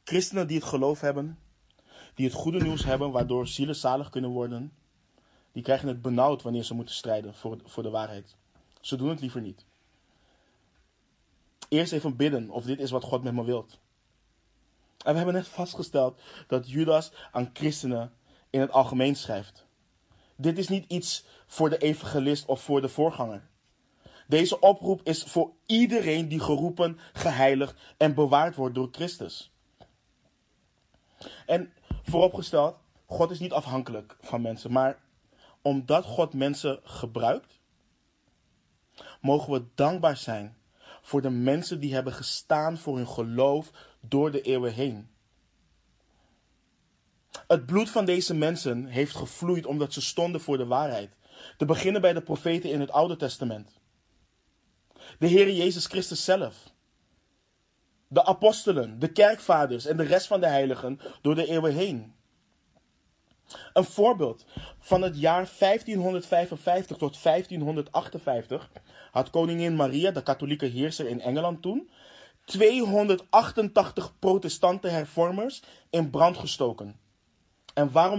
christenen 0.05 0.47
die 0.47 0.57
het 0.57 0.67
geloof 0.67 1.01
hebben, 1.01 1.39
die 2.15 2.27
het 2.27 2.35
goede 2.35 2.61
nieuws 2.61 2.85
hebben, 2.85 3.11
waardoor 3.11 3.47
zielen 3.47 3.77
zalig 3.77 4.11
kunnen 4.11 4.31
worden, 4.31 4.73
die 5.53 5.63
krijgen 5.63 5.89
het 5.89 6.03
benauwd 6.03 6.43
wanneer 6.43 6.63
ze 6.63 6.75
moeten 6.75 6.95
strijden 6.95 7.35
voor, 7.35 7.59
voor 7.65 7.83
de 7.83 7.91
waarheid. 7.91 8.37
Ze 8.81 8.97
doen 8.97 9.09
het 9.09 9.21
liever 9.21 9.41
niet. 9.41 9.65
Eerst 11.69 11.93
even 11.93 12.17
bidden 12.17 12.51
of 12.51 12.65
dit 12.65 12.79
is 12.79 12.91
wat 12.91 13.05
God 13.05 13.23
met 13.23 13.35
me 13.35 13.45
wilt. 13.45 13.79
En 15.05 15.11
we 15.11 15.17
hebben 15.17 15.35
net 15.35 15.49
vastgesteld 15.49 16.21
dat 16.47 16.71
Judas 16.71 17.13
aan 17.33 17.51
christenen 17.53 18.13
in 18.51 18.61
het 18.61 18.71
algemeen 18.71 19.17
schrijft. 19.17 19.67
Dit 20.37 20.59
is 20.59 20.69
niet 20.69 20.85
iets 20.89 21.25
voor 21.47 21.71
de 21.71 21.79
evangelist 21.79 22.47
of 22.47 22.63
voor 22.63 22.81
de 22.81 22.89
voorganger. 22.89 23.50
Deze 24.31 24.61
oproep 24.61 25.01
is 25.05 25.23
voor 25.23 25.51
iedereen 25.67 26.29
die 26.29 26.41
geroepen, 26.41 26.99
geheiligd 27.13 27.81
en 27.97 28.15
bewaard 28.15 28.55
wordt 28.55 28.75
door 28.75 28.89
Christus. 28.93 29.53
En 31.47 31.73
vooropgesteld, 32.03 32.77
God 33.07 33.31
is 33.31 33.39
niet 33.39 33.53
afhankelijk 33.53 34.17
van 34.21 34.43
mensen, 34.43 34.73
maar 34.73 34.99
omdat 35.63 36.05
God 36.05 36.35
mensen 36.35 36.81
gebruikt, 36.83 37.61
mogen 39.21 39.53
we 39.53 39.65
dankbaar 39.75 40.17
zijn 40.17 40.57
voor 41.03 41.23
de 41.23 41.31
mensen 41.31 41.81
die 41.81 41.95
hebben 41.95 42.13
gestaan 42.13 42.79
voor 42.79 42.97
hun 42.97 43.09
geloof 43.09 43.71
door 44.01 44.31
de 44.31 44.41
eeuwen 44.41 44.73
heen. 44.73 45.11
Het 47.47 47.67
bloed 47.67 47.91
van 47.91 48.05
deze 48.05 48.35
mensen 48.35 48.87
heeft 48.87 49.17
gevloeid 49.17 49.67
omdat 49.67 49.93
ze 49.93 50.01
stonden 50.01 50.41
voor 50.41 50.57
de 50.57 50.67
waarheid. 50.67 51.11
Te 51.57 51.65
beginnen 51.65 52.01
bij 52.01 52.13
de 52.13 52.23
profeten 52.23 52.71
in 52.71 52.81
het 52.81 52.91
Oude 52.91 53.17
Testament 53.17 53.80
de 55.19 55.27
Heer 55.27 55.51
Jezus 55.51 55.87
Christus 55.87 56.25
zelf. 56.25 56.73
De 58.09 58.25
apostelen, 58.25 58.99
de 58.99 59.13
kerkvaders 59.13 59.87
en 59.87 59.97
de 59.97 60.03
rest 60.03 60.27
van 60.27 60.41
de 60.41 60.47
heiligen 60.47 61.01
door 61.23 61.35
de 61.35 61.47
eeuwen 61.47 61.75
heen. 61.75 62.15
Een 63.73 63.85
voorbeeld. 63.85 64.45
Van 64.79 65.03
het 65.03 65.21
jaar 65.21 65.51
1555 65.59 66.97
tot 66.97 67.23
1558 67.23 68.71
had 69.11 69.31
koningin 69.31 69.77
Maria, 69.77 70.11
de 70.11 70.23
katholieke 70.23 70.67
heerser 70.67 71.09
in 71.09 71.21
Engeland 71.21 71.63
toen, 71.63 71.91
288 72.45 74.19
protestante 74.19 74.89
hervormers 74.89 75.63
in 75.91 76.11
brand 76.11 76.37
gestoken. 76.37 77.01
En 77.75 77.93
waarom 77.93 78.19